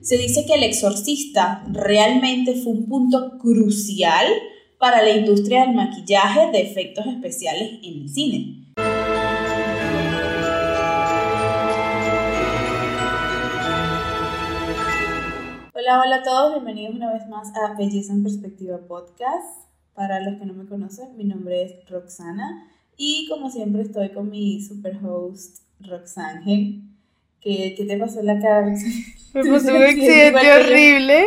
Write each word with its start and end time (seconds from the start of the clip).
Se 0.00 0.16
dice 0.16 0.46
que 0.46 0.54
El 0.54 0.62
Exorcista 0.62 1.64
realmente 1.72 2.54
fue 2.54 2.72
un 2.72 2.86
punto 2.86 3.36
crucial 3.38 4.26
para 4.78 5.02
la 5.02 5.10
industria 5.10 5.62
del 5.62 5.74
maquillaje 5.74 6.52
de 6.52 6.60
efectos 6.60 7.04
especiales 7.06 7.80
en 7.82 8.02
el 8.02 8.08
cine. 8.08 8.64
Hola, 15.74 16.02
hola 16.04 16.16
a 16.16 16.22
todos, 16.22 16.52
bienvenidos 16.52 16.94
una 16.94 17.12
vez 17.12 17.26
más 17.28 17.48
a 17.56 17.74
Belleza 17.76 18.12
en 18.12 18.22
Perspectiva 18.22 18.78
Podcast. 18.86 19.66
Para 19.94 20.20
los 20.20 20.38
que 20.38 20.46
no 20.46 20.54
me 20.54 20.66
conocen, 20.66 21.16
mi 21.16 21.24
nombre 21.24 21.62
es 21.62 21.90
Roxana 21.90 22.70
y 22.96 23.26
como 23.28 23.50
siempre 23.50 23.82
estoy 23.82 24.10
con 24.10 24.30
mi 24.30 24.62
super 24.62 24.96
host 25.04 25.64
Roxángel. 25.80 26.87
¿Qué, 27.40 27.74
¿Qué 27.76 27.84
te 27.84 27.96
pasó 27.96 28.20
en 28.20 28.26
la 28.26 28.40
cara? 28.40 28.66
Me 29.34 29.44
pasó 29.50 29.74
un 29.74 29.82
accidente 29.82 30.52
horrible. 30.52 31.26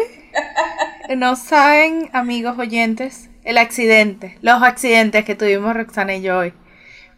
No 1.18 1.36
saben, 1.36 2.10
amigos 2.14 2.58
oyentes, 2.58 3.30
el 3.44 3.58
accidente, 3.58 4.38
los 4.42 4.64
accidentes 4.64 5.26
que 5.26 5.36
tuvimos 5.36 5.76
Roxana 5.76 6.16
y 6.16 6.22
yo 6.22 6.38
hoy. 6.38 6.54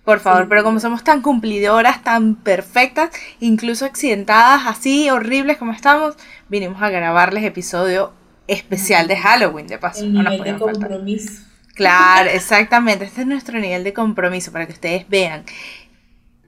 Por 0.04 0.20
favor, 0.20 0.50
pero 0.50 0.64
como 0.64 0.82
somos 0.82 1.04
tan 1.04 1.22
cumplidoras, 1.22 2.04
tan 2.04 2.36
perfectas, 2.36 3.12
incluso 3.40 3.86
accidentadas, 3.86 4.64
así 4.66 5.10
horribles 5.10 5.58
como 5.58 5.72
estamos, 5.72 6.16
vinimos 6.50 6.82
a 6.82 6.90
grabarles 6.90 7.46
episodio 7.46 8.12
especial 8.48 9.08
de 9.08 9.16
Halloween, 9.16 9.68
de 9.68 9.78
paso. 9.78 10.04
El 10.04 10.14
nivel 10.14 10.44
de 10.44 10.56
compromiso. 10.58 11.44
Claro, 11.74 12.30
exactamente. 12.30 13.06
Este 13.06 13.22
es 13.22 13.28
nuestro 13.28 13.60
nivel 13.60 13.84
de 13.84 13.94
compromiso 13.94 14.52
para 14.52 14.68
que 14.68 14.74
ustedes 14.74 15.08
vean 15.08 15.44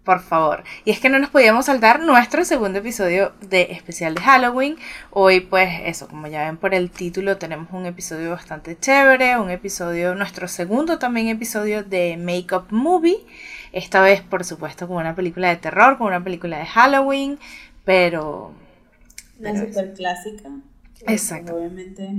por 0.06 0.22
favor. 0.22 0.64
Y 0.86 0.92
es 0.92 1.00
que 1.00 1.10
no 1.10 1.20
nos 1.20 1.32
podíamos 1.32 1.66
saltar 1.66 2.00
nuestro 2.00 2.46
segundo 2.46 2.80
episodio 2.80 3.34
de 3.42 3.64
especial 3.72 4.16
de 4.16 4.22
Halloween. 4.22 4.78
Hoy, 5.10 5.42
pues 5.42 5.70
eso, 5.84 6.08
como 6.08 6.28
ya 6.28 6.46
ven 6.46 6.58
por 6.58 6.74
el 6.74 6.92
título, 6.92 7.38
tenemos 7.38 7.68
un 7.74 7.88
episodio 7.88 8.30
bastante 8.30 8.78
chévere, 8.80 9.38
un 9.38 9.50
episodio, 9.50 10.16
nuestro 10.16 10.48
segundo 10.48 11.00
también 11.00 11.28
episodio 11.28 11.84
de 11.84 12.18
Makeup 12.18 12.72
Movie. 12.72 13.26
Esta 13.74 14.00
vez, 14.02 14.22
por 14.22 14.46
supuesto, 14.46 14.88
con 14.88 14.98
una 14.98 15.16
película 15.16 15.50
de 15.50 15.58
terror, 15.58 15.98
con 15.98 16.08
una 16.08 16.24
película 16.24 16.60
de 16.60 16.66
Halloween, 16.66 17.40
pero... 17.84 18.54
Una 19.40 19.60
super 19.60 19.94
clásica. 19.94 20.50
Exacto. 21.08 21.56
Obviamente 21.56 22.10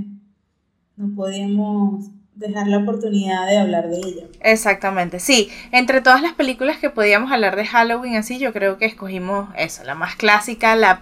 no 0.97 1.15
podíamos 1.15 2.11
dejar 2.37 2.67
la 2.67 2.77
oportunidad 2.77 3.47
de 3.47 3.57
hablar 3.57 3.89
de 3.89 3.97
ella. 3.97 4.23
Exactamente, 4.41 5.19
sí. 5.19 5.49
Entre 5.71 6.01
todas 6.01 6.21
las 6.21 6.33
películas 6.33 6.77
que 6.77 6.89
podíamos 6.89 7.31
hablar 7.31 7.55
de 7.55 7.65
Halloween 7.65 8.15
así, 8.15 8.37
yo 8.37 8.53
creo 8.53 8.77
que 8.77 8.85
escogimos 8.85 9.49
eso, 9.57 9.83
la 9.83 9.95
más 9.95 10.15
clásica, 10.15 10.75
la 10.75 11.01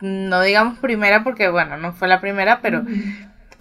no 0.00 0.42
digamos 0.42 0.78
primera 0.78 1.22
porque 1.22 1.48
bueno, 1.48 1.76
no 1.76 1.92
fue 1.92 2.08
la 2.08 2.20
primera, 2.20 2.60
pero 2.60 2.82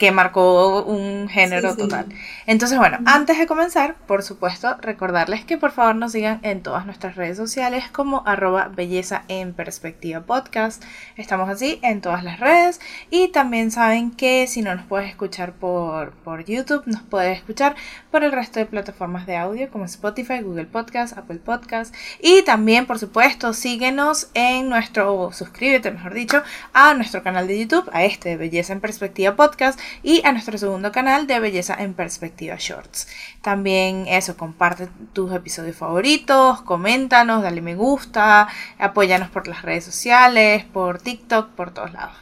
que 0.01 0.11
marcó 0.11 0.81
un 0.81 1.29
género 1.29 1.75
total. 1.77 2.07
Entonces, 2.47 2.79
bueno, 2.79 2.97
antes 3.05 3.37
de 3.37 3.45
comenzar, 3.45 3.93
por 4.07 4.23
supuesto, 4.23 4.75
recordarles 4.81 5.45
que 5.45 5.59
por 5.59 5.69
favor 5.69 5.95
nos 5.95 6.13
sigan 6.13 6.39
en 6.41 6.63
todas 6.63 6.87
nuestras 6.87 7.15
redes 7.15 7.37
sociales 7.37 7.83
como 7.91 8.23
arroba 8.25 8.69
belleza 8.75 9.25
en 9.27 9.53
perspectiva 9.53 10.21
podcast. 10.21 10.83
Estamos 11.17 11.49
así 11.49 11.77
en 11.83 12.01
todas 12.01 12.23
las 12.23 12.39
redes 12.39 12.81
y 13.11 13.27
también 13.27 13.69
saben 13.69 14.09
que 14.09 14.47
si 14.47 14.63
no 14.63 14.73
nos 14.73 14.87
puedes 14.87 15.07
escuchar 15.07 15.53
por, 15.53 16.13
por 16.13 16.45
YouTube, 16.45 16.81
nos 16.87 17.03
puedes 17.03 17.37
escuchar 17.37 17.75
por 18.09 18.23
el 18.23 18.31
resto 18.31 18.59
de 18.59 18.65
plataformas 18.65 19.27
de 19.27 19.37
audio 19.37 19.69
como 19.69 19.85
Spotify, 19.85 20.41
Google 20.41 20.65
Podcast, 20.65 21.15
Apple 21.15 21.37
Podcast 21.45 21.93
y 22.19 22.41
también, 22.41 22.87
por 22.87 22.97
supuesto, 22.97 23.53
síguenos 23.53 24.31
en 24.33 24.67
nuestro, 24.67 25.31
suscríbete, 25.31 25.91
mejor 25.91 26.15
dicho, 26.15 26.41
a 26.73 26.95
nuestro 26.95 27.21
canal 27.21 27.45
de 27.45 27.59
YouTube, 27.59 27.87
a 27.93 28.03
este 28.03 28.29
de 28.29 28.37
Belleza 28.37 28.73
en 28.73 28.81
Perspectiva 28.81 29.35
Podcast 29.35 29.79
y 30.03 30.25
a 30.25 30.31
nuestro 30.31 30.57
segundo 30.57 30.91
canal 30.91 31.27
de 31.27 31.39
Belleza 31.39 31.75
en 31.79 31.93
Perspectiva 31.93 32.55
Shorts. 32.57 33.07
También 33.41 34.07
eso, 34.07 34.37
comparte 34.37 34.89
tus 35.13 35.31
episodios 35.33 35.75
favoritos, 35.75 36.61
coméntanos, 36.61 37.43
dale 37.43 37.61
me 37.61 37.75
gusta, 37.75 38.47
apóyanos 38.77 39.29
por 39.29 39.47
las 39.47 39.61
redes 39.61 39.83
sociales, 39.83 40.65
por 40.65 41.01
TikTok, 41.01 41.51
por 41.51 41.73
todos 41.73 41.93
lados. 41.93 42.15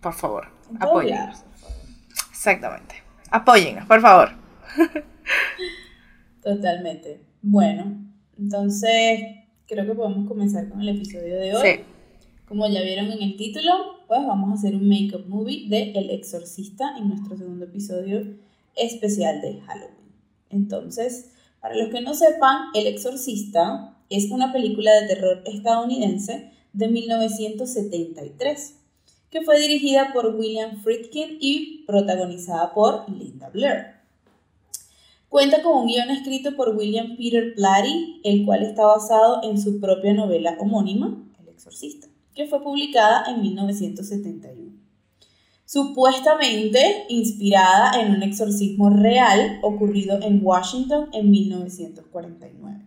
Por 0.00 0.14
favor, 0.14 0.48
apóyennos. 0.78 1.44
Exactamente. 2.30 3.02
Apóyennos, 3.30 3.86
por 3.86 4.00
favor. 4.00 4.30
Totalmente. 6.42 7.20
Bueno, 7.42 7.98
entonces 8.38 9.20
creo 9.66 9.86
que 9.86 9.94
podemos 9.94 10.26
comenzar 10.26 10.68
con 10.68 10.80
el 10.80 10.88
episodio 10.88 11.38
de 11.38 11.54
hoy. 11.54 11.62
Sí. 11.62 11.84
Como 12.46 12.68
ya 12.68 12.82
vieron 12.82 13.12
en 13.12 13.22
el 13.22 13.36
título, 13.36 13.99
vamos 14.18 14.50
a 14.50 14.54
hacer 14.54 14.74
un 14.74 14.88
make-up 14.88 15.26
movie 15.28 15.68
de 15.68 15.92
El 15.92 16.10
Exorcista 16.10 16.96
en 16.98 17.08
nuestro 17.08 17.36
segundo 17.36 17.66
episodio 17.66 18.26
especial 18.74 19.40
de 19.40 19.60
Halloween. 19.60 20.12
Entonces, 20.50 21.30
para 21.60 21.76
los 21.76 21.90
que 21.90 22.00
no 22.00 22.14
sepan, 22.14 22.66
El 22.74 22.88
Exorcista 22.88 23.96
es 24.08 24.30
una 24.30 24.52
película 24.52 24.92
de 24.94 25.06
terror 25.06 25.42
estadounidense 25.46 26.50
de 26.72 26.88
1973 26.88 28.76
que 29.30 29.42
fue 29.42 29.60
dirigida 29.60 30.12
por 30.12 30.34
William 30.34 30.82
Friedkin 30.82 31.38
y 31.40 31.84
protagonizada 31.86 32.74
por 32.74 33.08
Linda 33.08 33.48
Blair. 33.50 34.00
Cuenta 35.28 35.62
con 35.62 35.82
un 35.82 35.86
guion 35.86 36.10
escrito 36.10 36.56
por 36.56 36.76
William 36.76 37.16
Peter 37.16 37.54
Blatty, 37.54 38.22
el 38.24 38.44
cual 38.44 38.64
está 38.64 38.84
basado 38.86 39.40
en 39.44 39.60
su 39.60 39.78
propia 39.78 40.12
novela 40.14 40.56
homónima, 40.58 41.24
El 41.40 41.48
Exorcista 41.48 42.09
que 42.34 42.46
fue 42.46 42.62
publicada 42.62 43.24
en 43.28 43.42
1971. 43.42 44.72
Supuestamente 45.64 47.04
inspirada 47.08 48.00
en 48.00 48.12
un 48.14 48.22
exorcismo 48.22 48.90
real 48.90 49.60
ocurrido 49.62 50.18
en 50.22 50.40
Washington 50.42 51.10
en 51.12 51.30
1949. 51.30 52.84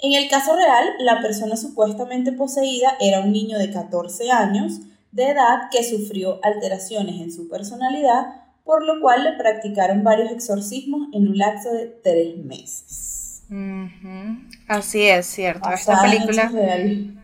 En 0.00 0.14
el 0.14 0.28
caso 0.28 0.56
real, 0.56 0.84
la 0.98 1.20
persona 1.20 1.56
supuestamente 1.56 2.32
poseída 2.32 2.96
era 3.00 3.20
un 3.20 3.30
niño 3.30 3.58
de 3.58 3.70
14 3.70 4.32
años 4.32 4.80
de 5.12 5.30
edad 5.30 5.68
que 5.70 5.84
sufrió 5.84 6.40
alteraciones 6.42 7.20
en 7.20 7.30
su 7.30 7.48
personalidad, 7.48 8.42
por 8.64 8.84
lo 8.84 9.00
cual 9.00 9.22
le 9.22 9.34
practicaron 9.34 10.02
varios 10.02 10.32
exorcismos 10.32 11.08
en 11.12 11.28
un 11.28 11.38
lapso 11.38 11.72
de 11.72 11.86
tres 11.86 12.36
meses. 12.38 13.21
Así 14.68 15.02
es, 15.02 15.26
cierto. 15.26 15.70
Esta 15.70 16.00
película. 16.00 16.50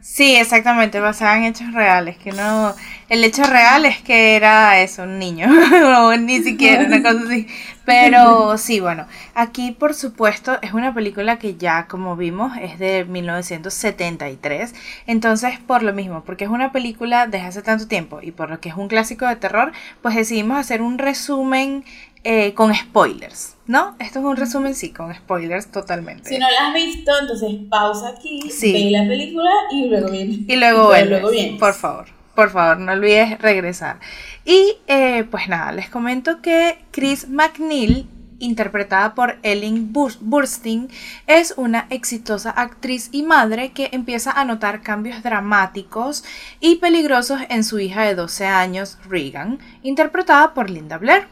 Sí, 0.03 0.37
exactamente, 0.37 1.01
basada 1.01 1.39
en 1.39 1.45
hechos 1.45 1.73
reales. 1.73 2.19
Que 2.19 2.33
no. 2.33 2.75
El 3.09 3.25
hecho 3.25 3.45
real 3.45 3.87
es 3.87 4.03
que 4.03 4.37
era 4.37 4.81
eso, 4.83 5.05
un 5.05 5.19
niño. 5.19 5.49
o 5.99 6.15
ni 6.17 6.43
siquiera 6.43 6.85
una 6.85 7.03
cosa 7.03 7.23
así. 7.25 7.47
Pero 7.87 8.59
sí, 8.59 8.81
bueno. 8.81 9.07
Aquí, 9.35 9.73
por 9.73 9.95
supuesto, 9.95 10.59
es 10.61 10.75
una 10.75 10.93
película 10.93 11.39
que 11.39 11.57
ya, 11.57 11.87
como 11.87 12.17
vimos, 12.17 12.53
es 12.61 12.79
de 12.79 13.07
1973. 13.07 14.75
Entonces, 15.07 15.59
por 15.61 15.83
lo 15.83 15.95
mismo, 15.95 16.23
porque 16.25 16.45
es 16.45 16.51
una 16.51 16.71
película 16.71 17.27
desde 17.27 17.47
hace 17.47 17.63
tanto 17.63 17.89
tiempo 17.89 18.21
y 18.21 18.31
por 18.31 18.51
lo 18.51 18.61
que 18.61 18.69
es 18.69 18.75
un 18.75 18.89
clásico 18.89 19.27
de 19.27 19.37
terror, 19.37 19.73
pues 20.03 20.15
decidimos 20.17 20.59
hacer 20.59 20.83
un 20.83 20.99
resumen 20.99 21.83
eh, 22.25 22.53
con 22.55 22.75
spoilers, 22.75 23.57
¿no? 23.67 23.95
Esto 23.99 24.19
es 24.19 24.25
un 24.25 24.37
resumen, 24.37 24.75
sí, 24.75 24.93
con 24.93 25.15
spoilers 25.15 25.71
totalmente. 25.71 26.31
Si 26.31 26.39
no 26.39 26.47
la 26.51 26.69
has 26.69 26.75
visto, 26.75 27.13
entonces 27.21 27.51
pausa 27.71 28.09
aquí, 28.09 28.41
ve 28.61 28.91
la 28.91 29.07
película 29.07 29.51
y 29.73 29.89
luego 29.89 30.11
viene. 30.11 30.39
Y 30.47 30.57
luego 30.57 30.87
vuelve, 30.87 31.57
por 31.59 31.75
favor. 31.75 32.07
Por 32.35 32.51
favor, 32.51 32.79
no 32.79 32.93
olvides 32.93 33.39
regresar. 33.41 33.99
Y 34.45 34.77
eh, 34.87 35.25
pues 35.29 35.49
nada, 35.49 35.73
les 35.73 35.89
comento 35.89 36.41
que 36.41 36.79
Chris 36.93 37.29
McNeil 37.29 38.07
interpretada 38.39 39.15
por 39.15 39.39
Ellen 39.43 39.93
Burstyn, 39.93 40.89
es 41.27 41.55
una 41.57 41.87
exitosa 41.91 42.51
actriz 42.51 43.09
y 43.13 43.23
madre 43.23 43.73
que 43.73 43.91
empieza 43.93 44.31
a 44.31 44.45
notar 44.45 44.83
cambios 44.83 45.23
dramáticos 45.23 46.25
y 46.61 46.77
peligrosos 46.77 47.41
en 47.49 47.65
su 47.65 47.81
hija 47.81 48.03
de 48.03 48.15
12 48.15 48.47
años, 48.47 48.99
Regan, 49.09 49.59
interpretada 49.83 50.55
por 50.55 50.71
Linda 50.71 50.99
Blair 50.99 51.27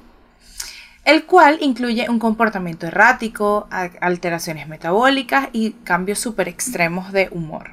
el 1.06 1.24
cual 1.24 1.58
incluye 1.60 2.10
un 2.10 2.18
comportamiento 2.18 2.86
errático, 2.86 3.68
alteraciones 4.00 4.66
metabólicas 4.66 5.48
y 5.52 5.70
cambios 5.84 6.18
súper 6.18 6.48
extremos 6.48 7.12
de 7.12 7.28
humor. 7.30 7.70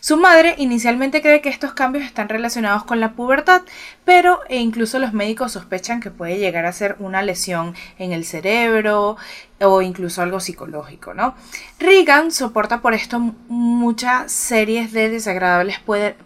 Su 0.00 0.16
madre 0.16 0.54
inicialmente 0.58 1.22
cree 1.22 1.40
que 1.40 1.48
estos 1.48 1.72
cambios 1.72 2.04
están 2.04 2.28
relacionados 2.28 2.84
con 2.84 3.00
la 3.00 3.12
pubertad, 3.12 3.62
pero 4.04 4.40
e 4.48 4.58
incluso 4.58 4.98
los 4.98 5.12
médicos 5.12 5.52
sospechan 5.52 6.00
que 6.00 6.10
puede 6.10 6.38
llegar 6.38 6.66
a 6.66 6.72
ser 6.72 6.96
una 6.98 7.22
lesión 7.22 7.74
en 7.98 8.12
el 8.12 8.24
cerebro 8.24 9.16
o 9.62 9.82
incluso 9.82 10.22
algo 10.22 10.40
psicológico, 10.40 11.14
¿no? 11.14 11.34
Regan 11.78 12.30
soporta 12.30 12.80
por 12.80 12.94
esto 12.94 13.18
muchas 13.18 14.30
series 14.32 14.92
de 14.92 15.08
desagradables 15.08 15.80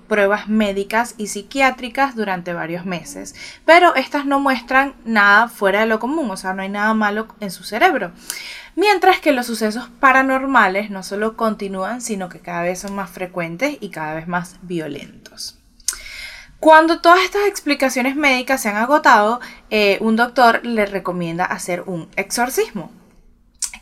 pruebas 0.08 0.48
médicas 0.48 1.14
y 1.16 1.28
psiquiátricas 1.28 2.16
durante 2.16 2.52
varios 2.52 2.84
meses, 2.84 3.34
pero 3.64 3.94
estas 3.94 4.26
no 4.26 4.40
muestran 4.40 4.94
nada 5.04 5.48
fuera 5.48 5.80
de 5.80 5.86
lo 5.86 5.98
común, 5.98 6.30
o 6.30 6.36
sea, 6.36 6.52
no 6.52 6.62
hay 6.62 6.68
nada 6.68 6.94
malo 6.94 7.28
en 7.40 7.50
su 7.50 7.64
cerebro. 7.64 8.12
Mientras 8.74 9.20
que 9.20 9.32
los 9.32 9.46
sucesos 9.46 9.88
paranormales 10.00 10.90
no 10.90 11.02
solo 11.02 11.34
continúan, 11.36 12.02
sino 12.02 12.28
que 12.28 12.40
cada 12.40 12.62
vez 12.62 12.80
son 12.80 12.94
más 12.94 13.08
frecuentes 13.08 13.78
y 13.80 13.88
cada 13.88 14.14
vez 14.14 14.28
más 14.28 14.56
violentos. 14.60 15.58
Cuando 16.60 17.00
todas 17.00 17.22
estas 17.22 17.46
explicaciones 17.46 18.16
médicas 18.16 18.62
se 18.62 18.68
han 18.68 18.76
agotado, 18.76 19.40
eh, 19.70 19.98
un 20.00 20.16
doctor 20.16 20.64
le 20.64 20.86
recomienda 20.86 21.44
hacer 21.44 21.84
un 21.86 22.08
exorcismo. 22.16 22.90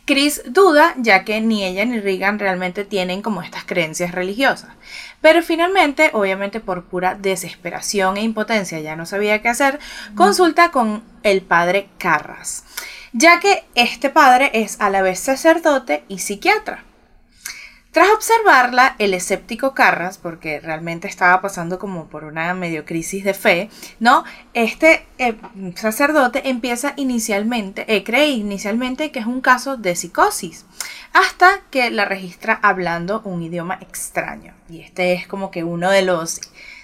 Chris 0.05 0.43
duda 0.45 0.93
ya 0.97 1.23
que 1.25 1.41
ni 1.41 1.63
ella 1.63 1.83
ni 1.83 1.99
Regan 1.99 2.37
realmente 2.37 2.85
tienen 2.85 3.23
como 3.23 3.41
estas 3.41 3.65
creencias 3.65 4.11
religiosas. 4.11 4.69
Pero 5.19 5.41
finalmente, 5.41 6.11
obviamente 6.13 6.59
por 6.59 6.85
pura 6.85 7.15
desesperación 7.15 8.17
e 8.17 8.21
impotencia, 8.21 8.79
ya 8.79 8.95
no 8.95 9.07
sabía 9.07 9.41
qué 9.41 9.49
hacer, 9.49 9.79
consulta 10.15 10.69
con 10.69 11.03
el 11.23 11.41
padre 11.41 11.89
Carras, 11.97 12.63
ya 13.13 13.39
que 13.39 13.63
este 13.73 14.11
padre 14.11 14.51
es 14.53 14.79
a 14.79 14.91
la 14.91 15.01
vez 15.01 15.19
sacerdote 15.19 16.03
y 16.07 16.19
psiquiatra. 16.19 16.83
Tras 17.95 18.09
observarla, 18.09 18.97
el 18.99 19.13
escéptico 19.13 19.73
Carras, 19.73 20.17
porque 20.17 20.59
realmente 20.59 21.07
estaba 21.07 21.39
pasando 21.39 21.79
como 21.79 22.07
por 22.07 22.25
una 22.25 22.53
medio 22.53 22.83
crisis 22.83 23.23
de 23.23 23.33
fe, 23.33 23.69
¿no? 24.01 24.25
Este 24.53 25.07
eh, 25.17 25.37
sacerdote 25.75 26.49
empieza 26.49 26.91
inicialmente, 26.97 27.85
eh, 27.87 28.03
cree 28.03 28.31
inicialmente 28.31 29.13
que 29.13 29.19
es 29.19 29.25
un 29.25 29.39
caso 29.39 29.77
de 29.77 29.95
psicosis, 29.95 30.65
hasta 31.13 31.61
que 31.71 31.89
la 31.89 32.03
registra 32.03 32.59
hablando 32.61 33.21
un 33.23 33.41
idioma 33.41 33.75
extraño. 33.79 34.53
Y 34.67 34.81
este 34.81 35.13
es 35.13 35.25
como 35.25 35.49
que 35.49 35.63
uno 35.63 35.89
de 35.89 36.01
los 36.01 36.41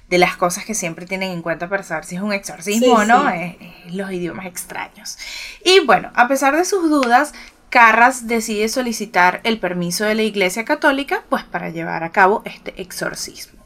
de 0.09 0.17
las 0.17 0.37
cosas 0.37 0.63
que 0.63 0.75
siempre 0.75 1.05
tienen 1.05 1.31
en 1.31 1.41
cuenta 1.41 1.67
para 1.67 1.83
saber 1.83 2.05
si 2.05 2.15
es 2.15 2.21
un 2.21 2.31
exorcismo 2.31 2.93
o 2.93 3.03
no, 3.03 3.29
es 3.29 3.57
los 3.91 4.11
idiomas 4.13 4.45
extraños. 4.45 5.17
Y 5.65 5.81
bueno, 5.85 6.09
a 6.15 6.29
pesar 6.29 6.55
de 6.55 6.63
sus 6.63 6.89
dudas, 6.89 7.33
Carras 7.71 8.27
decide 8.27 8.67
solicitar 8.67 9.39
el 9.45 9.57
permiso 9.57 10.03
de 10.03 10.13
la 10.13 10.23
Iglesia 10.23 10.65
Católica 10.65 11.23
pues 11.29 11.45
para 11.45 11.69
llevar 11.69 12.03
a 12.03 12.11
cabo 12.11 12.41
este 12.43 12.81
exorcismo. 12.81 13.63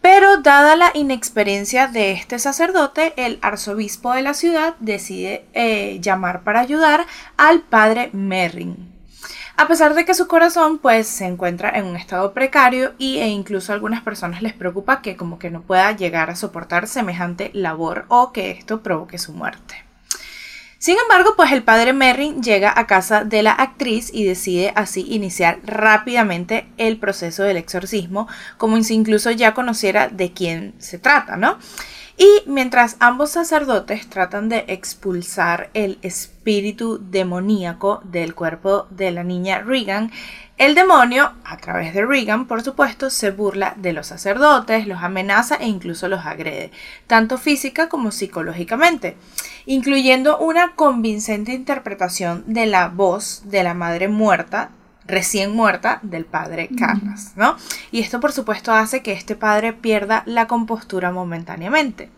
Pero 0.00 0.38
dada 0.38 0.74
la 0.74 0.90
inexperiencia 0.94 1.86
de 1.86 2.12
este 2.12 2.38
sacerdote, 2.38 3.12
el 3.18 3.38
arzobispo 3.42 4.14
de 4.14 4.22
la 4.22 4.32
ciudad 4.32 4.74
decide 4.80 5.44
eh, 5.52 5.98
llamar 6.00 6.44
para 6.44 6.60
ayudar 6.60 7.04
al 7.36 7.60
padre 7.60 8.08
Merrin. 8.14 8.90
A 9.58 9.68
pesar 9.68 9.92
de 9.92 10.06
que 10.06 10.14
su 10.14 10.26
corazón 10.26 10.78
pues 10.78 11.06
se 11.06 11.26
encuentra 11.26 11.68
en 11.78 11.84
un 11.84 11.96
estado 11.96 12.32
precario 12.32 12.94
y, 12.96 13.18
e 13.18 13.28
incluso 13.28 13.70
a 13.70 13.74
algunas 13.74 14.00
personas 14.00 14.40
les 14.40 14.54
preocupa 14.54 15.02
que 15.02 15.14
como 15.14 15.38
que 15.38 15.50
no 15.50 15.60
pueda 15.60 15.92
llegar 15.92 16.30
a 16.30 16.36
soportar 16.36 16.86
semejante 16.86 17.50
labor 17.52 18.06
o 18.08 18.32
que 18.32 18.50
esto 18.50 18.82
provoque 18.82 19.18
su 19.18 19.34
muerte. 19.34 19.83
Sin 20.84 20.98
embargo, 20.98 21.32
pues 21.34 21.50
el 21.50 21.62
padre 21.62 21.94
Merrin 21.94 22.42
llega 22.42 22.70
a 22.78 22.86
casa 22.86 23.24
de 23.24 23.42
la 23.42 23.52
actriz 23.52 24.10
y 24.12 24.24
decide 24.24 24.70
así 24.76 25.06
iniciar 25.08 25.60
rápidamente 25.64 26.68
el 26.76 26.98
proceso 26.98 27.42
del 27.42 27.56
exorcismo, 27.56 28.28
como 28.58 28.82
si 28.82 28.92
incluso 28.92 29.30
ya 29.30 29.54
conociera 29.54 30.08
de 30.08 30.34
quién 30.34 30.74
se 30.76 30.98
trata, 30.98 31.38
¿no? 31.38 31.56
Y 32.18 32.28
mientras 32.44 32.96
ambos 33.00 33.30
sacerdotes 33.30 34.10
tratan 34.10 34.50
de 34.50 34.66
expulsar 34.68 35.70
el 35.72 35.98
espíritu 36.02 37.00
demoníaco 37.02 38.02
del 38.04 38.34
cuerpo 38.34 38.86
de 38.90 39.10
la 39.10 39.24
niña 39.24 39.60
Regan, 39.60 40.12
el 40.56 40.76
demonio, 40.76 41.32
a 41.44 41.56
través 41.56 41.94
de 41.94 42.06
Regan, 42.06 42.46
por 42.46 42.62
supuesto, 42.62 43.10
se 43.10 43.32
burla 43.32 43.74
de 43.76 43.92
los 43.92 44.06
sacerdotes, 44.06 44.86
los 44.86 45.02
amenaza 45.02 45.56
e 45.56 45.66
incluso 45.66 46.08
los 46.08 46.26
agrede, 46.26 46.70
tanto 47.08 47.38
física 47.38 47.88
como 47.88 48.12
psicológicamente, 48.12 49.16
incluyendo 49.66 50.38
una 50.38 50.74
convincente 50.74 51.52
interpretación 51.52 52.44
de 52.46 52.66
la 52.66 52.88
voz 52.88 53.42
de 53.46 53.62
la 53.62 53.74
madre 53.74 54.08
muerta 54.08 54.70
recién 55.06 55.54
muerta 55.54 56.00
del 56.02 56.24
padre 56.24 56.70
Carlos, 56.78 57.32
¿no? 57.36 57.56
Y 57.90 58.00
esto 58.00 58.20
por 58.20 58.32
supuesto 58.32 58.72
hace 58.72 59.02
que 59.02 59.12
este 59.12 59.36
padre 59.36 59.72
pierda 59.72 60.22
la 60.26 60.46
compostura 60.46 61.12
momentáneamente. 61.12 62.10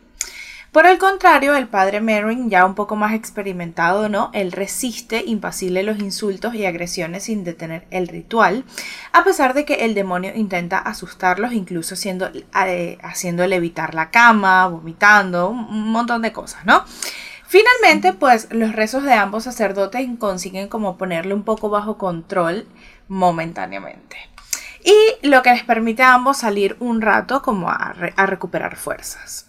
Por 0.77 0.85
el 0.85 0.99
contrario, 0.99 1.57
el 1.57 1.69
padre 1.69 2.03
Merrin, 2.03 2.51
ya 2.51 2.67
un 2.67 2.75
poco 2.75 2.97
más 2.97 3.15
experimentado, 3.15 4.11
¿no? 4.11 4.31
Él 4.35 4.53
resiste 4.53 5.25
impasible 5.25 5.83
los 5.83 5.99
insultos 6.01 6.55
y 6.55 6.67
agresiones 6.67 7.25
sin 7.25 7.45
detener 7.45 7.87
el 7.91 8.09
ritual, 8.09 8.63
a 9.13 9.25
pesar 9.25 9.55
de 9.55 9.65
que 9.65 9.87
el 9.87 9.95
demonio 9.95 10.33
intenta 10.35 10.77
asustarlos, 10.77 11.55
incluso 11.55 11.95
haciendo, 11.95 12.31
eh, 12.67 12.99
haciéndole 13.03 13.57
evitar 13.57 13.95
la 13.95 14.11
cama, 14.11 14.67
vomitando, 14.67 15.49
un 15.49 15.93
montón 15.93 16.21
de 16.21 16.33
cosas, 16.33 16.67
¿no? 16.67 16.85
Finalmente, 17.49 18.13
pues 18.13 18.49
los 18.51 18.73
rezos 18.75 19.05
de 19.05 19.13
ambos 19.13 19.45
sacerdotes 19.45 20.07
consiguen 20.19 20.69
como 20.69 20.99
ponerle 20.99 21.35
un 21.35 21.45
poco 21.45 21.71
bajo 21.71 21.97
control 21.97 22.67
momentáneamente. 23.09 24.17
Y 24.85 25.27
lo 25.27 25.43
que 25.43 25.51
les 25.51 25.65
permite 25.65 26.03
a 26.03 26.15
ambos 26.15 26.39
salir 26.39 26.77
un 26.81 27.01
rato 27.01 27.43
como 27.43 27.71
a 27.71 27.95
recuperar 28.27 28.77
fuerzas. 28.77 29.47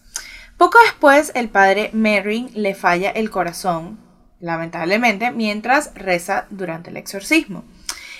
Poco 0.58 0.80
después, 0.86 1.32
el 1.36 1.50
padre 1.50 1.92
Merrin 1.94 2.50
le 2.56 2.74
falla 2.74 3.12
el 3.12 3.30
corazón, 3.30 4.00
lamentablemente, 4.40 5.30
mientras 5.30 5.92
reza 5.94 6.48
durante 6.50 6.90
el 6.90 6.98
exorcismo. 6.98 7.64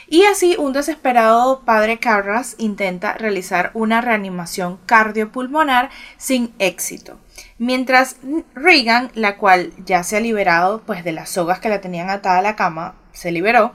Y 0.08 0.24
así 0.24 0.56
un 0.58 0.72
desesperado 0.72 1.62
padre 1.66 1.98
Carras 1.98 2.56
intenta 2.60 3.14
realizar 3.14 3.72
una 3.74 4.02
reanimación 4.02 4.80
cardiopulmonar 4.86 5.90
sin 6.18 6.54
éxito. 6.60 7.20
Mientras 7.60 8.18
Regan, 8.54 9.12
la 9.16 9.38
cual 9.38 9.74
ya 9.84 10.04
se 10.04 10.18
ha 10.18 10.20
liberado 10.20 10.82
pues 10.86 11.04
de 11.04 11.12
las 11.12 11.30
sogas 11.30 11.60
que 11.60 11.70
la 11.70 11.82
tenían 11.82 12.10
atada 12.10 12.40
a 12.40 12.44
la 12.44 12.56
cama, 12.56 12.96
se 13.14 13.32
liberó, 13.32 13.74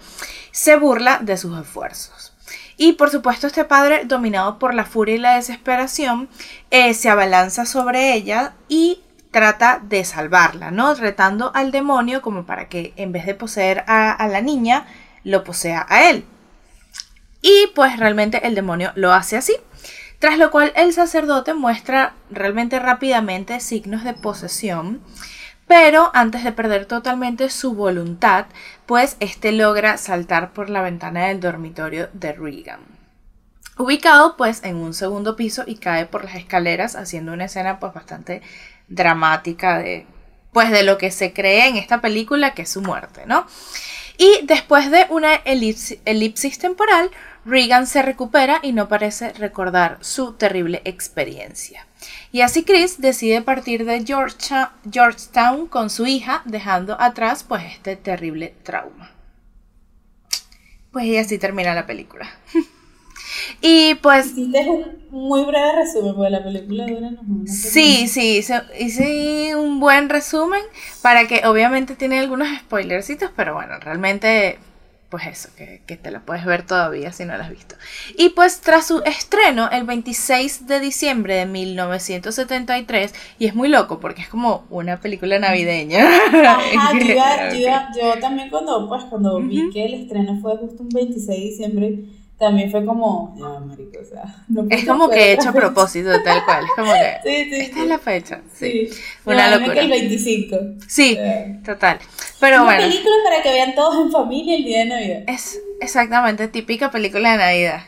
se 0.52 0.76
burla 0.76 1.18
de 1.18 1.36
sus 1.36 1.58
esfuerzos. 1.60 2.32
Y 2.76 2.92
por 2.92 3.10
supuesto 3.10 3.46
este 3.46 3.64
padre, 3.64 4.04
dominado 4.04 4.58
por 4.58 4.74
la 4.74 4.84
furia 4.84 5.16
y 5.16 5.18
la 5.18 5.34
desesperación, 5.34 6.28
eh, 6.70 6.94
se 6.94 7.08
abalanza 7.08 7.66
sobre 7.66 8.14
ella 8.14 8.54
y 8.68 9.02
trata 9.30 9.80
de 9.82 10.04
salvarla, 10.04 10.70
¿no? 10.70 10.94
Retando 10.94 11.52
al 11.54 11.72
demonio 11.72 12.22
como 12.22 12.44
para 12.44 12.68
que 12.68 12.92
en 12.96 13.12
vez 13.12 13.26
de 13.26 13.34
poseer 13.34 13.84
a 13.86 14.28
la 14.28 14.40
niña, 14.40 14.86
lo 15.24 15.44
posea 15.44 15.86
a 15.88 16.08
él. 16.10 16.24
Y 17.42 17.66
pues 17.74 17.98
realmente 17.98 18.46
el 18.46 18.54
demonio 18.54 18.92
lo 18.94 19.12
hace 19.12 19.36
así. 19.36 19.54
Tras 20.22 20.38
lo 20.38 20.52
cual 20.52 20.72
el 20.76 20.92
sacerdote 20.92 21.52
muestra 21.52 22.14
realmente 22.30 22.78
rápidamente 22.78 23.58
signos 23.58 24.04
de 24.04 24.14
posesión 24.14 25.02
pero 25.66 26.12
antes 26.14 26.44
de 26.44 26.52
perder 26.52 26.86
totalmente 26.86 27.50
su 27.50 27.74
voluntad, 27.74 28.46
pues 28.86 29.16
este 29.18 29.50
logra 29.50 29.96
saltar 29.96 30.52
por 30.52 30.70
la 30.70 30.80
ventana 30.80 31.26
del 31.26 31.40
dormitorio 31.40 32.08
de 32.12 32.34
Regan. 32.34 32.82
Ubicado 33.78 34.36
pues 34.36 34.62
en 34.62 34.76
un 34.76 34.94
segundo 34.94 35.34
piso 35.34 35.64
y 35.66 35.74
cae 35.74 36.06
por 36.06 36.24
las 36.24 36.36
escaleras 36.36 36.94
haciendo 36.94 37.32
una 37.32 37.46
escena 37.46 37.80
pues 37.80 37.92
bastante 37.92 38.42
dramática 38.86 39.80
de 39.80 40.06
pues 40.52 40.70
de 40.70 40.84
lo 40.84 40.98
que 40.98 41.10
se 41.10 41.32
cree 41.32 41.66
en 41.66 41.76
esta 41.76 42.00
película 42.00 42.54
que 42.54 42.62
es 42.62 42.70
su 42.70 42.80
muerte, 42.80 43.24
¿no? 43.26 43.44
Y 44.18 44.46
después 44.46 44.88
de 44.88 45.06
una 45.08 45.34
elipsis 45.34 46.58
temporal, 46.60 47.10
Regan 47.44 47.86
se 47.86 48.02
recupera 48.02 48.60
y 48.62 48.72
no 48.72 48.88
parece 48.88 49.32
recordar 49.32 49.98
su 50.00 50.34
terrible 50.34 50.82
experiencia. 50.84 51.86
Y 52.30 52.40
así 52.40 52.64
Chris 52.64 53.00
decide 53.00 53.42
partir 53.42 53.84
de 53.84 54.04
Georgetown 54.90 55.66
con 55.68 55.90
su 55.90 56.06
hija, 56.06 56.42
dejando 56.44 57.00
atrás 57.00 57.44
pues 57.44 57.64
este 57.64 57.96
terrible 57.96 58.54
trauma. 58.62 59.10
Pues 60.92 61.06
y 61.06 61.16
así 61.16 61.38
termina 61.38 61.74
la 61.74 61.86
película. 61.86 62.30
y 63.60 63.94
pues... 63.96 64.26
Hiciste 64.26 64.68
un 64.68 65.02
muy 65.10 65.44
breve 65.44 65.72
resumen, 65.76 66.14
porque 66.14 66.30
la 66.30 66.44
película 66.44 66.86
dura 66.86 67.10
no, 67.10 67.46
Sí, 67.46 68.08
sí, 68.08 68.44
hice, 68.78 69.56
un 69.56 69.80
buen 69.80 70.08
resumen 70.08 70.62
para 71.00 71.26
que 71.26 71.46
obviamente 71.46 71.96
tiene 71.96 72.18
algunos 72.18 72.48
spoilercitos, 72.58 73.30
pero 73.34 73.54
bueno, 73.54 73.78
realmente 73.78 74.58
pues 75.12 75.26
eso, 75.26 75.50
que, 75.54 75.96
te 75.98 76.10
la 76.10 76.20
puedes 76.20 76.46
ver 76.46 76.64
todavía 76.64 77.12
si 77.12 77.26
no 77.26 77.36
la 77.36 77.44
has 77.44 77.50
visto. 77.50 77.74
Y 78.16 78.30
pues 78.30 78.62
tras 78.62 78.86
su 78.86 79.02
estreno 79.04 79.68
el 79.70 79.84
26 79.84 80.66
de 80.66 80.80
diciembre 80.80 81.34
de 81.34 81.44
1973, 81.44 83.14
y 83.38 83.44
es 83.44 83.54
muy 83.54 83.68
loco 83.68 84.00
porque 84.00 84.22
es 84.22 84.30
como 84.30 84.64
una 84.70 85.00
película 85.00 85.38
navideña. 85.38 85.98
yo, 87.94 88.20
también 88.22 88.48
cuando, 88.48 88.88
pues, 88.88 89.04
cuando 89.04 89.38
vi 89.38 89.68
que 89.70 89.84
el 89.84 89.92
estreno 89.92 90.40
fue 90.40 90.56
justo 90.56 90.82
un 90.82 90.88
26 90.88 91.26
de 91.28 91.44
diciembre, 91.44 92.04
también 92.42 92.72
fue 92.72 92.84
como, 92.84 93.36
ya, 93.38 93.60
marico, 93.60 94.00
o 94.00 94.04
sea, 94.04 94.24
no 94.48 94.66
Es 94.68 94.84
como 94.84 95.08
que 95.08 95.32
hecho 95.32 95.50
a 95.50 95.52
propósito, 95.52 96.10
tal 96.24 96.44
cual. 96.44 96.64
Es 96.64 96.70
como 96.74 96.92
que, 96.92 97.16
sí, 97.22 97.50
sí, 97.50 97.60
esta 97.62 97.82
es 97.82 97.86
la 97.86 97.98
fecha. 98.00 98.40
Sí. 98.52 98.90
Una 99.24 99.56
locura. 99.56 99.74
Que 99.74 99.80
el 99.80 99.90
25. 99.90 100.56
Sí, 100.88 101.16
total. 101.64 102.00
Pero 102.40 102.56
Una 102.56 102.64
bueno. 102.64 102.82
película 102.82 103.14
para 103.24 103.42
que 103.44 103.52
vean 103.52 103.76
todos 103.76 104.04
en 104.04 104.10
familia 104.10 104.56
el 104.56 104.64
día 104.64 104.80
de 104.80 104.84
Navidad. 104.86 105.22
Es 105.28 105.60
exactamente 105.80 106.48
típica 106.48 106.90
película 106.90 107.30
de 107.30 107.38
Navidad. 107.38 107.82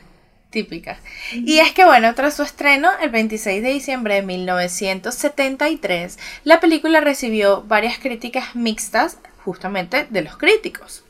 Típica. 0.50 1.00
Y 1.32 1.58
es 1.58 1.73
que 1.73 1.84
bueno, 1.84 2.14
tras 2.14 2.34
su 2.34 2.44
estreno 2.44 2.90
el 3.02 3.11
26 3.11 3.61
de 3.61 3.70
diciembre 3.70 4.14
de 4.14 4.23
1973, 4.23 6.16
la 6.44 6.61
película 6.61 7.00
recibió 7.00 7.64
varias 7.66 7.99
críticas 7.99 8.54
mixtas 8.54 9.18
justamente 9.44 10.06
de 10.11 10.23
los 10.23 10.37
críticos. 10.37 11.02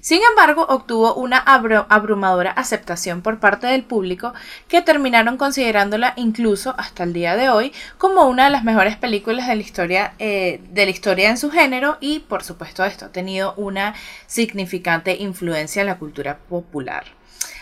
Sin 0.00 0.22
embargo, 0.30 0.64
obtuvo 0.68 1.14
una 1.14 1.38
abrumadora 1.38 2.52
aceptación 2.52 3.20
por 3.20 3.38
parte 3.38 3.66
del 3.66 3.84
público 3.84 4.32
que 4.66 4.80
terminaron 4.80 5.36
considerándola 5.36 6.14
incluso 6.16 6.74
hasta 6.78 7.02
el 7.02 7.12
día 7.12 7.36
de 7.36 7.50
hoy 7.50 7.72
como 7.98 8.24
una 8.26 8.44
de 8.44 8.50
las 8.50 8.64
mejores 8.64 8.96
películas 8.96 9.46
de 9.46 9.56
la 9.56 9.62
historia, 9.62 10.14
eh, 10.18 10.62
de 10.70 10.84
la 10.86 10.90
historia 10.90 11.28
en 11.28 11.36
su 11.36 11.50
género 11.50 11.98
y 12.00 12.20
por 12.20 12.44
supuesto 12.44 12.84
esto 12.84 13.06
ha 13.06 13.12
tenido 13.12 13.52
una 13.56 13.94
significante 14.26 15.16
influencia 15.16 15.80
en 15.80 15.86
la 15.88 15.98
cultura 15.98 16.38
popular. 16.48 17.04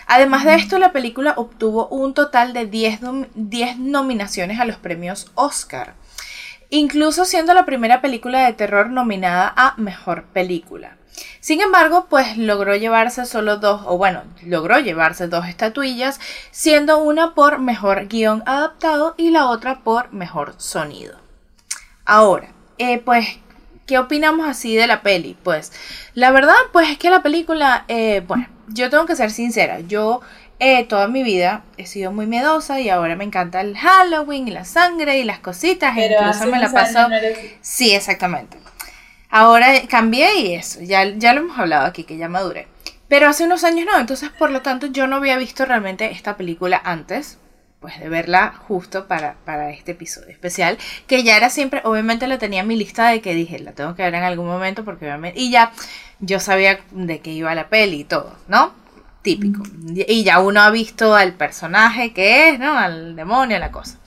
Además 0.06 0.44
de 0.44 0.54
esto, 0.54 0.78
la 0.78 0.92
película 0.92 1.34
obtuvo 1.36 1.88
un 1.88 2.14
total 2.14 2.52
de 2.52 2.66
10, 2.66 3.00
10 3.34 3.78
nominaciones 3.78 4.58
a 4.58 4.64
los 4.64 4.76
premios 4.76 5.30
Oscar, 5.34 5.94
incluso 6.70 7.24
siendo 7.24 7.52
la 7.52 7.66
primera 7.66 8.00
película 8.00 8.46
de 8.46 8.52
terror 8.54 8.88
nominada 8.88 9.52
a 9.54 9.74
Mejor 9.76 10.24
Película. 10.26 10.97
Sin 11.40 11.60
embargo, 11.60 12.06
pues 12.08 12.36
logró 12.36 12.76
llevarse 12.76 13.26
solo 13.26 13.58
dos, 13.58 13.82
o 13.86 13.96
bueno, 13.96 14.22
logró 14.42 14.78
llevarse 14.78 15.28
dos 15.28 15.46
estatuillas, 15.46 16.20
siendo 16.50 16.98
una 16.98 17.34
por 17.34 17.58
mejor 17.58 18.08
guion 18.08 18.42
adaptado 18.46 19.14
y 19.16 19.30
la 19.30 19.46
otra 19.46 19.80
por 19.80 20.12
mejor 20.12 20.54
sonido. 20.58 21.18
Ahora, 22.04 22.48
eh, 22.78 22.98
pues, 22.98 23.38
¿qué 23.86 23.98
opinamos 23.98 24.48
así 24.48 24.74
de 24.74 24.86
la 24.86 25.02
peli? 25.02 25.36
Pues, 25.42 25.72
la 26.14 26.30
verdad, 26.30 26.56
pues 26.72 26.90
es 26.90 26.98
que 26.98 27.10
la 27.10 27.22
película, 27.22 27.84
eh, 27.88 28.22
bueno, 28.26 28.46
yo 28.68 28.90
tengo 28.90 29.06
que 29.06 29.16
ser 29.16 29.30
sincera, 29.30 29.80
yo 29.80 30.20
eh, 30.60 30.84
toda 30.84 31.06
mi 31.06 31.22
vida 31.22 31.62
he 31.76 31.86
sido 31.86 32.10
muy 32.10 32.26
miedosa 32.26 32.80
y 32.80 32.88
ahora 32.88 33.14
me 33.14 33.24
encanta 33.24 33.60
el 33.60 33.76
Halloween 33.76 34.48
y 34.48 34.50
la 34.50 34.64
sangre 34.64 35.18
y 35.18 35.24
las 35.24 35.38
cositas. 35.38 35.92
Pero 35.94 36.20
incluso 36.20 36.46
me 36.46 36.58
la 36.58 36.72
paso. 36.72 37.06
Sí, 37.60 37.94
exactamente. 37.94 38.58
Ahora 39.30 39.68
cambié 39.88 40.40
y 40.40 40.54
eso, 40.54 40.80
ya, 40.80 41.04
ya 41.04 41.34
lo 41.34 41.40
hemos 41.40 41.58
hablado 41.58 41.86
aquí, 41.86 42.04
que 42.04 42.16
ya 42.16 42.28
maduré. 42.28 42.68
Pero 43.08 43.28
hace 43.28 43.44
unos 43.44 43.64
años 43.64 43.86
no, 43.90 43.98
entonces 43.98 44.30
por 44.30 44.50
lo 44.50 44.62
tanto 44.62 44.86
yo 44.86 45.06
no 45.06 45.16
había 45.16 45.38
visto 45.38 45.64
realmente 45.64 46.10
esta 46.12 46.36
película 46.36 46.80
antes, 46.84 47.38
pues 47.80 47.98
de 48.00 48.08
verla 48.08 48.52
justo 48.66 49.06
para, 49.06 49.36
para 49.44 49.70
este 49.70 49.92
episodio 49.92 50.28
especial, 50.28 50.78
que 51.06 51.22
ya 51.22 51.36
era 51.36 51.48
siempre, 51.48 51.80
obviamente 51.84 52.26
la 52.26 52.38
tenía 52.38 52.60
en 52.60 52.66
mi 52.66 52.76
lista 52.76 53.08
de 53.08 53.20
que 53.20 53.34
dije, 53.34 53.58
la 53.60 53.72
tengo 53.72 53.94
que 53.94 54.02
ver 54.02 54.14
en 54.14 54.24
algún 54.24 54.46
momento 54.46 54.84
porque 54.84 55.06
obviamente, 55.06 55.40
y 55.40 55.50
ya 55.50 55.72
yo 56.20 56.40
sabía 56.40 56.80
de 56.90 57.20
qué 57.20 57.32
iba 57.32 57.54
la 57.54 57.68
peli 57.68 58.00
y 58.00 58.04
todo, 58.04 58.36
¿no? 58.48 58.72
Típico. 59.22 59.62
Y 59.94 60.24
ya 60.24 60.40
uno 60.40 60.60
ha 60.60 60.70
visto 60.70 61.14
al 61.14 61.34
personaje 61.34 62.12
que 62.12 62.50
es, 62.50 62.58
¿no? 62.58 62.78
Al 62.78 63.14
demonio, 63.14 63.58
la 63.58 63.70
cosa. 63.70 63.97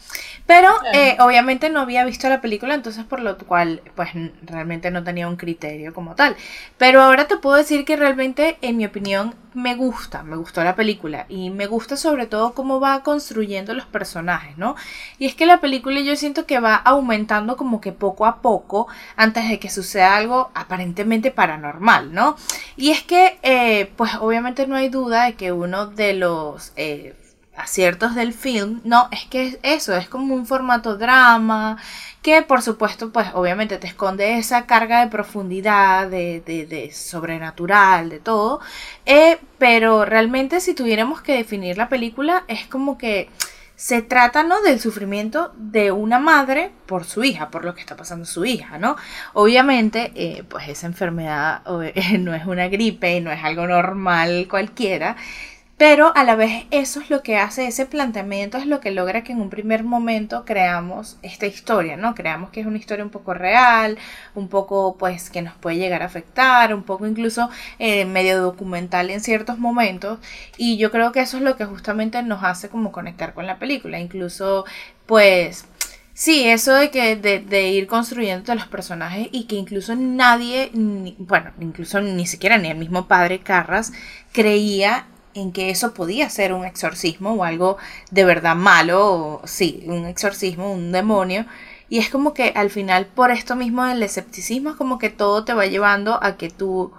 Pero 0.52 0.74
eh, 0.92 1.16
obviamente 1.22 1.70
no 1.70 1.80
había 1.80 2.04
visto 2.04 2.28
la 2.28 2.42
película, 2.42 2.74
entonces 2.74 3.06
por 3.06 3.22
lo 3.22 3.38
cual 3.38 3.82
pues 3.96 4.10
realmente 4.42 4.92
no 4.92 5.02
tenía 5.02 5.30
un 5.30 5.38
criterio 5.38 5.94
como 5.94 6.14
tal. 6.16 6.36
Pero 6.78 7.02
ahora 7.02 7.26
te 7.30 7.38
puedo 7.38 7.56
decir 7.56 7.86
que 7.86 7.96
realmente, 7.96 8.58
en 8.62 8.76
mi 8.76 8.86
opinión, 8.86 9.34
me 9.54 9.76
gusta, 9.76 10.24
me 10.24 10.36
gustó 10.36 10.62
la 10.62 10.76
película 10.76 11.26
y 11.30 11.52
me 11.52 11.68
gusta 11.68 11.96
sobre 11.96 12.28
todo 12.28 12.54
cómo 12.54 12.82
va 12.82 13.02
construyendo 13.02 13.74
los 13.74 13.86
personajes, 13.86 14.58
¿no? 14.58 14.76
Y 15.18 15.26
es 15.26 15.36
que 15.36 15.46
la 15.46 15.62
película 15.62 16.02
yo 16.02 16.18
siento 16.18 16.46
que 16.46 16.60
va 16.60 16.76
aumentando 16.76 17.56
como 17.56 17.80
que 17.80 17.94
poco 17.94 18.26
a 18.26 18.42
poco 18.42 18.90
antes 19.16 19.48
de 19.48 19.58
que 19.58 19.70
suceda 19.70 20.18
algo 20.18 20.52
aparentemente 20.54 21.32
paranormal, 21.32 22.14
¿no? 22.14 22.36
Y 22.76 22.92
es 22.92 23.04
que 23.04 23.40
eh, 23.42 23.90
pues 23.96 24.16
obviamente 24.20 24.68
no 24.68 24.76
hay 24.76 24.90
duda 24.90 25.24
de 25.24 25.36
que 25.36 25.54
uno 25.54 25.88
de 25.88 26.14
los... 26.14 26.74
Eh, 26.76 27.16
aciertos 27.56 28.16
del 28.16 28.34
film, 28.34 28.82
no, 28.84 29.10
es 29.12 29.26
que 29.26 29.60
eso, 29.64 29.96
es 29.96 30.08
como 30.08 30.34
un 30.34 30.46
formato 30.46 30.98
drama, 30.98 31.78
que 32.22 32.42
por 32.44 32.62
supuesto, 32.62 33.12
pues 33.12 33.28
obviamente 33.34 33.78
te 33.78 33.88
esconde 33.88 34.38
esa 34.38 34.66
carga 34.66 35.02
de 35.02 35.12
profundidad, 35.12 36.08
de, 36.08 36.42
de, 36.42 36.92
sobrenatural, 36.94 38.10
de 38.10 38.20
todo, 38.20 38.62
eh, 39.06 39.40
pero 39.58 40.06
realmente 40.06 40.62
si 40.62 40.74
tuviéramos 40.74 41.22
que 41.22 41.34
definir 41.36 41.78
la 41.78 41.90
película, 41.90 42.44
es 42.48 42.66
como 42.68 42.98
que 42.98 43.30
se 43.76 44.04
trata, 44.04 44.44
¿no? 44.44 44.62
Del 44.62 44.80
sufrimiento 44.80 45.52
de 45.58 45.92
una 45.92 46.20
madre 46.20 46.70
por 46.86 47.04
su 47.04 47.24
hija, 47.24 47.50
por 47.50 47.66
lo 47.66 47.74
que 47.74 47.82
está 47.82 47.96
pasando 47.96 48.26
su 48.26 48.46
hija, 48.46 48.78
¿no? 48.78 48.96
Obviamente, 49.34 50.12
eh, 50.14 50.44
pues 50.48 50.70
esa 50.70 50.86
enfermedad 50.86 51.64
no 52.20 52.36
es 52.36 52.46
una 52.46 52.68
gripe, 52.68 53.20
no 53.22 53.32
es 53.32 53.44
algo 53.44 53.66
normal 53.66 54.46
cualquiera, 54.48 55.18
pero 55.82 56.16
a 56.16 56.24
la 56.24 56.36
vez 56.36 56.66
eso 56.70 57.00
es 57.02 57.10
lo 57.10 57.24
que 57.24 57.38
hace 57.38 57.66
ese 57.66 57.88
planteamiento, 57.88 58.60
es 58.60 58.68
lo 58.68 58.80
que 58.82 58.92
logra 58.92 59.24
que 59.24 59.32
en 59.32 59.42
un 59.42 59.50
primer 59.50 59.84
momento 59.84 60.46
creamos 60.46 61.18
esta 61.24 61.48
historia, 61.48 61.98
¿no? 61.98 62.14
Creamos 62.14 62.52
que 62.52 62.60
es 62.60 62.68
una 62.68 62.78
historia 62.78 63.04
un 63.04 63.10
poco 63.10 63.34
real, 63.34 63.98
un 64.36 64.48
poco 64.48 64.96
pues 65.00 65.32
que 65.32 65.42
nos 65.42 65.56
puede 65.56 65.78
llegar 65.78 66.04
a 66.04 66.06
afectar, 66.06 66.76
un 66.76 66.84
poco 66.84 67.08
incluso 67.08 67.50
eh, 67.80 68.06
medio 68.06 68.40
documental 68.44 69.10
en 69.10 69.22
ciertos 69.22 69.58
momentos. 69.58 70.20
Y 70.56 70.78
yo 70.78 70.92
creo 70.92 71.12
que 71.12 71.22
eso 71.22 71.38
es 71.38 71.44
lo 71.44 71.58
que 71.58 71.66
justamente 71.66 72.22
nos 72.22 72.44
hace 72.44 72.70
como 72.70 72.92
conectar 72.92 73.34
con 73.34 73.48
la 73.48 73.58
película. 73.58 74.00
Incluso 74.00 74.66
pues 75.08 75.66
Sí, 76.14 76.44
eso 76.48 76.74
de 76.76 76.92
que 76.92 77.16
de, 77.16 77.40
de 77.40 77.70
ir 77.70 77.88
construyendo 77.88 78.54
los 78.54 78.68
personajes 78.68 79.30
y 79.32 79.46
que 79.46 79.56
incluso 79.56 79.96
nadie, 79.96 80.70
bueno, 81.18 81.52
incluso 81.60 82.02
ni 82.02 82.28
siquiera 82.28 82.58
ni 82.60 82.70
el 82.70 82.78
mismo 82.78 83.08
padre 83.08 83.40
Carras 83.40 83.92
creía 84.34 85.08
en 85.34 85.52
que 85.52 85.70
eso 85.70 85.94
podía 85.94 86.30
ser 86.30 86.54
un 86.54 86.66
exorcismo 86.66 87.34
o 87.34 87.44
algo 87.44 87.78
de 88.12 88.26
verdad 88.26 88.56
malo, 88.56 89.42
o, 89.42 89.48
sí, 89.48 89.84
un 89.88 90.06
exorcismo, 90.06 90.72
un 90.72 90.92
demonio. 90.92 91.46
Y 91.90 92.00
es 92.00 92.10
como 92.10 92.34
que 92.34 92.54
al 92.56 92.70
final, 92.70 93.06
por 93.08 93.32
esto 93.32 93.56
mismo 93.56 93.86
del 93.86 94.02
escepticismo, 94.04 94.72
es 94.72 94.76
como 94.78 94.98
que 94.98 95.10
todo 95.10 95.44
te 95.44 95.54
va 95.54 95.66
llevando 95.66 96.24
a 96.24 96.38
que 96.38 96.50
tú, 96.50 96.94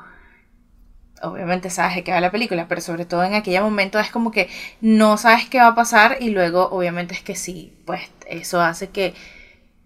obviamente 1.23 1.71
sabes 1.71 1.95
de 1.97 2.05
qué 2.05 2.13
va 2.13 2.21
la 2.21 2.31
película, 2.31 2.67
pero 2.69 2.81
sobre 2.81 3.07
todo 3.07 3.25
en 3.25 3.35
aquel 3.35 3.63
momento 3.63 3.99
es 3.99 4.11
como 4.11 4.31
que 4.31 4.49
no 4.81 5.17
sabes 5.17 5.49
qué 5.49 5.59
va 5.59 5.69
a 5.69 5.75
pasar 5.75 6.19
y 6.21 6.31
luego 6.31 6.69
obviamente 6.71 7.15
es 7.15 7.23
que 7.23 7.37
sí, 7.37 7.73
pues 7.87 8.03
eso 8.27 8.61
hace 8.61 8.91
que, 8.91 9.15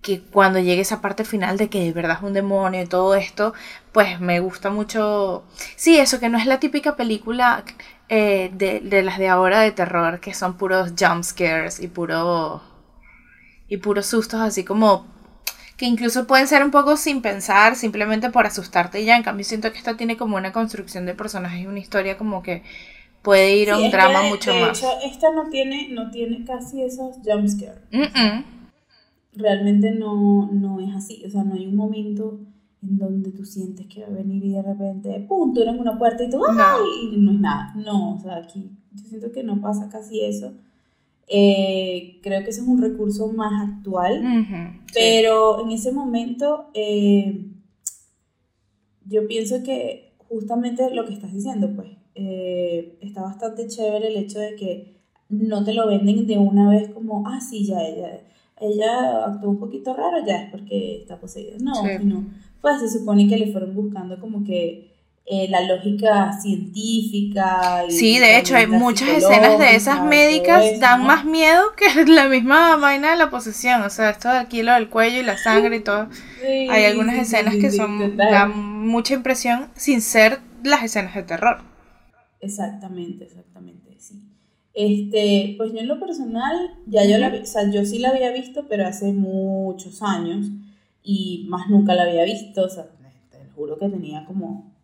que 0.02 0.20
cuando 0.22 0.58
llegue 0.60 0.80
esa 0.82 1.00
parte 1.00 1.24
final 1.24 1.56
de 1.58 1.68
que 1.68 1.84
de 1.84 1.92
verdad 1.92 2.18
es 2.18 2.22
un 2.24 2.32
demonio 2.32 2.82
y 2.82 2.86
todo 2.86 3.14
esto, 3.14 3.54
pues 3.92 4.20
me 4.20 4.40
gusta 4.40 4.70
mucho, 4.70 5.44
sí, 5.76 5.98
eso 5.98 6.20
que 6.20 6.28
no 6.28 6.38
es 6.38 6.46
la 6.46 6.60
típica 6.60 6.96
película 6.96 7.64
eh, 8.08 8.50
de, 8.54 9.02
las 9.02 9.18
de 9.18 9.28
ahora 9.28 9.60
de 9.60 9.72
terror, 9.72 10.20
que 10.20 10.34
son 10.34 10.56
puros 10.56 10.92
jump 10.98 11.24
scares 11.24 11.80
y 11.80 11.88
puro 11.88 12.62
y 13.68 13.78
puros 13.78 14.06
sustos, 14.06 14.40
así 14.40 14.64
como 14.64 15.06
que 15.76 15.86
incluso 15.86 16.26
pueden 16.26 16.46
ser 16.46 16.62
un 16.64 16.70
poco 16.70 16.96
sin 16.96 17.20
pensar, 17.20 17.76
simplemente 17.76 18.30
por 18.30 18.46
asustarte 18.46 19.00
y 19.00 19.06
ya. 19.06 19.16
En 19.16 19.22
cambio, 19.22 19.44
siento 19.44 19.72
que 19.72 19.78
esta 19.78 19.96
tiene 19.96 20.16
como 20.16 20.36
una 20.36 20.52
construcción 20.52 21.04
de 21.04 21.14
personajes 21.14 21.60
y 21.60 21.66
una 21.66 21.80
historia 21.80 22.16
como 22.16 22.42
que 22.42 22.62
puede 23.22 23.56
ir 23.56 23.70
a 23.70 23.76
un 23.76 23.90
drama 23.90 24.22
mucho 24.22 24.54
más. 24.54 24.78
Hecho, 24.78 24.90
esta 25.04 25.32
no 25.32 25.50
tiene, 25.50 25.88
no 25.90 26.10
tiene 26.10 26.44
casi 26.44 26.82
esos 26.82 27.16
jump 27.24 27.48
scares. 27.48 27.82
Realmente 29.34 29.90
no, 29.90 30.48
no 30.52 30.80
es 30.80 30.94
así. 30.94 31.22
O 31.26 31.30
sea, 31.30 31.42
no 31.42 31.54
hay 31.54 31.66
un 31.66 31.76
momento 31.76 32.38
en 32.88 32.98
donde 32.98 33.30
tú 33.32 33.44
sientes 33.44 33.86
que 33.86 34.02
va 34.02 34.08
a 34.08 34.10
venir 34.10 34.44
y 34.44 34.52
de 34.52 34.62
repente, 34.62 35.24
¡pum!, 35.28 35.52
tú 35.52 35.62
eres 35.62 35.78
una 35.78 35.98
puerta 35.98 36.24
y 36.24 36.30
tú, 36.30 36.40
¡ay! 36.46 37.14
Y 37.14 37.16
no 37.16 37.32
es 37.32 37.40
nada. 37.40 37.74
No, 37.74 38.14
o 38.14 38.18
sea, 38.18 38.36
aquí 38.36 38.70
yo 38.92 39.04
siento 39.08 39.32
que 39.32 39.42
no 39.42 39.60
pasa 39.60 39.88
casi 39.88 40.22
eso. 40.22 40.52
Eh, 41.28 42.20
creo 42.22 42.44
que 42.44 42.50
ese 42.50 42.60
es 42.60 42.66
un 42.66 42.80
recurso 42.80 43.28
más 43.32 43.68
actual, 43.68 44.22
pero 44.94 45.60
en 45.64 45.72
ese 45.72 45.90
momento 45.90 46.70
eh, 46.72 47.46
yo 49.06 49.26
pienso 49.26 49.62
que 49.64 50.12
justamente 50.28 50.88
lo 50.94 51.04
que 51.04 51.14
estás 51.14 51.32
diciendo, 51.32 51.72
pues, 51.74 51.88
eh, 52.14 52.96
está 53.00 53.22
bastante 53.22 53.66
chévere 53.66 54.08
el 54.08 54.16
hecho 54.16 54.38
de 54.38 54.54
que 54.54 54.96
no 55.28 55.64
te 55.64 55.74
lo 55.74 55.88
venden 55.88 56.26
de 56.26 56.38
una 56.38 56.70
vez 56.70 56.90
como, 56.90 57.26
ah, 57.26 57.40
sí, 57.40 57.66
ya 57.66 57.82
ella, 57.82 58.20
ella 58.60 59.26
actuó 59.26 59.50
un 59.50 59.58
poquito 59.58 59.94
raro, 59.94 60.24
ya 60.24 60.44
es 60.44 60.50
porque 60.52 61.00
está 61.02 61.18
poseída. 61.18 61.56
No, 61.60 61.74
no 62.04 62.24
pues 62.66 62.80
se 62.80 62.98
supone 62.98 63.28
que 63.28 63.36
le 63.36 63.52
fueron 63.52 63.76
buscando 63.76 64.18
como 64.18 64.42
que 64.42 64.92
eh, 65.24 65.46
la 65.48 65.60
lógica 65.60 66.32
científica. 66.32 67.84
Y 67.88 67.92
sí, 67.92 68.18
de 68.18 68.38
hecho 68.38 68.56
hay 68.56 68.66
muchas 68.66 69.08
escenas 69.08 69.56
de 69.60 69.76
esas 69.76 70.02
médicas 70.02 70.80
dan 70.80 71.04
más 71.06 71.24
miedo 71.24 71.62
que 71.76 72.06
la 72.06 72.28
misma 72.28 72.74
vaina 72.74 73.12
de 73.12 73.18
la 73.18 73.30
posesión, 73.30 73.82
o 73.82 73.90
sea, 73.90 74.10
esto 74.10 74.28
de 74.28 74.38
aquí 74.38 74.64
lo 74.64 74.72
del 74.72 74.88
cuello 74.88 75.20
y 75.20 75.22
la 75.22 75.38
sangre 75.38 75.76
y 75.76 75.80
todo. 75.80 76.08
hay 76.42 76.84
algunas 76.86 77.14
escenas 77.18 77.54
que 77.54 77.70
son 77.70 78.16
dan 78.16 78.58
mucha 78.84 79.14
impresión 79.14 79.68
sin 79.76 80.00
ser 80.00 80.40
las 80.64 80.82
escenas 80.82 81.14
de 81.14 81.22
terror. 81.22 81.58
Exactamente, 82.40 83.26
exactamente, 83.26 83.94
sí. 84.00 84.20
Este, 84.74 85.54
pues 85.56 85.72
yo 85.72 85.78
en 85.78 85.86
lo 85.86 86.00
personal, 86.00 86.74
ya 86.86 87.04
yo 87.04 87.16
la, 87.18 87.28
o 87.28 87.46
sea, 87.46 87.70
yo 87.70 87.84
sí 87.84 88.00
la 88.00 88.08
había 88.08 88.32
visto, 88.32 88.66
pero 88.68 88.88
hace 88.88 89.12
muchos 89.12 90.02
años 90.02 90.46
y 91.06 91.46
más 91.48 91.70
nunca 91.70 91.94
la 91.94 92.02
había 92.02 92.24
visto, 92.24 92.64
o 92.64 92.68
sea, 92.68 92.88
te 93.30 93.38
juro 93.54 93.78
que 93.78 93.88
tenía 93.88 94.24
como 94.26 94.74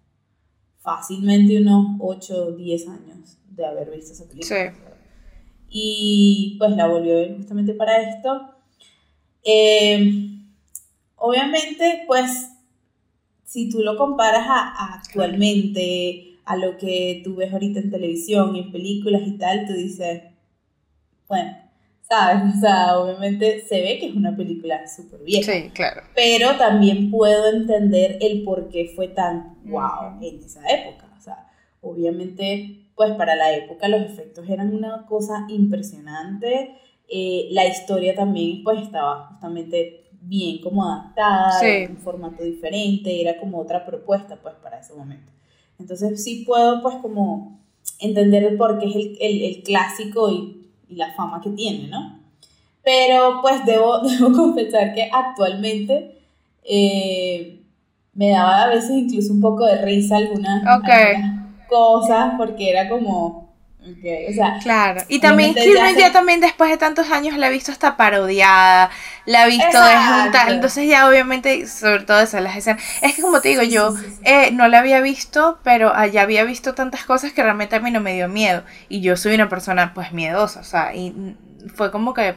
fácilmente 0.78 1.60
unos 1.60 1.96
8 1.98 2.46
o 2.46 2.52
10 2.52 2.88
años 2.88 3.38
de 3.50 3.66
haber 3.66 3.90
visto 3.90 4.12
esa 4.12 4.28
película. 4.28 4.72
Sí. 4.72 4.78
Y 5.68 6.56
pues 6.60 6.76
la 6.76 6.86
volvió 6.86 7.14
a 7.14 7.20
ver 7.20 7.36
justamente 7.36 7.74
para 7.74 8.08
esto. 8.08 8.54
Eh, 9.42 10.38
obviamente, 11.16 12.04
pues, 12.06 12.50
si 13.44 13.68
tú 13.68 13.80
lo 13.80 13.96
comparas 13.96 14.46
a, 14.48 14.94
actualmente, 14.94 16.38
a 16.44 16.56
lo 16.56 16.78
que 16.78 17.20
tú 17.24 17.34
ves 17.34 17.52
ahorita 17.52 17.80
en 17.80 17.90
televisión 17.90 18.54
y 18.54 18.60
en 18.60 18.70
películas 18.70 19.22
y 19.26 19.38
tal, 19.38 19.66
tú 19.66 19.72
dices, 19.72 20.22
bueno, 21.26 21.61
¿sabes? 22.12 22.54
O 22.56 22.60
sea, 22.60 22.98
obviamente 22.98 23.64
se 23.66 23.80
ve 23.80 23.98
que 23.98 24.08
es 24.08 24.14
una 24.14 24.36
película 24.36 24.86
súper 24.86 25.20
vieja. 25.20 25.52
Sí, 25.52 25.70
claro. 25.70 26.02
Pero 26.14 26.56
también 26.56 27.10
puedo 27.10 27.50
entender 27.52 28.18
el 28.20 28.42
por 28.42 28.68
qué 28.68 28.92
fue 28.94 29.08
tan 29.08 29.56
wow 29.64 30.18
en 30.20 30.38
esa 30.38 30.60
época. 30.68 31.08
O 31.16 31.20
sea, 31.20 31.48
obviamente, 31.80 32.86
pues 32.94 33.12
para 33.12 33.34
la 33.34 33.54
época 33.54 33.88
los 33.88 34.02
efectos 34.02 34.48
eran 34.48 34.74
una 34.74 35.06
cosa 35.06 35.46
impresionante. 35.48 36.76
Eh, 37.08 37.48
la 37.50 37.66
historia 37.66 38.14
también, 38.14 38.62
pues 38.62 38.82
estaba 38.82 39.28
justamente 39.28 40.10
bien 40.24 40.60
como 40.62 40.84
adaptada, 40.84 41.66
en 41.66 41.92
un 41.92 41.96
formato 41.98 42.44
diferente, 42.44 43.20
era 43.20 43.38
como 43.40 43.58
otra 43.58 43.84
propuesta, 43.84 44.38
pues, 44.40 44.54
para 44.62 44.78
ese 44.78 44.94
momento. 44.94 45.32
Entonces 45.80 46.22
sí 46.22 46.44
puedo, 46.46 46.80
pues, 46.80 46.94
como 47.02 47.60
entender 47.98 48.44
el 48.44 48.56
por 48.56 48.78
qué 48.78 48.86
es 48.86 48.94
el, 48.94 49.18
el, 49.20 49.42
el 49.42 49.62
clásico 49.62 50.30
y 50.30 50.61
y 50.92 50.96
la 50.96 51.12
fama 51.12 51.40
que 51.40 51.50
tiene, 51.50 51.88
¿no? 51.88 52.18
Pero 52.84 53.40
pues 53.40 53.64
debo, 53.64 54.00
debo 54.02 54.32
confesar 54.32 54.94
que 54.94 55.08
actualmente 55.12 56.18
eh, 56.64 57.60
me 58.14 58.30
daba 58.30 58.62
a 58.62 58.68
veces 58.68 58.90
incluso 58.90 59.32
un 59.32 59.40
poco 59.40 59.66
de 59.66 59.82
risa 59.82 60.16
algunas, 60.16 60.62
cosas 61.68 62.34
porque 62.36 62.70
era 62.70 62.88
como... 62.88 63.41
Okay, 63.84 64.28
o 64.28 64.32
sea, 64.32 64.58
claro, 64.62 65.02
y 65.08 65.18
también 65.18 65.54
Kirby 65.54 65.98
ya 65.98 66.12
también 66.12 66.40
después 66.40 66.70
de 66.70 66.76
tantos 66.76 67.10
años 67.10 67.36
la 67.36 67.48
he 67.48 67.50
visto 67.50 67.72
hasta 67.72 67.96
parodiada, 67.96 68.90
la 69.26 69.44
he 69.44 69.50
visto 69.50 69.84
desjuntada, 69.84 70.50
entonces 70.50 70.88
ya 70.88 71.08
obviamente, 71.08 71.66
sobre 71.66 72.04
todo 72.04 72.20
esas 72.20 72.42
las 72.42 72.56
escenas, 72.56 72.80
es 73.00 73.16
que 73.16 73.22
como 73.22 73.40
te 73.40 73.48
digo, 73.48 73.62
yo 73.62 73.92
eh, 74.22 74.52
no 74.52 74.68
la 74.68 74.78
había 74.78 75.00
visto, 75.00 75.58
pero 75.64 75.92
ya 76.06 76.22
había 76.22 76.44
visto 76.44 76.74
tantas 76.74 77.04
cosas 77.04 77.32
que 77.32 77.42
realmente 77.42 77.74
a 77.74 77.80
mí 77.80 77.90
no 77.90 78.00
me 78.00 78.14
dio 78.14 78.28
miedo, 78.28 78.62
y 78.88 79.00
yo 79.00 79.16
soy 79.16 79.34
una 79.34 79.48
persona 79.48 79.94
pues 79.94 80.12
miedosa, 80.12 80.60
o 80.60 80.64
sea, 80.64 80.94
y 80.94 81.36
fue 81.74 81.90
como 81.90 82.14
que, 82.14 82.36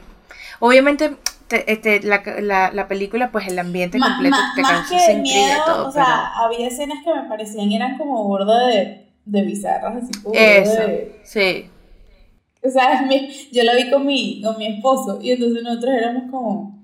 obviamente 0.58 1.16
este, 1.48 2.02
la, 2.02 2.22
la, 2.40 2.72
la, 2.72 2.88
película, 2.88 3.30
pues 3.30 3.46
el 3.46 3.56
ambiente 3.58 4.00
completo 4.00 4.36
te 4.56 4.62
causó 4.62 4.96
esa 4.96 5.12
intriga 5.12 5.58
y 5.58 5.64
todo. 5.64 5.86
O 5.86 5.92
sea, 5.92 6.32
había 6.34 6.66
escenas 6.66 6.98
que 7.04 7.14
me 7.14 7.28
parecían 7.28 7.70
eran 7.70 7.98
como 7.98 8.24
borda 8.24 8.66
de 8.66 9.05
de 9.26 9.42
bizarras, 9.42 10.02
así 10.02 10.22
como. 10.22 10.34
Eso, 10.34 10.82
sí. 11.24 11.68
O 12.62 12.70
sea, 12.70 13.06
yo 13.52 13.62
la 13.64 13.74
vi 13.74 13.90
con 13.90 14.06
mi, 14.06 14.40
con 14.42 14.56
mi 14.56 14.66
esposo 14.66 15.18
y 15.20 15.32
entonces 15.32 15.62
nosotros 15.62 15.94
éramos 15.94 16.30
como. 16.30 16.76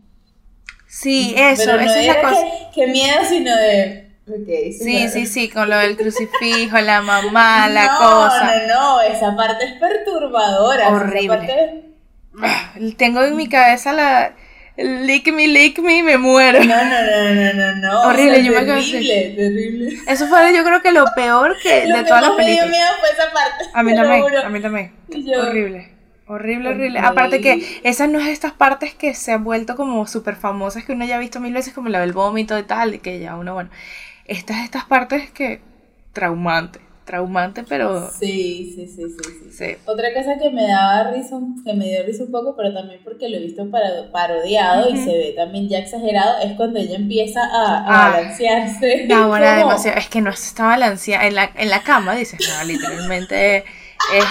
Sí, 0.86 1.34
eso, 1.36 1.62
Pero 1.64 1.76
no 1.78 1.82
eso 1.84 1.94
es 1.94 2.06
la 2.06 2.20
cosa. 2.20 2.46
Que, 2.74 2.86
miedo, 2.88 3.24
sino 3.26 3.56
de. 3.56 4.12
Okay, 4.24 4.72
sí, 4.72 5.08
sí, 5.08 5.26
sí, 5.26 5.48
con 5.48 5.68
lo 5.68 5.76
del 5.78 5.96
crucifijo, 5.96 6.78
la 6.78 7.00
mamá, 7.00 7.68
la 7.68 7.96
cosa. 7.98 8.54
No, 8.66 8.66
no, 8.66 8.96
no, 8.96 9.00
esa 9.02 9.34
parte 9.34 9.64
es 9.64 9.72
perturbadora. 9.80 10.90
Horrible. 10.90 11.92
Ah, 12.40 12.72
tengo 12.96 13.22
en 13.22 13.36
mi 13.36 13.48
cabeza 13.48 13.92
la 13.92 14.34
Lick 14.76 15.32
me, 15.32 15.48
lick 15.48 15.78
me, 15.80 16.02
me 16.02 16.16
muero. 16.16 16.64
No, 16.64 16.84
no, 16.84 16.84
no, 16.84 17.34
no, 17.34 17.52
no, 17.52 17.74
no. 17.76 18.00
Horrible, 18.08 18.42
yo 18.42 18.52
me 18.52 18.64
quedé 18.64 18.82
Terrible, 18.82 19.34
terrible. 19.36 19.98
Eso 20.06 20.26
fue, 20.28 20.54
yo 20.56 20.64
creo 20.64 20.80
que 20.80 20.92
lo 20.92 21.04
peor 21.14 21.56
que 21.62 21.86
lo 21.86 21.98
de 21.98 22.04
todas 22.04 22.22
las 22.22 22.30
películas. 22.36 22.66
Me 22.66 22.72
miedo 22.72 22.88
fue 22.98 23.10
esa 23.10 23.32
parte. 23.32 23.64
A 23.72 23.82
mí 23.82 23.94
también, 23.94 24.44
a 24.44 24.48
mí 24.48 24.60
también. 24.60 24.92
Horrible. 25.38 25.92
Horrible, 26.26 26.70
horrible. 26.70 26.98
Aparte 27.00 27.40
que 27.42 27.80
esas 27.82 28.08
no 28.08 28.18
es 28.18 28.28
estas 28.28 28.52
partes 28.52 28.94
que 28.94 29.12
se 29.14 29.32
han 29.32 29.44
vuelto 29.44 29.76
como 29.76 30.06
súper 30.06 30.36
famosas 30.36 30.84
que 30.84 30.92
uno 30.92 31.04
ya 31.04 31.16
ha 31.16 31.18
visto 31.18 31.40
mil 31.40 31.52
veces, 31.52 31.74
como 31.74 31.90
la 31.90 32.00
del 32.00 32.12
vómito 32.12 32.58
y 32.58 32.62
tal, 32.62 33.00
que 33.00 33.18
ya 33.18 33.36
uno, 33.36 33.54
bueno. 33.54 33.70
Estas, 34.24 34.64
estas 34.64 34.84
partes 34.84 35.30
que 35.30 35.60
traumante 36.14 36.80
traumante, 37.04 37.64
pero... 37.68 38.10
Sí, 38.10 38.72
sí, 38.74 38.86
sí, 38.86 39.04
sí, 39.10 39.50
sí, 39.50 39.76
Otra 39.86 40.12
cosa 40.14 40.38
que 40.38 40.50
me 40.50 40.66
daba 40.66 41.10
risa, 41.10 41.36
que 41.64 41.74
me 41.74 41.88
dio 41.88 42.02
risa 42.04 42.24
un 42.24 42.30
poco, 42.30 42.54
pero 42.56 42.72
también 42.72 43.00
porque 43.04 43.28
lo 43.28 43.36
he 43.36 43.40
visto 43.40 43.68
parodiado 44.12 44.88
y 44.88 44.96
se 44.96 45.12
ve 45.12 45.34
también 45.36 45.68
ya 45.68 45.78
exagerado, 45.78 46.40
es 46.42 46.52
cuando 46.52 46.78
ella 46.78 46.96
empieza 46.96 47.40
a, 47.42 47.78
a 47.78 47.84
ah, 47.86 48.10
balancearse. 48.10 49.06
No, 49.12 49.34
demasiado. 49.34 49.98
Es 49.98 50.08
que 50.08 50.20
no 50.20 50.32
se 50.32 50.48
está 50.48 50.66
balanceando 50.66 51.26
en 51.26 51.34
la, 51.34 51.50
en 51.54 51.70
la 51.70 51.82
cama, 51.82 52.14
dices, 52.14 52.40
no, 52.48 52.64
literalmente 52.64 53.58
es... 54.14 54.24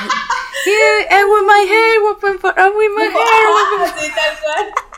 Here, 0.64 1.26
with 1.26 1.46
my 1.48 1.66
hair, 1.68 2.02
with 2.04 2.92
my 2.96 3.06
hair. 3.10 3.82
Así 3.84 4.12
tal 4.14 4.38
cual. 4.44 4.91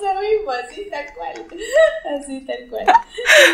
Eso 0.00 0.18
mismo, 0.18 0.50
así 0.50 0.88
tal 0.90 1.04
cual. 1.14 1.60
Así 2.18 2.40
tal 2.46 2.68
cual. 2.70 2.86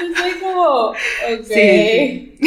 Entonces 0.05 0.35
como, 0.43 0.91
ok, 0.91 1.45
sí. 1.45 2.39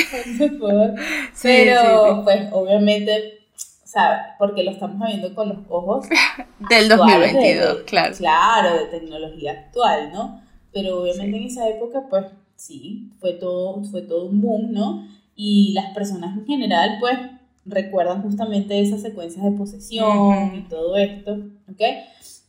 Pero, 1.42 2.22
pues, 2.24 2.48
obviamente, 2.54 3.40
¿sabes? 3.84 4.20
Porque 4.38 4.64
lo 4.64 4.72
estamos 4.72 5.06
viendo 5.06 5.36
con 5.36 5.50
los 5.50 5.58
ojos 5.68 6.08
del 6.70 6.88
2022, 6.88 7.82
claro. 7.86 8.16
Claro, 8.16 8.78
de 8.78 8.86
tecnología 8.86 9.52
actual, 9.52 10.14
¿no? 10.14 10.42
Pero 10.72 11.02
obviamente 11.02 11.38
en 11.38 11.44
esa 11.44 11.68
época, 11.68 12.04
pues, 12.10 12.26
sí, 12.56 13.12
fue 13.20 13.34
todo, 13.34 13.84
fue 13.84 14.04
todo 14.04 14.26
un 14.28 14.40
boom, 14.40 14.72
¿no? 14.72 15.08
Y 15.36 15.74
las 15.74 15.94
personas 15.94 16.38
en 16.38 16.46
general, 16.46 16.98
pues, 17.02 17.18
recuerdan 17.66 18.22
justamente 18.22 18.80
esas 18.80 19.02
secuencias 19.02 19.44
de 19.44 19.52
posesión 19.52 20.56
y 20.56 20.62
todo 20.70 20.96
esto, 20.96 21.34
¿ok? 21.70 21.82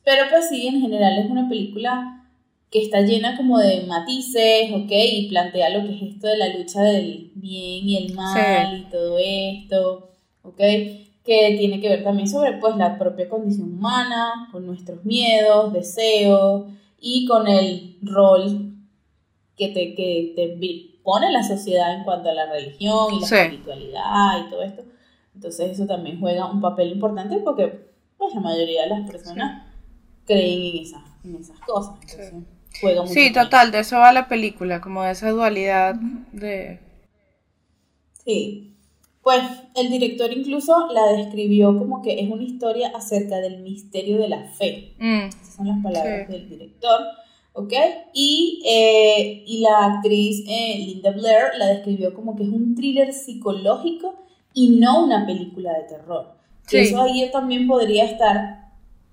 Pero 0.04 0.24
pues 0.30 0.48
sí, 0.48 0.66
en 0.66 0.80
general 0.80 1.18
es 1.18 1.30
una 1.30 1.48
película 1.48 2.20
que 2.70 2.82
está 2.82 3.00
llena 3.00 3.36
como 3.36 3.58
de 3.58 3.82
matices, 3.86 4.70
¿ok? 4.72 4.90
Y 4.90 5.28
plantea 5.28 5.70
lo 5.70 5.86
que 5.86 5.96
es 5.96 6.14
esto 6.14 6.28
de 6.28 6.38
la 6.38 6.56
lucha 6.56 6.82
del 6.82 7.32
bien 7.34 7.88
y 7.88 7.96
el 7.96 8.14
mal 8.14 8.78
y 8.78 8.90
todo 8.90 9.18
esto, 9.18 10.10
¿ok? 10.42 10.58
Que 10.58 11.56
tiene 11.58 11.80
que 11.80 11.88
ver 11.88 12.04
también 12.04 12.28
sobre 12.28 12.54
pues 12.54 12.76
la 12.76 12.96
propia 12.96 13.28
condición 13.28 13.72
humana, 13.72 14.48
con 14.52 14.66
nuestros 14.66 15.04
miedos, 15.04 15.72
deseos 15.72 16.66
y 17.00 17.26
con 17.26 17.48
el 17.48 17.98
rol 18.02 18.72
que 19.56 19.68
te, 19.68 19.94
que 19.94 20.32
te 20.36 21.00
pone 21.02 21.30
la 21.32 21.42
sociedad 21.42 21.96
en 21.96 22.04
cuanto 22.04 22.30
a 22.30 22.34
la 22.34 22.52
religión 22.52 23.14
y 23.14 23.20
la 23.20 23.26
espiritualidad 23.26 24.46
y 24.46 24.50
todo 24.50 24.62
esto. 24.62 24.82
Entonces 25.34 25.72
eso 25.72 25.86
también 25.86 26.20
juega 26.20 26.50
un 26.50 26.60
papel 26.60 26.92
importante 26.92 27.38
porque 27.38 27.90
pues 28.16 28.34
la 28.34 28.40
mayoría 28.40 28.82
de 28.82 28.90
las 28.90 29.10
personas 29.10 29.59
creen 30.30 30.76
en, 30.76 30.82
esa, 30.82 31.04
en 31.24 31.36
esas 31.36 31.58
cosas. 31.60 31.94
sí, 33.06 33.32
total, 33.32 33.72
de 33.72 33.80
eso 33.80 33.98
va 33.98 34.12
la 34.12 34.28
película, 34.28 34.80
como 34.80 35.02
de 35.02 35.12
esa 35.12 35.30
dualidad 35.30 35.94
de... 36.32 36.78
Sí, 38.24 38.70
pues 39.22 39.42
el 39.74 39.90
director 39.90 40.32
incluso 40.32 40.88
la 40.92 41.12
describió 41.12 41.76
como 41.78 42.02
que 42.02 42.20
es 42.20 42.30
una 42.30 42.42
historia 42.42 42.92
acerca 42.94 43.36
del 43.36 43.60
misterio 43.62 44.18
de 44.18 44.28
la 44.28 44.44
fe. 44.52 44.94
Mm, 44.98 45.28
Esas 45.28 45.56
son 45.56 45.66
las 45.68 45.82
palabras 45.82 46.28
del 46.28 46.48
director. 46.48 47.00
¿Ok? 47.52 47.72
Y, 48.14 48.62
eh, 48.64 49.42
y 49.46 49.60
la 49.60 49.86
actriz 49.86 50.44
eh, 50.48 50.78
Linda 50.78 51.10
Blair 51.10 51.46
la 51.58 51.66
describió 51.66 52.14
como 52.14 52.36
que 52.36 52.44
es 52.44 52.48
un 52.48 52.74
thriller 52.76 53.12
psicológico 53.12 54.14
y 54.54 54.76
no 54.76 55.04
una 55.04 55.26
película 55.26 55.72
de 55.74 55.82
terror. 55.84 56.34
Eso 56.70 57.02
ahí 57.02 57.28
también 57.32 57.66
podría 57.66 58.04
estar 58.04 58.59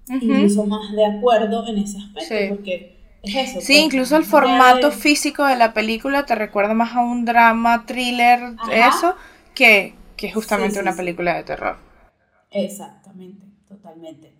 incluso 0.09 0.65
más 0.65 0.91
de 0.93 1.05
acuerdo 1.05 1.67
en 1.67 1.77
ese 1.79 1.97
aspecto, 1.97 2.55
porque 2.55 2.97
es 3.23 3.35
eso. 3.35 3.61
Sí, 3.61 3.73
pues, 3.73 3.85
incluso 3.85 4.17
el 4.17 4.23
formato 4.23 4.91
físico 4.91 5.45
de 5.45 5.55
la 5.55 5.73
película 5.73 6.25
te 6.25 6.35
recuerda 6.35 6.73
más 6.73 6.95
a 6.95 7.01
un 7.01 7.25
drama, 7.25 7.85
thriller, 7.85 8.55
eso, 8.71 9.15
que, 9.53 9.95
que 10.15 10.31
justamente 10.31 10.79
una 10.79 10.95
película 10.95 11.35
de 11.35 11.43
terror. 11.43 11.77
Exactamente, 12.51 13.45
totalmente. 13.67 14.33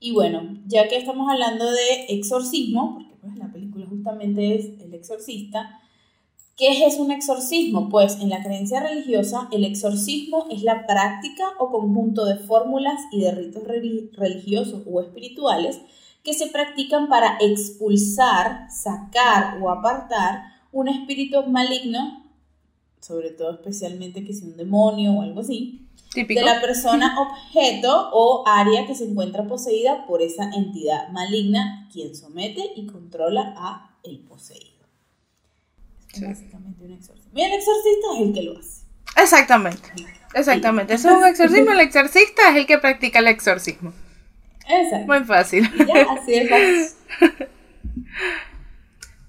Y 0.00 0.12
bueno, 0.12 0.58
ya 0.66 0.88
que 0.88 0.96
estamos 0.96 1.30
hablando 1.30 1.70
de 1.70 2.06
exorcismo, 2.08 2.94
porque 2.94 3.14
pues 3.20 3.36
la 3.36 3.52
película 3.52 3.86
justamente 3.86 4.56
es 4.56 4.80
El 4.80 4.94
exorcista, 4.94 5.80
¿Qué 6.56 6.84
es 6.86 6.98
un 6.98 7.10
exorcismo? 7.10 7.88
Pues 7.88 8.20
en 8.20 8.28
la 8.28 8.42
creencia 8.42 8.80
religiosa, 8.80 9.48
el 9.52 9.64
exorcismo 9.64 10.46
es 10.50 10.62
la 10.62 10.86
práctica 10.86 11.44
o 11.58 11.70
conjunto 11.70 12.26
de 12.26 12.36
fórmulas 12.36 13.00
y 13.10 13.20
de 13.20 13.32
ritos 13.32 13.62
religiosos 13.64 14.82
o 14.86 15.00
espirituales 15.00 15.80
que 16.22 16.34
se 16.34 16.48
practican 16.48 17.08
para 17.08 17.38
expulsar, 17.40 18.70
sacar 18.70 19.60
o 19.62 19.70
apartar 19.70 20.42
un 20.72 20.88
espíritu 20.88 21.42
maligno, 21.44 22.30
sobre 23.00 23.30
todo 23.30 23.52
especialmente 23.52 24.24
que 24.24 24.34
sea 24.34 24.48
un 24.48 24.56
demonio 24.56 25.12
o 25.12 25.22
algo 25.22 25.40
así, 25.40 25.88
de 26.14 26.42
la 26.42 26.60
persona 26.60 27.16
objeto 27.20 28.10
o 28.12 28.44
área 28.46 28.86
que 28.86 28.94
se 28.94 29.04
encuentra 29.04 29.46
poseída 29.46 30.06
por 30.06 30.20
esa 30.20 30.50
entidad 30.54 31.08
maligna, 31.08 31.88
quien 31.90 32.14
somete 32.14 32.72
y 32.76 32.86
controla 32.86 33.54
a 33.56 33.96
el 34.04 34.18
poseído. 34.20 34.71
Básicamente 36.20 36.84
un 36.84 36.92
exorcismo. 36.92 37.32
Y 37.34 37.42
el 37.42 37.52
exorcista 37.52 38.06
es 38.14 38.20
el 38.20 38.34
que 38.34 38.42
lo 38.42 38.58
hace. 38.58 38.82
Exactamente. 39.16 39.88
Exactamente. 40.34 40.94
Eso 40.94 41.08
es 41.10 41.14
un 41.16 41.26
exorcismo. 41.26 41.72
El 41.72 41.80
exorcista 41.80 42.50
es 42.50 42.56
el 42.56 42.66
que 42.66 42.78
practica 42.78 43.18
el 43.18 43.28
exorcismo. 43.28 43.92
Exacto. 44.68 45.06
Muy 45.06 45.24
fácil. 45.24 45.70
ya, 45.86 46.06
así 46.12 46.34
es 46.34 46.96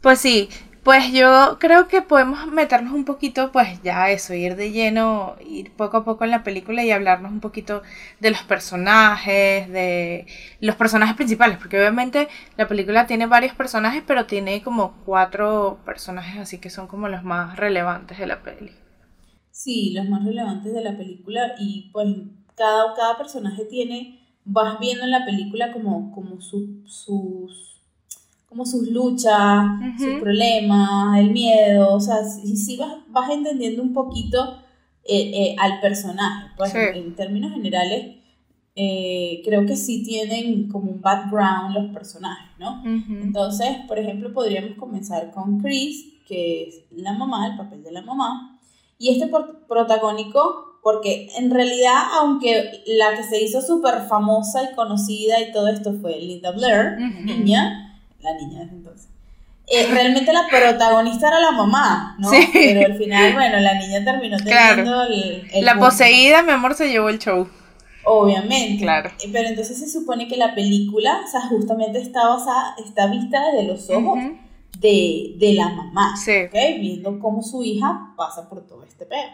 Pues 0.02 0.20
sí. 0.20 0.50
Pues 0.84 1.14
yo 1.14 1.58
creo 1.60 1.88
que 1.88 2.02
podemos 2.02 2.46
meternos 2.48 2.94
un 2.94 3.06
poquito, 3.06 3.54
pues 3.54 3.82
ya 3.84 4.10
eso, 4.10 4.34
ir 4.34 4.58
de 4.58 4.72
lleno, 4.72 5.38
ir 5.48 5.72
poco 5.72 5.96
a 5.96 6.04
poco 6.04 6.26
en 6.26 6.32
la 6.32 6.44
película 6.44 6.84
y 6.84 6.92
hablarnos 6.92 7.32
un 7.32 7.40
poquito 7.40 7.84
de 8.20 8.32
los 8.32 8.44
personajes, 8.44 9.70
de 9.70 10.28
los 10.60 10.76
personajes 10.76 11.16
principales, 11.16 11.58
porque 11.58 11.78
obviamente 11.80 12.28
la 12.58 12.68
película 12.68 13.08
tiene 13.08 13.28
varios 13.28 13.54
personajes, 13.56 14.04
pero 14.06 14.26
tiene 14.26 14.62
como 14.62 14.98
cuatro 15.06 15.80
personajes 15.86 16.38
así 16.38 16.58
que 16.58 16.70
son 16.70 16.88
como 16.88 17.08
los 17.08 17.24
más 17.24 17.56
relevantes 17.56 18.18
de 18.20 18.28
la 18.28 18.44
peli. 18.44 18.72
Sí, 19.52 19.94
los 19.94 20.10
más 20.10 20.26
relevantes 20.26 20.74
de 20.74 20.84
la 20.84 20.98
película 20.98 21.56
y 21.60 21.92
pues 21.94 22.10
cada, 22.56 22.94
cada 22.94 23.18
personaje 23.18 23.64
tiene, 23.66 24.20
vas 24.44 24.80
viendo 24.80 25.06
en 25.06 25.12
la 25.12 25.24
película 25.24 25.72
como, 25.72 26.12
como 26.12 26.42
sus 26.42 27.73
como 28.54 28.66
sus 28.68 28.88
luchas, 28.88 29.66
sus 29.98 30.22
problemas, 30.22 31.18
el 31.18 31.32
miedo, 31.32 31.92
o 31.96 32.00
sea, 32.00 32.24
si, 32.24 32.56
si 32.56 32.78
vas, 32.78 32.98
vas 33.10 33.32
entendiendo 33.32 33.82
un 33.82 33.94
poquito 33.94 34.60
eh, 35.06 35.32
eh, 35.34 35.56
al 35.60 35.82
personaje, 35.82 36.52
pues 36.56 36.74
en, 36.76 37.16
términos 37.16 37.52
generales, 37.52 38.16
eh, 38.76 39.42
creo 39.44 39.66
que 39.66 39.76
sí 39.76 40.04
tienen 40.04 40.70
como 40.70 40.92
un 40.92 41.02
background 41.02 41.76
los 41.76 41.94
personajes, 41.94 42.52
¿no? 42.60 42.82
Entonces, 42.86 43.70
por 43.88 44.00
ejemplo, 44.00 44.32
podríamos 44.32 44.78
comenzar 44.78 45.32
con 45.32 45.60
Chris, 45.60 46.06
que 46.28 46.70
es 46.70 46.84
la 46.92 47.14
mamá, 47.14 47.48
el 47.48 47.58
papel 47.58 47.84
de 47.84 47.92
la 47.92 48.02
mamá, 48.04 48.62
y 48.98 49.10
este 49.10 49.30
protagónico, 49.68 50.80
porque 50.82 51.28
en 51.38 51.52
realidad, 51.52 52.04
aunque 52.22 52.84
la 52.86 53.18
que 53.18 53.24
se 53.24 53.44
hizo 53.44 53.62
súper 53.62 54.04
famosa 54.08 54.72
y 54.72 54.76
conocida 54.76 55.42
y 55.42 55.52
todo 55.52 55.68
esto 55.68 55.94
fue 56.00 56.20
Linda 56.20 56.52
Blair, 56.52 56.98
niña, 57.26 57.83
la 58.24 58.34
niña 58.36 58.62
desde 58.62 58.76
entonces. 58.76 59.10
Eh, 59.68 59.88
realmente 59.90 60.34
la 60.34 60.48
protagonista 60.50 61.30
era 61.30 61.40
la 61.40 61.52
mamá, 61.52 62.18
¿no? 62.20 62.30
Sí. 62.30 62.50
Pero 62.52 62.86
al 62.86 62.98
final, 62.98 63.34
bueno, 63.34 63.60
la 63.60 63.76
niña 63.76 64.04
terminó 64.04 64.38
teniendo 64.38 65.04
el, 65.04 65.48
La 65.62 65.80
poseída, 65.80 66.44
mi 66.44 66.52
amor, 66.52 66.76
se 66.76 66.90
llevó 66.90 67.10
el 67.10 67.20
show. 67.20 67.48
Obviamente. 68.06 68.84
Claro. 68.84 69.10
Eh, 69.24 69.30
pero 69.32 69.48
entonces 69.48 69.80
se 69.80 69.90
supone 69.90 70.28
que 70.28 70.36
la 70.36 70.54
película, 70.54 71.22
o 71.26 71.32
sea, 71.32 71.42
justamente 71.42 72.02
está 72.02 72.28
basada, 72.28 72.76
está 72.86 73.08
vista 73.08 73.42
desde 73.52 73.68
los 73.68 73.90
ojos 73.90 74.20
de, 74.80 75.36
de, 75.38 75.54
la 75.54 75.70
mamá. 75.70 76.18
Sí. 76.18 76.44
¿okay? 76.50 76.80
Viendo 76.80 77.20
cómo 77.20 77.42
su 77.42 77.64
hija 77.64 78.14
pasa 78.18 78.50
por 78.50 78.68
todo 78.68 78.84
este 78.84 79.06
pedo. 79.06 79.30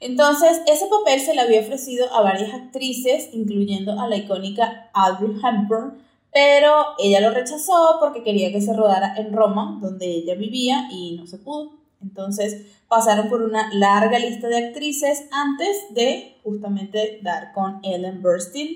Entonces, 0.00 0.60
ese 0.66 0.86
papel 0.86 1.20
se 1.20 1.34
le 1.34 1.40
había 1.40 1.60
ofrecido 1.60 2.12
a 2.14 2.22
varias 2.22 2.52
actrices, 2.52 3.30
incluyendo 3.32 4.00
a 4.00 4.08
la 4.08 4.16
icónica 4.16 4.90
Audrey 4.92 5.36
Hepburn, 5.42 5.98
pero 6.36 6.88
ella 6.98 7.20
lo 7.20 7.30
rechazó 7.30 7.96
porque 7.98 8.22
quería 8.22 8.52
que 8.52 8.60
se 8.60 8.74
rodara 8.74 9.14
en 9.16 9.32
Roma, 9.32 9.78
donde 9.80 10.04
ella 10.04 10.34
vivía, 10.34 10.86
y 10.92 11.16
no 11.16 11.26
se 11.26 11.38
pudo. 11.38 11.78
Entonces 12.02 12.66
pasaron 12.88 13.30
por 13.30 13.40
una 13.40 13.72
larga 13.72 14.18
lista 14.18 14.46
de 14.48 14.66
actrices 14.66 15.28
antes 15.32 15.94
de 15.94 16.36
justamente 16.44 17.20
dar 17.22 17.54
con 17.54 17.80
Ellen 17.82 18.20
Burstyn 18.20 18.68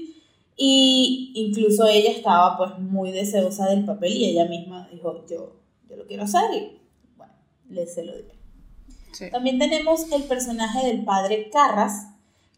y 0.57 1.33
incluso 1.35 1.87
ella 1.87 2.13
estaba 2.13 2.57
pues 2.57 2.79
muy 2.79 3.11
deseosa 3.11 3.69
del 3.69 3.85
papel 3.85 4.15
y 4.15 4.31
ella 4.31 4.47
misma 4.47 4.89
dijo 4.91 5.27
yo, 5.29 5.53
yo 5.87 5.97
lo 5.97 6.07
quiero 6.07 6.23
hacer 6.23 6.51
y 6.55 6.81
bueno, 7.19 7.35
le 7.69 7.87
se 7.87 8.07
lo 8.07 8.17
digo. 8.17 8.31
También 9.31 9.59
tenemos 9.59 10.11
el 10.13 10.23
personaje 10.23 10.87
del 10.87 11.05
padre 11.05 11.51
Carras, 11.51 12.07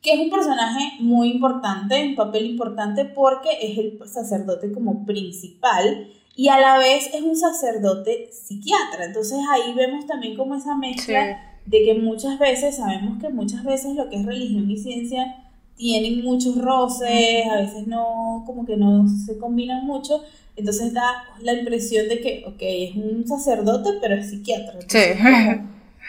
que 0.03 0.15
es 0.15 0.19
un 0.19 0.31
personaje 0.31 0.95
muy 0.99 1.31
importante, 1.31 2.05
un 2.05 2.17
papel 2.17 2.47
importante 2.47 3.05
porque 3.05 3.51
es 3.63 3.79
el 3.79 3.99
sacerdote 4.09 4.73
como 4.73 5.07
principal 5.07 6.09
y 6.35 6.49
a 6.49 6.59
la 6.59 6.79
vez 6.79 7.09
es 7.15 7.23
un 7.23 7.37
sacerdote 7.37 8.31
psiquiatra. 8.33 9.05
Entonces 9.05 9.39
ahí 9.51 9.73
vemos 9.75 10.07
también 10.07 10.37
como 10.37 10.57
esa 10.57 10.77
mezcla 10.77 11.41
de 11.67 11.85
que 11.85 11.95
muchas 11.95 12.39
veces, 12.39 12.77
sabemos 12.77 13.21
que 13.21 13.29
muchas 13.29 13.63
veces 13.65 13.95
lo 13.95 14.09
que 14.09 14.17
es 14.17 14.27
religión 14.27 14.69
y 14.69 14.77
ciencia 14.77 15.37
tienen 15.77 16.25
muchos 16.25 16.57
roces, 16.61 17.47
a 17.51 17.61
veces 17.61 17.87
no, 17.87 18.43
como 18.47 18.67
que 18.67 18.77
no 18.77 19.07
se 19.09 19.39
combinan 19.39 19.87
mucho, 19.87 20.23
entonces 20.57 20.93
da 20.93 21.25
la 21.41 21.55
impresión 21.55 22.09
de 22.09 22.21
que, 22.21 22.45
ok, 22.47 22.61
es 22.61 22.97
un 22.97 23.27
sacerdote, 23.27 23.91
pero 24.01 24.17
es 24.17 24.31
psiquiatra. 24.31 24.81
sí. 24.87 24.99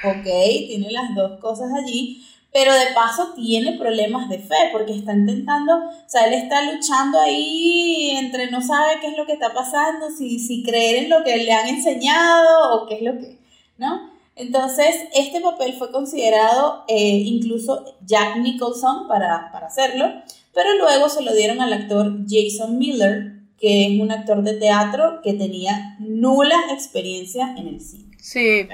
ok, 0.04 0.68
tiene 0.68 0.92
las 0.92 1.16
dos 1.16 1.40
cosas 1.40 1.72
allí, 1.74 2.24
pero 2.54 2.72
de 2.72 2.94
paso 2.94 3.34
tiene 3.36 3.74
problemas 3.80 4.30
de 4.30 4.38
fe 4.38 4.70
porque 4.72 4.94
está 4.94 5.14
intentando, 5.14 5.74
o 5.74 6.10
sea, 6.10 6.28
él 6.28 6.34
está 6.34 6.72
luchando 6.72 7.20
ahí 7.20 8.12
entre 8.12 8.52
no 8.52 8.62
sabe 8.62 9.00
qué 9.02 9.08
es 9.08 9.18
lo 9.18 9.26
que 9.26 9.34
está 9.34 9.54
pasando, 9.54 10.12
si, 10.12 10.40
si 10.40 10.62
creer 10.64 11.04
en 11.04 11.10
lo 11.10 11.24
que 11.24 11.36
le 11.38 11.52
han 11.52 11.68
enseñado 11.68 12.76
o 12.76 12.88
qué 12.88 12.96
es 12.96 13.02
lo 13.02 13.14
que, 13.18 13.40
¿no? 13.80 14.14
Entonces, 14.36 14.96
este 15.16 15.42
papel 15.42 15.74
fue 15.74 15.92
considerado 15.92 16.86
eh, 16.88 17.24
incluso 17.26 17.98
Jack 18.06 18.38
Nicholson 18.38 19.08
para, 19.08 19.52
para 19.52 19.68
hacerlo, 19.68 20.06
pero 20.54 20.78
luego 20.78 21.10
se 21.10 21.24
lo 21.24 21.34
dieron 21.34 21.60
al 21.60 21.74
actor 21.74 22.20
Jason 22.28 22.78
Miller, 22.78 23.34
que 23.60 23.86
es 23.86 24.02
un 24.02 24.12
actor 24.12 24.44
de 24.44 24.54
teatro 24.54 25.22
que 25.24 25.34
tenía 25.34 25.96
nula 26.00 26.56
experiencia 26.72 27.56
en 27.58 27.68
el 27.68 27.82
cine. 27.82 28.13
Sí. 28.24 28.70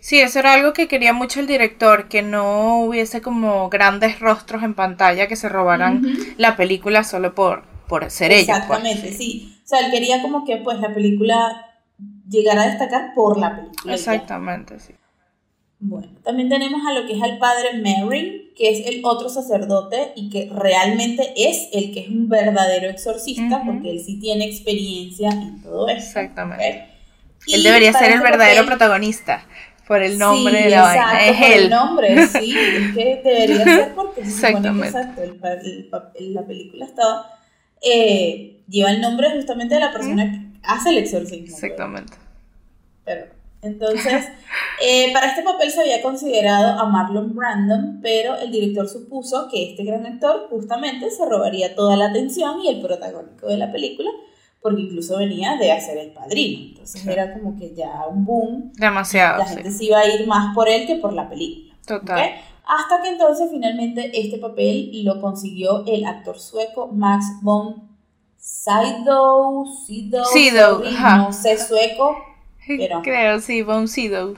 Sí, 0.00 0.18
eso 0.20 0.38
era 0.38 0.54
algo 0.54 0.72
que 0.72 0.88
quería 0.88 1.12
mucho 1.12 1.38
el 1.38 1.46
director, 1.46 2.08
que 2.08 2.22
no 2.22 2.80
hubiese 2.80 3.20
como 3.20 3.68
grandes 3.68 4.18
rostros 4.18 4.62
en 4.62 4.72
pantalla 4.72 5.28
que 5.28 5.36
se 5.36 5.50
robaran 5.50 6.02
la 6.38 6.56
película 6.56 7.04
solo 7.04 7.34
por, 7.34 7.64
por 7.86 8.10
ser 8.10 8.32
ellos. 8.32 8.46
Pues. 8.66 8.80
Exactamente, 8.80 9.12
sí. 9.12 9.58
O 9.62 9.66
sea, 9.66 9.80
él 9.80 9.92
quería 9.92 10.22
como 10.22 10.46
que 10.46 10.56
pues 10.56 10.80
la 10.80 10.94
película 10.94 11.66
llegara 12.30 12.62
a 12.62 12.68
destacar 12.68 13.12
por 13.14 13.38
la 13.38 13.54
película. 13.54 13.94
Exactamente, 13.94 14.80
sí. 14.80 14.94
Bueno, 15.80 16.08
también 16.22 16.48
tenemos 16.48 16.80
a 16.86 16.98
lo 16.98 17.06
que 17.06 17.14
es 17.14 17.22
al 17.22 17.36
padre 17.36 17.78
Mary, 17.82 18.54
que 18.56 18.70
es 18.70 18.86
el 18.86 19.04
otro 19.04 19.28
sacerdote 19.28 20.12
y 20.16 20.30
que 20.30 20.48
realmente 20.50 21.34
es 21.36 21.68
el 21.74 21.92
que 21.92 22.00
es 22.00 22.08
un 22.08 22.30
verdadero 22.30 22.88
exorcista, 22.88 23.62
porque 23.66 23.90
él 23.90 24.00
sí 24.00 24.18
tiene 24.18 24.46
experiencia 24.46 25.28
en 25.28 25.62
todo 25.62 25.88
eso. 25.88 25.98
Exactamente. 25.98 26.93
Él 27.52 27.62
debería 27.62 27.92
ser 27.92 28.12
el 28.12 28.20
verdadero 28.20 28.66
protagonista 28.66 29.44
por 29.86 30.02
el 30.02 30.18
nombre 30.18 30.62
de 30.64 30.70
la 30.70 30.82
vaina. 30.82 31.26
Es 31.26 31.36
por 31.36 31.52
el 31.52 31.70
nombre, 31.70 32.26
sí, 32.28 32.56
es 32.58 32.94
que 32.94 33.20
debería 33.22 33.64
ser 33.64 33.94
porque 33.94 34.24
se 34.24 34.48
supone 34.48 34.80
que 34.80 34.86
exacto, 34.86 35.22
el, 35.22 36.34
la 36.34 36.46
película 36.46 36.84
estaba 36.86 37.38
eh, 37.82 38.62
lleva 38.68 38.90
el 38.90 39.00
nombre 39.00 39.30
justamente 39.30 39.74
de 39.74 39.80
la 39.80 39.92
persona 39.92 40.30
que 40.30 40.58
hace 40.62 40.90
el 40.90 40.98
exorcismo. 40.98 41.54
Exactamente. 41.54 42.14
Pero, 43.04 43.26
entonces, 43.60 44.26
eh, 44.82 45.12
para 45.12 45.28
este 45.28 45.42
papel 45.42 45.70
se 45.70 45.80
había 45.80 46.02
considerado 46.02 46.78
a 46.78 46.86
Marlon 46.86 47.34
Brandon, 47.34 48.00
pero 48.02 48.36
el 48.36 48.50
director 48.50 48.88
supuso 48.88 49.48
que 49.50 49.70
este 49.70 49.84
gran 49.84 50.06
actor 50.06 50.48
justamente 50.50 51.10
se 51.10 51.26
robaría 51.26 51.74
toda 51.74 51.96
la 51.96 52.06
atención 52.06 52.60
y 52.60 52.68
el 52.68 52.80
protagónico 52.80 53.48
de 53.48 53.58
la 53.58 53.70
película 53.70 54.10
porque 54.64 54.80
incluso 54.80 55.18
venía 55.18 55.56
de 55.56 55.70
hacer 55.70 55.98
El 55.98 56.12
Padrino. 56.12 56.70
Entonces 56.70 57.06
era 57.06 57.34
como 57.34 57.54
que 57.54 57.74
ya 57.74 58.06
un 58.08 58.24
boom. 58.24 58.72
Demasiado. 58.72 59.40
La 59.40 59.44
gente 59.44 59.70
se 59.70 59.84
iba 59.84 59.98
a 59.98 60.08
ir 60.08 60.26
más 60.26 60.54
por 60.54 60.70
él 60.70 60.86
que 60.86 60.96
por 60.96 61.12
la 61.12 61.28
película. 61.28 61.76
Total. 61.86 62.30
Hasta 62.66 63.02
que 63.02 63.10
entonces 63.10 63.50
finalmente 63.50 64.10
este 64.18 64.38
papel 64.38 65.04
lo 65.04 65.20
consiguió 65.20 65.84
el 65.86 66.06
actor 66.06 66.40
sueco 66.40 66.86
Max 66.86 67.26
von 67.42 67.90
Sydow. 68.38 69.66
Sydow. 69.86 70.82
No 70.82 71.30
sé 71.30 71.58
sueco. 71.58 72.16
Pero... 72.66 73.02
Creo, 73.02 73.40
sí, 73.40 73.60
von 73.60 73.86
Sydow. 73.86 74.34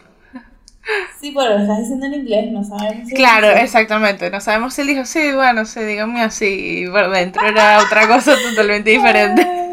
Sí, 1.21 1.33
pero 1.37 1.51
lo 1.57 1.63
estás 1.63 1.79
diciendo 1.79 2.07
en 2.07 2.15
inglés, 2.15 2.51
no 2.51 2.65
sabemos. 2.65 3.09
claro, 3.15 3.51
exactamente. 3.51 4.29
No 4.31 4.41
sabemos 4.41 4.75
si 4.75 4.83
él 4.83 4.89
dijo, 4.89 5.05
sí, 5.05 5.33
bueno, 5.33 5.65
sí, 5.65 5.81
dígame 5.85 6.23
así. 6.23 6.83
Y 6.83 6.91
por 6.91 7.11
dentro 7.11 7.47
era 7.47 7.81
otra 7.81 8.09
cosa 8.09 8.35
totalmente 8.51 8.91
diferente. 8.91 9.66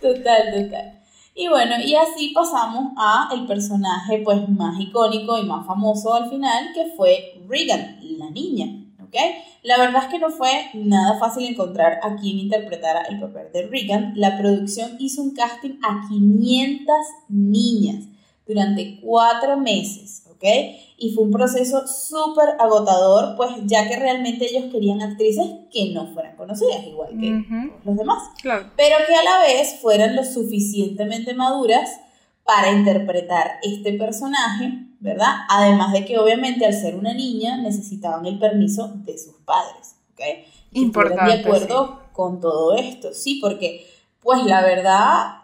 Total, 0.00 0.52
total. 0.52 1.00
Y 1.34 1.48
bueno, 1.48 1.74
y 1.84 1.94
así 1.94 2.32
pasamos 2.34 2.92
a 2.96 3.28
el 3.34 3.46
personaje 3.46 4.22
pues 4.24 4.48
más 4.48 4.80
icónico 4.80 5.36
y 5.36 5.44
más 5.44 5.66
famoso 5.66 6.14
al 6.14 6.30
final, 6.30 6.72
que 6.72 6.86
fue 6.96 7.42
Regan, 7.46 7.98
la 8.18 8.30
niña, 8.30 8.66
¿ok? 9.02 9.14
La 9.62 9.78
verdad 9.78 10.04
es 10.04 10.08
que 10.08 10.18
no 10.18 10.30
fue 10.30 10.48
nada 10.72 11.18
fácil 11.18 11.44
encontrar 11.44 12.00
a 12.02 12.16
quien 12.16 12.38
interpretara 12.38 13.02
el 13.02 13.20
papel 13.20 13.48
de 13.52 13.66
Regan. 13.66 14.12
La 14.16 14.38
producción 14.38 14.96
hizo 14.98 15.20
un 15.20 15.34
casting 15.34 15.78
a 15.82 16.08
500 16.08 16.96
niñas 17.28 18.04
durante 18.46 19.00
cuatro 19.02 19.58
meses, 19.58 20.25
¿ok? 20.36 20.44
Y 20.98 21.12
fue 21.14 21.24
un 21.24 21.30
proceso 21.30 21.86
súper 21.86 22.56
agotador, 22.58 23.36
pues 23.36 23.50
ya 23.64 23.88
que 23.88 23.96
realmente 23.96 24.46
ellos 24.46 24.70
querían 24.70 25.02
actrices 25.02 25.46
que 25.72 25.90
no 25.92 26.06
fueran 26.14 26.36
conocidas, 26.36 26.86
igual 26.86 27.10
que 27.18 27.44
los 27.84 27.96
demás, 27.96 28.22
pero 28.42 28.96
que 29.06 29.14
a 29.14 29.22
la 29.22 29.38
vez 29.40 29.78
fueran 29.80 30.16
lo 30.16 30.24
suficientemente 30.24 31.34
maduras 31.34 31.90
para 32.44 32.70
interpretar 32.70 33.58
este 33.62 33.94
personaje, 33.94 34.72
¿verdad? 35.00 35.34
Además 35.48 35.92
de 35.92 36.04
que 36.04 36.18
obviamente 36.18 36.64
al 36.64 36.74
ser 36.74 36.94
una 36.94 37.12
niña 37.12 37.56
necesitaban 37.56 38.24
el 38.24 38.38
permiso 38.38 38.92
de 38.94 39.18
sus 39.18 39.34
padres, 39.44 39.96
¿ok? 40.12 40.20
Importante. 40.72 41.32
De 41.32 41.40
acuerdo 41.40 42.02
con 42.12 42.40
todo 42.40 42.76
esto, 42.76 43.12
sí, 43.12 43.38
porque 43.40 43.86
pues 44.22 44.44
la 44.44 44.62
verdad, 44.62 45.36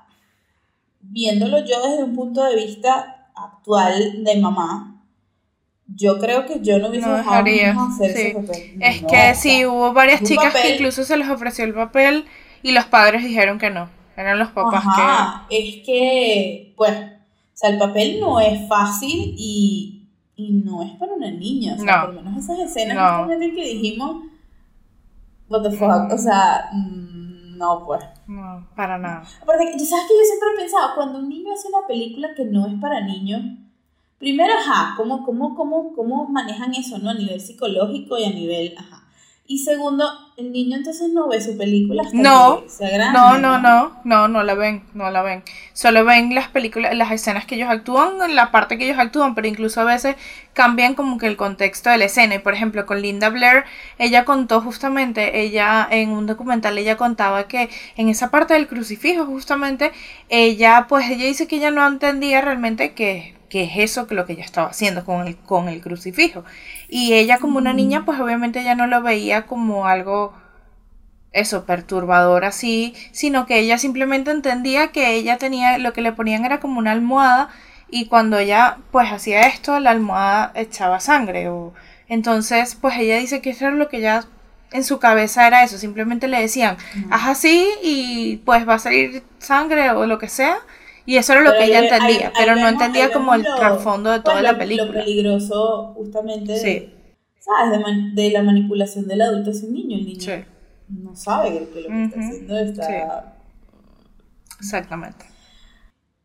viéndolo 1.00 1.64
yo 1.64 1.82
desde 1.82 2.04
un 2.04 2.14
punto 2.14 2.42
de 2.44 2.56
vista 2.56 3.21
actual 3.34 4.24
de 4.24 4.40
mamá, 4.40 5.02
yo 5.94 6.18
creo 6.18 6.46
que 6.46 6.60
yo 6.60 6.78
no 6.78 6.88
hubiese 6.88 7.06
No 7.06 7.16
dejado 7.16 7.42
hacer 7.42 8.12
sí. 8.16 8.22
ese 8.22 8.34
papel. 8.34 8.76
Es 8.80 9.02
No, 9.02 9.08
que 9.08 9.34
sí, 9.34 9.66
hubo 9.66 9.92
varias 9.92 10.22
chicas 10.22 10.54
que 10.54 10.74
incluso 10.74 11.04
se 11.04 11.16
les 11.16 11.28
ofreció 11.28 11.64
el 11.64 11.74
papel 11.74 12.24
y 12.62 12.72
los 12.72 12.84
padres 12.86 13.24
dijeron 13.24 13.58
que 13.58 13.70
no. 13.70 13.88
Eran 14.16 14.38
los 14.38 14.50
papás 14.50 14.84
Ajá, 14.86 15.46
es 15.50 15.76
que, 15.84 16.74
pues, 16.76 16.92
o 16.92 17.54
sea, 17.56 17.70
el 17.70 17.78
papel 17.78 18.20
no 18.20 18.40
es 18.40 18.68
fácil 18.68 19.34
y, 19.36 20.06
y 20.36 20.52
no 20.52 20.82
es 20.82 20.90
para 20.92 21.12
una 21.14 21.30
niña. 21.30 21.74
O 21.74 21.78
sea, 21.82 21.96
No. 22.00 22.06
por 22.06 22.14
lo 22.16 22.22
menos 22.22 22.44
esas 22.44 22.58
escenas 22.58 22.96
No. 22.96 23.28
que 23.28 23.36
dijimos, 23.38 24.22
what 25.48 25.62
the 25.62 25.70
fuck, 25.76 26.12
o 26.12 26.18
sea, 26.18 26.68
mm, 26.72 27.21
no, 27.62 27.84
pues. 27.86 28.02
No, 28.26 28.66
para 28.74 28.98
nada. 28.98 29.22
Aparte, 29.40 29.70
que- 29.70 29.78
¿sabes 29.78 30.06
que 30.08 30.14
yo 30.18 30.24
siempre 30.24 30.48
he 30.54 30.60
pensado? 30.62 30.94
Cuando 30.96 31.18
un 31.20 31.28
niño 31.28 31.52
hace 31.52 31.68
una 31.68 31.86
película 31.86 32.34
que 32.36 32.44
no 32.44 32.66
es 32.66 32.74
para 32.80 33.00
niños, 33.00 33.40
primero, 34.18 34.52
ajá, 34.54 34.94
¿cómo, 34.96 35.24
cómo, 35.24 35.54
cómo, 35.54 35.92
cómo 35.94 36.26
manejan 36.28 36.74
eso, 36.74 36.98
no? 36.98 37.10
A 37.10 37.14
nivel 37.14 37.40
psicológico 37.40 38.18
y 38.18 38.24
a 38.24 38.30
nivel, 38.30 38.74
ajá. 38.76 39.01
Y 39.44 39.58
segundo, 39.58 40.08
el 40.36 40.52
niño 40.52 40.76
entonces 40.76 41.10
no 41.12 41.28
ve 41.28 41.40
su 41.40 41.58
película 41.58 42.02
hasta 42.02 42.16
No, 42.16 42.62
que 42.62 42.70
sea 42.70 42.88
grande. 42.88 43.18
No, 43.18 43.38
no, 43.38 43.58
no, 43.58 44.00
no, 44.04 44.28
no 44.28 44.42
la 44.44 44.54
ven, 44.54 44.84
no 44.94 45.10
la 45.10 45.20
ven. 45.22 45.42
Solo 45.72 46.04
ven 46.04 46.34
las 46.34 46.48
películas, 46.48 46.96
las 46.96 47.10
escenas 47.10 47.44
que 47.44 47.56
ellos 47.56 47.68
actúan, 47.68 48.34
la 48.34 48.52
parte 48.52 48.78
que 48.78 48.84
ellos 48.84 48.98
actúan, 48.98 49.34
pero 49.34 49.48
incluso 49.48 49.80
a 49.80 49.84
veces 49.84 50.16
cambian 50.52 50.94
como 50.94 51.18
que 51.18 51.26
el 51.26 51.36
contexto 51.36 51.90
de 51.90 51.98
la 51.98 52.04
escena. 52.04 52.36
Y 52.36 52.38
por 52.38 52.54
ejemplo, 52.54 52.86
con 52.86 53.02
Linda 53.02 53.30
Blair, 53.30 53.64
ella 53.98 54.24
contó 54.24 54.60
justamente, 54.60 55.40
ella 55.40 55.86
en 55.90 56.10
un 56.10 56.26
documental, 56.26 56.78
ella 56.78 56.96
contaba 56.96 57.48
que 57.48 57.68
en 57.96 58.08
esa 58.08 58.30
parte 58.30 58.54
del 58.54 58.68
crucifijo, 58.68 59.26
justamente, 59.26 59.90
ella, 60.28 60.86
pues 60.88 61.10
ella 61.10 61.26
dice 61.26 61.48
que 61.48 61.56
ella 61.56 61.72
no 61.72 61.86
entendía 61.86 62.40
realmente 62.40 62.94
que 62.94 63.34
que 63.52 63.64
es 63.64 63.72
eso 63.76 64.06
que 64.06 64.14
lo 64.14 64.24
que 64.24 64.32
ella 64.32 64.46
estaba 64.46 64.68
haciendo 64.68 65.04
con 65.04 65.28
el, 65.28 65.36
con 65.36 65.68
el 65.68 65.82
crucifijo. 65.82 66.42
Y 66.88 67.12
ella 67.12 67.36
como 67.36 67.58
una 67.58 67.74
niña, 67.74 68.06
pues 68.06 68.18
obviamente 68.18 68.60
ella 68.60 68.74
no 68.74 68.86
lo 68.86 69.02
veía 69.02 69.44
como 69.44 69.86
algo 69.86 70.32
eso, 71.32 71.66
perturbador 71.66 72.46
así, 72.46 72.94
sino 73.10 73.44
que 73.44 73.58
ella 73.58 73.76
simplemente 73.76 74.30
entendía 74.30 74.88
que 74.88 75.12
ella 75.16 75.36
tenía, 75.36 75.76
lo 75.76 75.92
que 75.92 76.00
le 76.00 76.12
ponían 76.12 76.46
era 76.46 76.60
como 76.60 76.78
una 76.78 76.92
almohada 76.92 77.50
y 77.90 78.06
cuando 78.06 78.38
ella 78.38 78.78
pues 78.90 79.12
hacía 79.12 79.42
esto, 79.42 79.78
la 79.80 79.90
almohada 79.90 80.52
echaba 80.54 80.98
sangre 80.98 81.50
o 81.50 81.74
entonces 82.08 82.74
pues 82.74 82.96
ella 82.96 83.18
dice 83.18 83.42
que 83.42 83.50
eso 83.50 83.66
era 83.66 83.74
lo 83.76 83.90
que 83.90 83.98
ella 83.98 84.24
en 84.70 84.82
su 84.82 84.98
cabeza 84.98 85.46
era 85.46 85.62
eso, 85.62 85.76
simplemente 85.76 86.26
le 86.26 86.40
decían, 86.40 86.78
haz 87.10 87.28
así 87.28 87.68
y 87.82 88.38
pues 88.46 88.66
va 88.66 88.74
a 88.74 88.78
salir 88.78 89.22
sangre 89.38 89.90
o 89.90 90.06
lo 90.06 90.18
que 90.18 90.30
sea 90.30 90.56
y 91.06 91.16
eso 91.16 91.32
era 91.32 91.42
lo 91.42 91.50
Pero 91.50 91.60
que 91.62 91.68
ella 91.68 91.78
ahí- 91.80 91.84
entendía, 91.86 92.16
ahí- 92.16 92.22
ahí 92.24 92.32
pero 92.38 92.50
no 92.54 92.56
vemos- 92.64 92.72
entendía 92.72 93.12
como 93.12 93.34
el 93.34 93.42
lo- 93.42 93.54
trasfondo 93.56 94.10
de 94.10 94.16
pues, 94.20 94.24
toda 94.24 94.42
lo- 94.42 94.52
la 94.52 94.58
película. 94.58 94.86
Lo 94.86 94.92
peligroso 94.92 95.92
justamente 95.96 96.56
Sí. 96.58 96.92
¿sabes? 97.40 97.72
De, 97.72 97.78
man- 97.80 98.14
de 98.14 98.30
la 98.30 98.42
manipulación 98.42 99.06
del 99.08 99.20
adulto 99.22 99.50
hacia 99.50 99.66
un 99.68 99.74
niño. 99.74 99.96
El 99.98 100.06
niño 100.06 100.20
Sí. 100.20 100.32
no 100.88 101.14
sabe 101.16 101.50
que, 101.50 101.68
que 101.70 101.80
lo 101.82 101.88
que 101.88 102.04
está 102.04 102.20
haciendo 102.20 102.58
está... 102.58 103.34
Exactamente. 104.60 105.24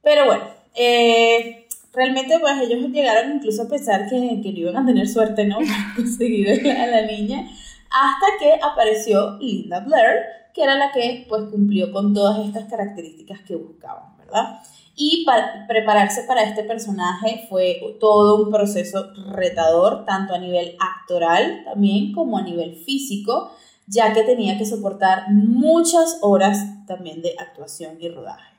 Pero 0.04 0.26
bueno, 0.26 0.44
eh, 0.76 1.68
realmente 1.94 2.40
pues 2.40 2.54
ellos 2.62 2.90
llegaron 2.92 3.34
incluso 3.38 3.64
a 3.64 3.68
pensar 3.68 4.08
que, 4.10 4.42
que 4.44 4.52
no 4.52 4.58
iban 4.60 4.78
a 4.78 4.86
tener 4.86 5.08
suerte, 5.08 5.46
¿no? 5.46 5.58
Para 5.60 5.94
conseguir 5.96 6.50
a 6.50 6.56
la, 6.56 6.84
a 6.84 6.88
la 6.88 7.02
niña. 7.08 7.48
Hasta 7.90 8.26
que 8.40 8.60
apareció 8.62 9.38
Linda 9.40 9.80
Blair, 9.80 10.20
que 10.54 10.62
era 10.64 10.76
la 10.76 10.92
que 10.92 11.26
pues 11.30 11.44
cumplió 11.50 11.92
con 11.92 12.14
todas 12.14 12.46
estas 12.46 12.66
características 12.66 13.40
que 13.42 13.56
buscaban, 13.56 14.16
Y 14.96 15.24
para 15.26 15.68
prepararse 15.68 16.24
para 16.24 16.44
este 16.44 16.64
personaje 16.64 17.46
fue 17.50 17.98
todo 18.00 18.44
un 18.44 18.52
proceso 18.52 19.12
retador, 19.32 20.06
tanto 20.06 20.34
a 20.34 20.40
nivel 20.40 20.76
actoral 20.80 21.64
también 21.66 22.14
como 22.14 22.38
a 22.38 22.42
nivel 22.42 22.76
físico, 22.76 23.52
ya 23.86 24.14
que 24.14 24.24
tenía 24.24 24.58
que 24.58 24.66
soportar 24.66 25.30
muchas 25.30 26.18
horas 26.22 26.86
también 26.88 27.22
de 27.22 27.36
actuación 27.38 27.98
y 28.00 28.10
rodaje. 28.10 28.54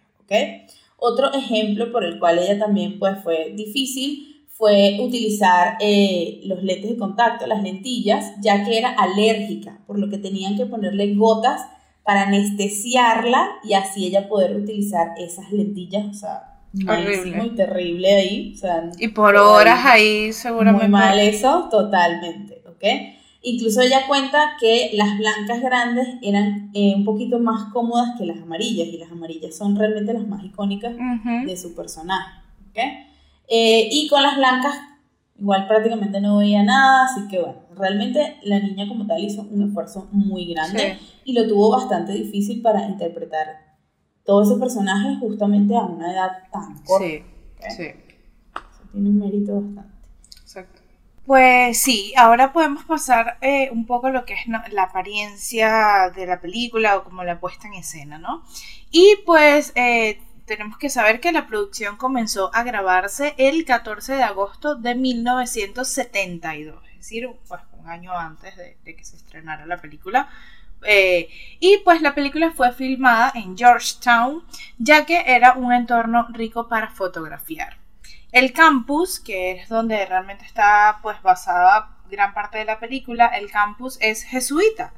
Otro 0.96 1.32
ejemplo 1.32 1.90
por 1.90 2.04
el 2.04 2.18
cual 2.18 2.38
ella 2.38 2.58
también 2.58 2.98
pues, 2.98 3.22
fue 3.22 3.52
difícil 3.56 4.28
fue 4.58 4.98
utilizar 5.00 5.76
eh, 5.80 6.40
los 6.44 6.64
lentes 6.64 6.90
de 6.90 6.96
contacto, 6.96 7.46
las 7.46 7.62
lentillas, 7.62 8.32
ya 8.40 8.64
que 8.64 8.76
era 8.76 8.90
alérgica, 8.90 9.78
por 9.86 10.00
lo 10.00 10.10
que 10.10 10.18
tenían 10.18 10.56
que 10.56 10.66
ponerle 10.66 11.14
gotas 11.14 11.62
para 12.08 12.22
anestesiarla 12.22 13.56
y 13.62 13.74
así 13.74 14.06
ella 14.06 14.30
poder 14.30 14.56
utilizar 14.56 15.08
esas 15.18 15.52
lentillas, 15.52 16.06
o 16.06 16.14
sea, 16.14 16.54
Horrible. 16.88 17.44
y 17.44 17.50
terrible 17.50 18.14
ahí, 18.14 18.52
o 18.54 18.58
sea, 18.58 18.90
Y 18.98 19.08
por 19.08 19.36
horas 19.36 19.84
ahí. 19.84 20.32
seguramente. 20.32 20.88
Muy 20.88 20.90
mal 20.92 21.18
eso, 21.18 21.68
totalmente, 21.70 22.62
¿ok? 22.66 22.82
Incluso 23.42 23.82
ella 23.82 24.06
cuenta 24.08 24.52
que 24.58 24.88
las 24.94 25.18
blancas 25.18 25.60
grandes 25.60 26.08
eran 26.22 26.70
eh, 26.72 26.94
un 26.96 27.04
poquito 27.04 27.40
más 27.40 27.70
cómodas 27.74 28.16
que 28.18 28.24
las 28.24 28.38
amarillas 28.38 28.88
y 28.88 28.96
las 28.96 29.12
amarillas 29.12 29.54
son 29.54 29.76
realmente 29.76 30.14
las 30.14 30.26
más 30.26 30.42
icónicas 30.42 30.94
de 31.44 31.56
su 31.58 31.74
personaje, 31.74 32.40
¿ok? 32.70 32.78
Eh, 33.50 33.88
y 33.92 34.08
con 34.08 34.22
las 34.22 34.34
blancas 34.38 34.76
igual 35.38 35.66
prácticamente 35.68 36.20
no 36.20 36.38
veía 36.38 36.62
nada, 36.62 37.04
así 37.04 37.28
que 37.28 37.38
bueno, 37.40 37.60
realmente 37.76 38.36
la 38.42 38.58
niña 38.58 38.88
como 38.88 39.06
tal 39.06 39.22
hizo 39.22 39.42
un 39.42 39.68
esfuerzo 39.68 40.08
muy 40.12 40.52
grande 40.52 40.98
Sí. 41.00 41.20
y 41.24 41.32
lo 41.32 41.46
tuvo 41.48 41.70
bastante 41.70 42.12
difícil 42.12 42.60
para 42.62 42.86
interpretar 42.88 43.46
todo 44.24 44.42
ese 44.42 44.56
personaje 44.60 45.16
justamente 45.20 45.76
a 45.76 45.82
una 45.82 46.12
edad 46.12 46.30
tan 46.52 46.82
corta. 46.84 47.04
Sí, 47.06 47.22
¿ok? 47.56 47.70
sí, 47.70 47.82
Eso 47.84 48.82
tiene 48.92 49.08
un 49.10 49.18
mérito 49.18 49.60
bastante. 49.60 49.94
exacto. 50.42 50.82
Pues 51.24 51.78
sí, 51.78 52.12
ahora 52.16 52.52
podemos 52.54 52.84
pasar 52.84 53.36
eh, 53.42 53.68
un 53.70 53.84
poco 53.86 54.08
lo 54.08 54.24
que 54.24 54.32
es 54.34 54.48
¿no? 54.48 54.60
la 54.72 54.84
apariencia 54.84 56.10
de 56.16 56.26
la 56.26 56.40
película 56.40 56.96
o 56.96 57.04
como 57.04 57.22
la 57.22 57.38
puesta 57.38 57.68
en 57.68 57.74
escena, 57.74 58.18
¿no? 58.18 58.42
Y 58.90 59.16
pues 59.26 59.72
eh, 59.76 60.20
tenemos 60.48 60.78
que 60.78 60.90
saber 60.90 61.20
que 61.20 61.30
la 61.30 61.46
producción 61.46 61.96
comenzó 61.96 62.50
a 62.52 62.64
grabarse 62.64 63.34
el 63.38 63.64
14 63.64 64.14
de 64.14 64.24
agosto 64.24 64.74
de 64.74 64.96
1972, 64.96 66.82
es 66.88 66.96
decir, 66.96 67.28
pues 67.46 67.60
un 67.74 67.88
año 67.88 68.12
antes 68.12 68.56
de, 68.56 68.76
que 68.84 69.04
se 69.04 69.16
estrenara 69.16 69.66
la 69.66 69.76
película. 69.76 70.28
Eh, 70.82 71.28
y 71.60 71.78
pues 71.84 72.02
la 72.02 72.14
película 72.14 72.50
fue 72.50 72.72
filmada 72.72 73.32
en 73.34 73.56
Georgetown, 73.56 74.44
ya 74.78 75.06
que 75.06 75.22
era 75.26 75.52
un 75.52 75.72
entorno 75.72 76.26
rico 76.30 76.68
para 76.68 76.88
fotografiar. 76.88 77.76
El 78.32 78.52
campus, 78.52 79.20
que 79.20 79.52
es 79.52 79.68
donde 79.68 80.04
realmente 80.06 80.44
está 80.44 80.98
pues 81.02 81.20
basada 81.22 81.96
gran 82.10 82.32
parte 82.32 82.58
de 82.58 82.64
la 82.64 82.78
película, 82.80 83.26
el 83.26 83.50
campus 83.50 83.98
es 84.00 84.22
jesuita. 84.22 84.92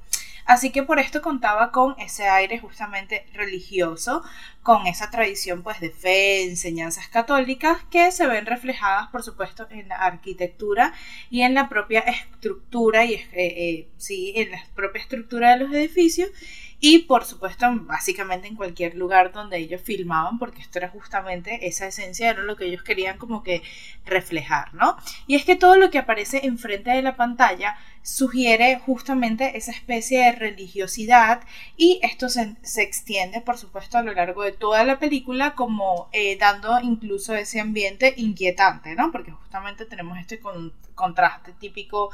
Así 0.44 0.70
que 0.70 0.82
por 0.82 0.98
esto 0.98 1.22
contaba 1.22 1.70
con 1.72 1.94
ese 1.98 2.28
aire 2.28 2.58
justamente 2.58 3.26
religioso, 3.34 4.22
con 4.62 4.86
esa 4.86 5.10
tradición 5.10 5.62
pues 5.62 5.80
de 5.80 5.90
fe, 5.90 6.42
enseñanzas 6.44 7.08
católicas 7.08 7.78
que 7.90 8.10
se 8.12 8.26
ven 8.26 8.46
reflejadas 8.46 9.08
por 9.10 9.22
supuesto 9.22 9.66
en 9.70 9.88
la 9.88 9.96
arquitectura 9.96 10.92
y 11.30 11.42
en 11.42 11.54
la 11.54 11.68
propia 11.68 12.00
estructura 12.00 13.04
y 13.04 13.14
eh, 13.14 13.28
eh, 13.32 13.88
sí, 13.96 14.32
en 14.36 14.50
la 14.50 14.62
propia 14.74 15.02
estructura 15.02 15.50
de 15.52 15.64
los 15.64 15.72
edificios 15.72 16.30
y 16.80 17.00
por 17.00 17.24
supuesto 17.24 17.66
básicamente 17.82 18.48
en 18.48 18.56
cualquier 18.56 18.96
lugar 18.96 19.32
donde 19.32 19.58
ellos 19.58 19.82
filmaban 19.82 20.38
porque 20.38 20.62
esto 20.62 20.78
era 20.78 20.88
justamente 20.88 21.66
esa 21.66 21.86
esencia 21.86 22.30
era 22.30 22.42
lo 22.42 22.56
que 22.56 22.64
ellos 22.64 22.82
querían 22.82 23.18
como 23.18 23.42
que 23.42 23.62
reflejar, 24.06 24.74
¿no? 24.74 24.96
Y 25.26 25.36
es 25.36 25.44
que 25.44 25.56
todo 25.56 25.76
lo 25.76 25.90
que 25.90 25.98
aparece 25.98 26.46
enfrente 26.46 26.90
de 26.90 27.02
la 27.02 27.16
pantalla 27.16 27.76
sugiere 28.02 28.78
justamente 28.78 29.58
esa 29.58 29.72
especie 29.72 30.24
de 30.24 30.32
religiosidad 30.32 31.42
y 31.76 32.00
esto 32.02 32.30
se, 32.30 32.56
se 32.62 32.82
extiende 32.82 33.42
por 33.42 33.58
supuesto 33.58 33.98
a 33.98 34.02
lo 34.02 34.14
largo 34.14 34.42
de 34.42 34.52
toda 34.52 34.84
la 34.84 34.98
película 34.98 35.54
como 35.54 36.08
eh, 36.12 36.38
dando 36.38 36.80
incluso 36.80 37.34
ese 37.34 37.60
ambiente 37.60 38.14
inquietante, 38.16 38.94
¿no? 38.94 39.12
Porque 39.12 39.32
justamente 39.32 39.84
tenemos 39.84 40.18
este 40.18 40.38
con, 40.40 40.72
contraste 40.94 41.52
típico 41.52 42.10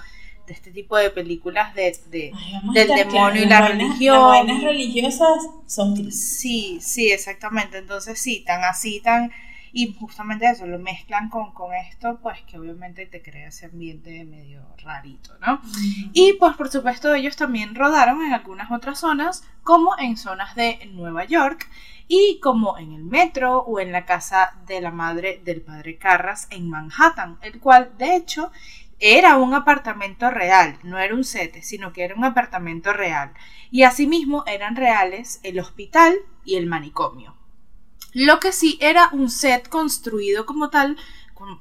de 0.47 0.53
este 0.53 0.71
tipo 0.71 0.97
de 0.97 1.11
películas 1.11 1.75
de, 1.75 1.99
de 2.11 2.33
Ay, 2.35 2.75
del 2.75 2.89
demonio 2.89 3.43
y 3.43 3.47
la 3.47 3.69
religión. 3.69 4.17
Las 4.17 4.47
vainas 4.47 4.63
religiosas 4.63 5.49
son. 5.67 6.13
Sí, 6.13 6.79
sí, 6.81 7.11
exactamente. 7.11 7.79
Entonces 7.79 8.19
sí, 8.21 8.45
tan 8.47 8.65
así, 8.65 9.01
tan... 9.01 9.33
Y 9.73 9.93
justamente 9.93 10.49
eso, 10.49 10.67
lo 10.67 10.79
mezclan 10.79 11.29
con, 11.29 11.53
con 11.53 11.75
esto, 11.75 12.19
pues 12.23 12.41
que 12.43 12.59
obviamente 12.59 13.05
te 13.05 13.21
crea 13.21 13.49
ese 13.49 13.67
ambiente 13.67 14.25
medio 14.25 14.63
rarito, 14.79 15.33
¿no? 15.47 15.61
Y 16.15 16.33
pues 16.35 16.57
por 16.57 16.71
supuesto 16.71 17.13
ellos 17.13 17.37
también 17.37 17.75
rodaron 17.75 18.23
en 18.23 18.33
algunas 18.33 18.71
otras 18.71 19.01
zonas, 19.01 19.45
como 19.63 19.99
en 19.99 20.17
zonas 20.17 20.55
de 20.55 20.79
Nueva 20.95 21.25
York 21.27 21.69
y 22.09 22.39
como 22.41 22.79
en 22.79 22.93
el 22.93 23.05
metro 23.05 23.59
o 23.59 23.79
en 23.79 23.93
la 23.93 24.07
casa 24.07 24.55
de 24.67 24.81
la 24.81 24.93
madre 24.93 25.43
del 25.45 25.61
padre 25.61 25.99
Carras 25.99 26.47
en 26.51 26.71
Manhattan, 26.71 27.39
el 27.43 27.61
cual 27.61 27.93
de 27.99 28.17
hecho 28.17 28.51
era 28.99 29.37
un 29.37 29.55
apartamento 29.55 30.31
real, 30.31 30.79
no 30.83 30.99
era 30.99 31.15
un 31.15 31.25
set, 31.25 31.63
sino 31.63 31.93
que 31.93 32.05
era 32.05 32.15
un 32.15 32.25
apartamento 32.25 32.93
real. 32.93 33.33
Y 33.71 33.83
asimismo 33.83 34.45
eran 34.47 34.77
reales 34.77 35.41
el 35.43 35.59
hospital 35.59 36.17
y 36.45 36.57
el 36.57 36.67
manicomio. 36.67 37.37
Lo 38.13 38.41
que 38.41 38.53
sí 38.53 38.79
era 38.81 39.11
un 39.13 39.29
set 39.29 39.69
construido 39.69 40.47
como 40.47 40.71
tal 40.71 40.97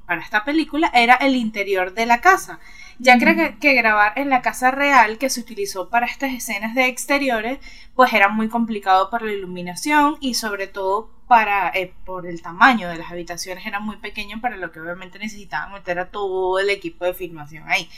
para 0.06 0.22
esta 0.22 0.44
película 0.44 0.90
era 0.94 1.14
el 1.16 1.36
interior 1.36 1.92
de 1.92 2.06
la 2.06 2.22
casa, 2.22 2.60
ya 2.98 3.18
que, 3.18 3.58
que 3.60 3.74
grabar 3.74 4.14
en 4.16 4.30
la 4.30 4.40
casa 4.40 4.70
real 4.70 5.18
que 5.18 5.28
se 5.28 5.40
utilizó 5.40 5.90
para 5.90 6.06
estas 6.06 6.32
escenas 6.32 6.74
de 6.74 6.86
exteriores, 6.86 7.58
pues 7.94 8.12
era 8.14 8.28
muy 8.28 8.48
complicado 8.48 9.10
para 9.10 9.26
la 9.26 9.32
iluminación 9.32 10.16
y 10.20 10.34
sobre 10.34 10.66
todo 10.66 11.10
para 11.26 11.70
eh, 11.74 11.92
por 12.04 12.26
el 12.26 12.40
tamaño 12.40 12.88
de 12.88 12.98
las 12.98 13.10
habitaciones 13.10 13.66
era 13.66 13.80
muy 13.80 13.96
pequeño 13.96 14.40
para 14.40 14.56
lo 14.56 14.70
que 14.70 14.80
obviamente 14.80 15.18
necesitaban 15.18 15.72
meter 15.72 15.98
a 15.98 16.10
todo 16.10 16.58
el 16.58 16.70
equipo 16.70 17.04
de 17.04 17.14
filmación 17.14 17.64
ahí. 17.68 17.88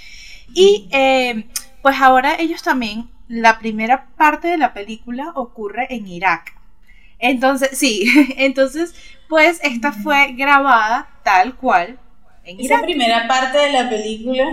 Y 0.55 0.88
eh, 0.93 1.47
pues 1.83 2.01
ahora 2.01 2.37
ellos 2.38 2.62
también, 2.62 3.09
la 3.29 3.59
primera 3.59 4.07
parte 4.17 4.49
de 4.49 4.59
la 4.59 4.73
película 4.73 5.33
ocurre 5.35 5.87
en 5.95 6.07
Irak. 6.07 6.55
Entonces, 7.19 7.77
sí, 7.77 8.09
entonces, 8.37 8.95
pues 9.29 9.61
esta 9.62 9.93
fue 9.93 10.33
grabada 10.33 11.09
tal 11.23 11.55
cual 11.57 11.99
en 12.45 12.61
Esa 12.61 12.81
primera 12.81 13.29
parte 13.29 13.59
de 13.59 13.73
la 13.73 13.91
película. 13.91 14.45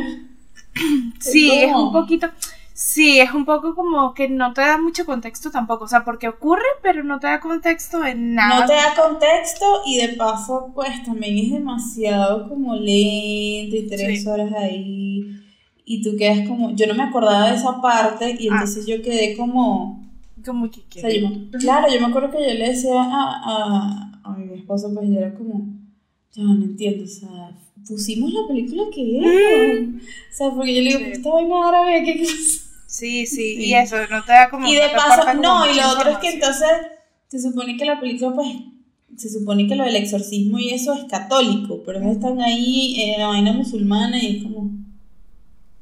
sí, 1.19 1.51
es, 1.53 1.73
un 1.73 1.93
poquito. 1.93 2.29
Sí, 2.77 3.21
es 3.21 3.33
un 3.33 3.45
poco 3.45 3.73
como 3.73 4.13
que 4.13 4.27
no 4.27 4.51
te 4.51 4.59
da 4.59 4.77
mucho 4.77 5.05
contexto 5.05 5.49
tampoco, 5.49 5.85
o 5.85 5.87
sea, 5.87 6.03
porque 6.03 6.27
ocurre, 6.27 6.65
pero 6.83 7.05
no 7.05 7.21
te 7.21 7.27
da 7.27 7.39
contexto 7.39 8.03
en 8.03 8.35
nada. 8.35 8.59
No 8.59 8.65
te 8.65 8.73
da 8.73 8.93
contexto 8.93 9.65
y 9.85 9.95
de 9.95 10.09
paso, 10.09 10.73
pues 10.75 11.01
también 11.05 11.37
es 11.37 11.51
demasiado 11.53 12.49
como 12.49 12.75
lento 12.75 13.77
y 13.77 13.87
tres 13.89 14.27
horas 14.27 14.51
ahí 14.57 15.41
y 15.85 16.01
tú 16.01 16.17
quedas 16.17 16.45
como, 16.49 16.75
yo 16.75 16.85
no 16.87 16.95
me 16.95 17.03
acordaba 17.03 17.49
de 17.49 17.55
esa 17.55 17.81
parte 17.81 18.35
y 18.37 18.49
ah. 18.49 18.55
entonces 18.55 18.85
yo 18.85 19.01
quedé 19.01 19.37
como... 19.37 20.05
Como 20.45 20.69
que 20.69 20.81
Claro, 21.57 21.87
yo 21.89 22.01
me 22.01 22.07
acuerdo 22.07 22.31
que 22.31 22.45
yo 22.45 22.53
le 22.55 22.71
decía 22.71 23.01
a, 23.01 23.39
a, 23.45 24.21
a 24.21 24.35
mi 24.35 24.53
esposo, 24.53 24.93
pues 24.93 25.09
yo 25.09 25.17
era 25.19 25.33
como, 25.33 25.65
ya 26.33 26.43
no 26.43 26.55
entiendo, 26.55 27.05
o 27.05 27.07
sea, 27.07 27.55
pusimos 27.87 28.33
la 28.33 28.47
película 28.49 28.83
que 28.93 29.19
es. 29.19 29.87
Mm. 29.87 29.95
O 29.95 29.99
sea, 30.33 30.49
porque 30.51 30.75
yo 30.75 30.81
le 30.81 30.89
digo, 30.89 30.99
sí. 30.99 31.11
esta 31.13 31.29
vaina 31.29 31.69
árabe, 31.69 32.03
¿qué 32.03 32.21
es? 32.21 32.64
Sí, 32.95 33.25
sí, 33.25 33.55
y 33.57 33.73
eso, 33.73 33.97
no 34.09 34.23
te 34.23 34.31
da 34.31 34.49
como... 34.49 34.65
Y 34.65 34.75
de 34.75 34.87
paso, 34.95 35.33
no, 35.33 35.69
y 35.69 35.75
lo 35.75 35.89
otro 35.89 36.11
es 36.11 36.17
que 36.19 36.29
entonces 36.29 36.69
se 37.27 37.41
supone 37.41 37.75
que 37.75 37.83
la 37.83 37.99
película, 37.99 38.33
pues, 38.33 38.47
se 39.17 39.29
supone 39.29 39.67
que 39.67 39.75
lo 39.75 39.83
del 39.83 39.97
exorcismo 39.97 40.59
y 40.59 40.69
eso 40.69 40.93
es 40.93 41.03
católico, 41.11 41.83
pero 41.85 41.99
están 42.09 42.39
ahí 42.39 43.01
en 43.01 43.19
la 43.19 43.27
vaina 43.27 43.51
musulmana 43.51 44.17
y 44.23 44.37
es 44.37 44.43
como 44.43 44.59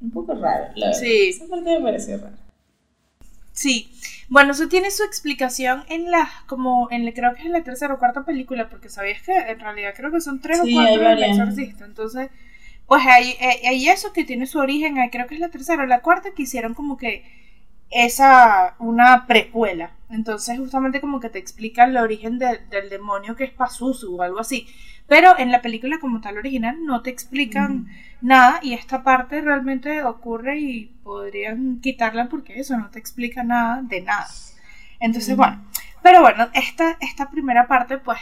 un 0.01 0.11
poco 0.11 0.33
raro, 0.33 0.71
la 0.73 0.91
Sí. 0.91 1.29
Esa 1.29 1.45
parte 1.45 1.77
me 1.77 1.85
pareció 1.85 2.17
rara. 2.17 2.35
Sí. 3.51 3.91
Bueno, 4.27 4.53
eso 4.53 4.67
tiene 4.67 4.89
su 4.89 5.03
explicación 5.03 5.83
en 5.89 6.09
la, 6.09 6.27
como, 6.47 6.87
en 6.89 7.05
la, 7.05 7.13
creo 7.13 7.35
que 7.35 7.41
es 7.41 7.45
en 7.45 7.51
la 7.51 7.63
tercera 7.63 7.93
o 7.93 7.99
cuarta 7.99 8.25
película, 8.25 8.71
porque 8.71 8.89
sabías 8.89 9.21
que 9.21 9.33
en 9.37 9.59
realidad 9.59 9.93
creo 9.95 10.11
que 10.11 10.19
son 10.19 10.41
tres 10.41 10.61
o 10.61 10.63
cuatro 10.73 11.09
del 11.09 11.21
exorcista, 11.21 11.85
entonces, 11.85 12.31
pues 12.93 13.07
hay, 13.07 13.31
eh, 13.39 13.67
hay, 13.67 13.89
eso 13.89 14.13
que 14.13 14.23
tiene 14.23 14.45
su 14.45 14.59
origen, 14.59 14.97
creo 15.09 15.25
que 15.25 15.33
es 15.33 15.41
la 15.41 15.49
tercera 15.49 15.81
o 15.81 15.87
la 15.87 16.01
cuarta, 16.01 16.29
que 16.35 16.43
hicieron 16.43 16.75
como 16.75 16.95
que 16.95 17.25
esa, 17.89 18.75
una 18.77 19.25
precuela, 19.25 19.93
entonces 20.11 20.59
justamente 20.59 21.01
como 21.01 21.19
que 21.19 21.29
te 21.29 21.39
explican 21.39 21.89
el 21.89 21.97
origen 21.97 22.37
del 22.37 22.89
demonio 22.91 23.35
que 23.35 23.45
es 23.45 23.49
Pazuzu 23.51 24.15
o 24.15 24.21
algo 24.21 24.39
así, 24.39 24.67
pero 25.07 25.39
en 25.39 25.51
la 25.51 25.63
película 25.63 25.97
como 25.99 26.21
tal 26.21 26.37
original 26.37 26.85
no 26.85 27.01
te 27.01 27.09
explican 27.09 27.87
nada 28.21 28.59
y 28.61 28.73
esta 28.73 29.01
parte 29.01 29.41
realmente 29.41 30.03
ocurre 30.03 30.59
y 30.59 30.85
podrían 31.03 31.81
quitarla 31.81 32.29
porque 32.29 32.59
eso 32.59 32.77
no 32.77 32.91
te 32.91 32.99
explica 32.99 33.43
nada 33.43 33.81
de 33.81 34.01
nada. 34.01 34.27
Entonces, 34.99 35.35
bueno, 35.35 35.65
pero 36.03 36.21
bueno, 36.21 36.47
esta, 36.53 36.95
esta 37.01 37.31
primera 37.31 37.65
parte 37.65 37.97
pues 37.97 38.19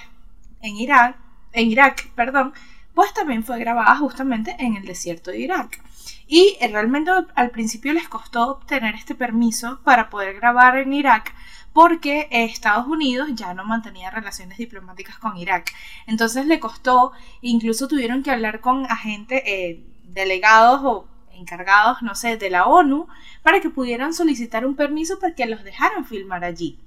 en 0.62 0.78
Irak, 0.78 1.18
en 1.52 1.70
Irak, 1.70 2.08
perdón, 2.16 2.54
pues 3.02 3.16
también 3.16 3.44
fue 3.44 3.58
grabada 3.58 3.98
justamente 3.98 4.56
en 4.60 4.76
el 4.76 4.86
desierto 4.86 5.32
de 5.32 5.40
Irak. 5.40 5.82
Y 6.28 6.56
realmente 6.62 7.10
al 7.34 7.50
principio 7.50 7.94
les 7.94 8.08
costó 8.08 8.52
obtener 8.52 8.94
este 8.94 9.16
permiso 9.16 9.80
para 9.84 10.12
poder 10.12 10.36
grabar 10.36 10.78
en 10.78 10.94
Irak 10.94 11.34
porque 11.74 12.28
Estados 12.30 12.86
Unidos 12.86 13.30
ya 13.34 13.56
no 13.56 13.66
mantenía 13.66 14.12
relaciones 14.12 14.60
diplomáticas 14.60 15.18
con 15.18 15.36
Irak. 15.36 15.74
Entonces 16.06 16.46
le 16.46 16.60
costó, 16.60 17.12
incluso 17.42 17.88
tuvieron 17.88 18.22
que 18.22 18.30
hablar 18.30 18.60
con 18.60 18.86
agentes, 18.86 19.42
eh, 19.48 19.84
delegados 20.04 20.82
o 20.84 21.08
encargados, 21.34 22.04
no 22.04 22.14
sé, 22.14 22.38
de 22.38 22.52
la 22.52 22.68
ONU, 22.68 23.08
para 23.42 23.62
que 23.62 23.72
pudieran 23.72 24.14
solicitar 24.14 24.64
un 24.64 24.76
permiso 24.76 25.18
para 25.18 25.34
que 25.34 25.48
los 25.48 25.64
dejaran 25.64 26.06
filmar 26.06 26.44
allí. 26.44 26.78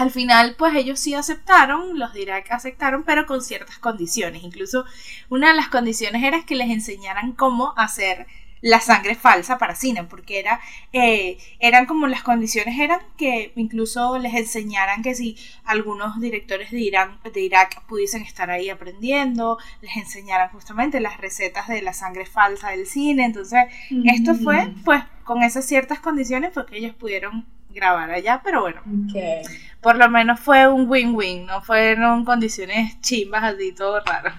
Al 0.00 0.10
final, 0.10 0.54
pues 0.56 0.74
ellos 0.76 0.98
sí 0.98 1.12
aceptaron, 1.12 1.98
los 1.98 2.14
de 2.14 2.22
Irak 2.22 2.50
aceptaron, 2.50 3.04
pero 3.04 3.26
con 3.26 3.42
ciertas 3.42 3.76
condiciones. 3.76 4.42
Incluso 4.42 4.86
una 5.28 5.48
de 5.48 5.54
las 5.56 5.68
condiciones 5.68 6.24
era 6.24 6.46
que 6.46 6.54
les 6.54 6.70
enseñaran 6.70 7.32
cómo 7.32 7.74
hacer 7.76 8.26
la 8.62 8.80
sangre 8.80 9.14
falsa 9.14 9.58
para 9.58 9.74
cine, 9.74 10.04
porque 10.04 10.38
era, 10.38 10.58
eh, 10.94 11.36
eran 11.58 11.84
como 11.84 12.06
las 12.06 12.22
condiciones 12.22 12.80
eran 12.80 13.00
que 13.18 13.52
incluso 13.56 14.18
les 14.18 14.32
enseñaran 14.32 15.02
que 15.02 15.14
si 15.14 15.36
algunos 15.64 16.18
directores 16.18 16.70
de, 16.70 16.80
Irán, 16.80 17.18
de 17.30 17.40
Irak 17.42 17.82
pudiesen 17.86 18.22
estar 18.22 18.50
ahí 18.50 18.70
aprendiendo, 18.70 19.58
les 19.82 19.98
enseñaran 19.98 20.48
justamente 20.48 21.00
las 21.00 21.18
recetas 21.18 21.68
de 21.68 21.82
la 21.82 21.92
sangre 21.92 22.24
falsa 22.24 22.70
del 22.70 22.86
cine, 22.86 23.26
entonces 23.26 23.64
esto 24.06 24.34
fue 24.34 24.72
pues 24.82 25.02
con 25.24 25.42
esas 25.42 25.66
ciertas 25.66 26.00
condiciones 26.00 26.52
porque 26.54 26.78
ellos 26.78 26.94
pudieron 26.94 27.46
grabar 27.72 28.10
allá, 28.10 28.40
pero 28.44 28.62
bueno, 28.62 28.82
por 29.80 29.96
lo 29.96 30.08
menos 30.08 30.40
fue 30.40 30.68
un 30.68 30.88
win-win, 30.88 31.46
no 31.46 31.62
fueron 31.62 32.24
condiciones 32.24 33.00
chimbas 33.00 33.44
así, 33.44 33.72
todo 33.72 34.00
raro. 34.00 34.32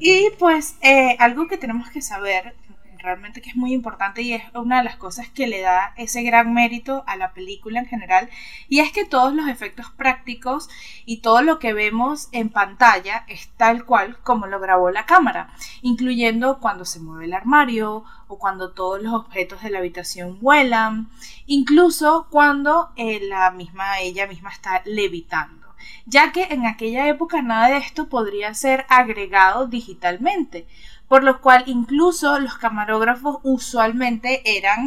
Y 0.00 0.30
pues 0.38 0.76
eh, 0.82 1.16
algo 1.18 1.48
que 1.48 1.56
tenemos 1.56 1.90
que 1.90 2.02
saber 2.02 2.54
realmente 3.02 3.40
que 3.40 3.50
es 3.50 3.56
muy 3.56 3.72
importante 3.72 4.22
y 4.22 4.34
es 4.34 4.42
una 4.54 4.78
de 4.78 4.84
las 4.84 4.96
cosas 4.96 5.28
que 5.28 5.46
le 5.46 5.60
da 5.60 5.94
ese 5.96 6.22
gran 6.22 6.52
mérito 6.52 7.04
a 7.06 7.16
la 7.16 7.32
película 7.32 7.80
en 7.80 7.86
general 7.86 8.28
y 8.68 8.80
es 8.80 8.92
que 8.92 9.04
todos 9.04 9.32
los 9.34 9.48
efectos 9.48 9.90
prácticos 9.96 10.68
y 11.04 11.18
todo 11.18 11.42
lo 11.42 11.58
que 11.58 11.72
vemos 11.72 12.28
en 12.32 12.50
pantalla 12.50 13.24
es 13.28 13.48
tal 13.56 13.84
cual 13.84 14.18
como 14.22 14.46
lo 14.46 14.60
grabó 14.60 14.90
la 14.90 15.06
cámara, 15.06 15.52
incluyendo 15.82 16.58
cuando 16.60 16.84
se 16.84 17.00
mueve 17.00 17.24
el 17.24 17.32
armario 17.32 18.04
o 18.30 18.38
cuando 18.38 18.70
todos 18.70 19.02
los 19.02 19.12
objetos 19.12 19.62
de 19.62 19.70
la 19.70 19.78
habitación 19.78 20.38
vuelan, 20.40 21.10
incluso 21.46 22.28
cuando 22.30 22.90
eh, 22.96 23.20
la 23.28 23.50
misma 23.50 24.00
ella 24.00 24.26
misma 24.26 24.50
está 24.50 24.82
levitando. 24.84 25.66
Ya 26.06 26.30
que 26.32 26.44
en 26.44 26.66
aquella 26.66 27.08
época 27.08 27.42
nada 27.42 27.68
de 27.68 27.78
esto 27.78 28.08
podría 28.08 28.54
ser 28.54 28.86
agregado 28.88 29.66
digitalmente 29.66 30.66
por 31.10 31.24
lo 31.24 31.40
cual 31.40 31.64
incluso 31.66 32.38
los 32.38 32.56
camarógrafos 32.56 33.38
usualmente 33.42 34.42
eran 34.56 34.86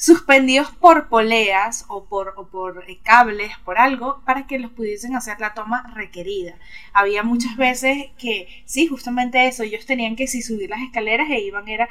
suspendidos 0.00 0.70
por 0.70 1.08
poleas 1.08 1.84
o 1.88 2.06
por, 2.06 2.48
por 2.48 2.84
eh, 2.88 2.98
cables, 3.02 3.52
por 3.66 3.78
algo, 3.78 4.22
para 4.24 4.46
que 4.46 4.58
los 4.58 4.70
pudiesen 4.70 5.14
hacer 5.14 5.38
la 5.40 5.52
toma 5.52 5.92
requerida. 5.94 6.54
Había 6.94 7.22
muchas 7.22 7.54
veces 7.58 8.06
que, 8.16 8.48
sí, 8.64 8.86
justamente 8.86 9.46
eso, 9.46 9.62
ellos 9.62 9.84
tenían 9.84 10.16
que 10.16 10.26
si 10.26 10.40
subir 10.40 10.70
las 10.70 10.80
escaleras 10.80 11.28
e 11.28 11.40
iban, 11.40 11.68
era, 11.68 11.86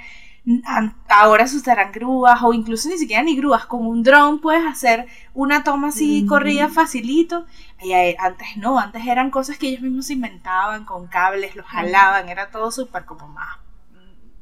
ahora 1.07 1.45
se 1.45 1.57
usarán 1.57 1.91
grúas 1.91 2.41
o 2.41 2.51
incluso 2.51 2.89
ni 2.89 2.97
siquiera 2.97 3.21
ni 3.21 3.37
grúas, 3.37 3.67
con 3.67 3.85
un 3.85 4.01
dron 4.01 4.41
puedes 4.41 4.65
hacer 4.65 5.05
una 5.35 5.63
toma 5.63 5.89
así 5.89 6.25
corrida 6.25 6.67
facilito. 6.67 7.45
Y 7.79 7.93
antes 7.93 8.57
no, 8.57 8.79
antes 8.79 9.05
eran 9.05 9.29
cosas 9.29 9.59
que 9.59 9.67
ellos 9.67 9.81
mismos 9.83 10.09
inventaban 10.09 10.83
con 10.83 11.05
cables, 11.05 11.55
los 11.55 11.67
jalaban, 11.67 12.27
era 12.27 12.49
todo 12.49 12.71
súper 12.71 13.05
como 13.05 13.27
más, 13.27 13.59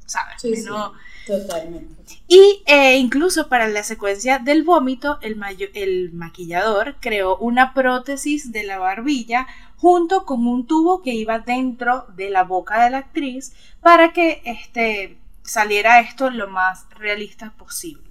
¿sabes? 0.07 0.41
totalmente. 1.27 2.21
Y 2.27 2.63
eh, 2.65 2.97
incluso 2.97 3.47
para 3.49 3.67
la 3.67 3.83
secuencia 3.83 4.39
del 4.39 4.63
vómito, 4.63 5.19
el, 5.21 5.39
el 5.75 6.13
maquillador 6.13 6.95
creó 6.99 7.37
una 7.37 7.73
prótesis 7.73 8.51
de 8.51 8.63
la 8.63 8.79
barbilla 8.79 9.45
junto 9.75 10.25
con 10.25 10.47
un 10.47 10.65
tubo 10.65 11.03
que 11.03 11.13
iba 11.13 11.39
dentro 11.39 12.07
de 12.15 12.29
la 12.31 12.43
boca 12.43 12.83
de 12.83 12.89
la 12.89 12.97
actriz 12.99 13.53
para 13.81 14.11
que 14.13 14.41
este 14.45 15.19
saliera 15.43 15.99
esto 15.99 16.29
lo 16.29 16.47
más 16.47 16.85
realista 16.91 17.51
posible. 17.51 18.07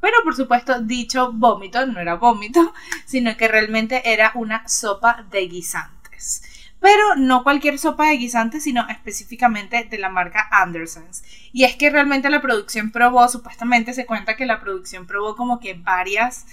Pero 0.00 0.16
por 0.22 0.36
supuesto, 0.36 0.80
dicho 0.80 1.32
vómito 1.32 1.86
no 1.86 2.00
era 2.00 2.16
vómito, 2.16 2.74
sino 3.06 3.36
que 3.36 3.48
realmente 3.48 4.12
era 4.12 4.32
una 4.34 4.68
sopa 4.68 5.24
de 5.30 5.46
guisantes. 5.48 6.42
Pero 6.84 7.16
no 7.16 7.44
cualquier 7.44 7.78
sopa 7.78 8.10
de 8.10 8.18
guisantes, 8.18 8.64
sino 8.64 8.86
específicamente 8.90 9.84
de 9.84 9.96
la 9.96 10.10
marca 10.10 10.46
Andersons. 10.52 11.24
Y 11.50 11.64
es 11.64 11.76
que 11.76 11.88
realmente 11.88 12.28
la 12.28 12.42
producción 12.42 12.90
probó, 12.90 13.26
supuestamente 13.26 13.94
se 13.94 14.04
cuenta 14.04 14.36
que 14.36 14.44
la 14.44 14.60
producción 14.60 15.06
probó 15.06 15.34
como 15.34 15.60
que 15.60 15.72
varias, 15.72 16.44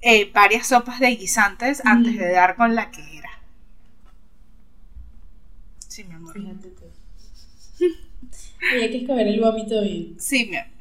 eh, 0.00 0.32
varias 0.34 0.66
sopas 0.66 0.98
de 0.98 1.14
guisantes 1.14 1.80
antes 1.86 2.18
de 2.18 2.32
dar 2.32 2.56
con 2.56 2.74
la 2.74 2.90
que 2.90 3.02
era. 3.18 3.30
Sí, 5.86 6.02
mi 6.02 6.14
amor. 6.14 6.36
Hay 8.72 8.90
que 8.90 8.98
escoger 8.98 9.28
el 9.28 9.40
vómito 9.40 9.80
bien. 9.80 10.16
Sí, 10.18 10.46
mi 10.46 10.56
amor, 10.56 10.72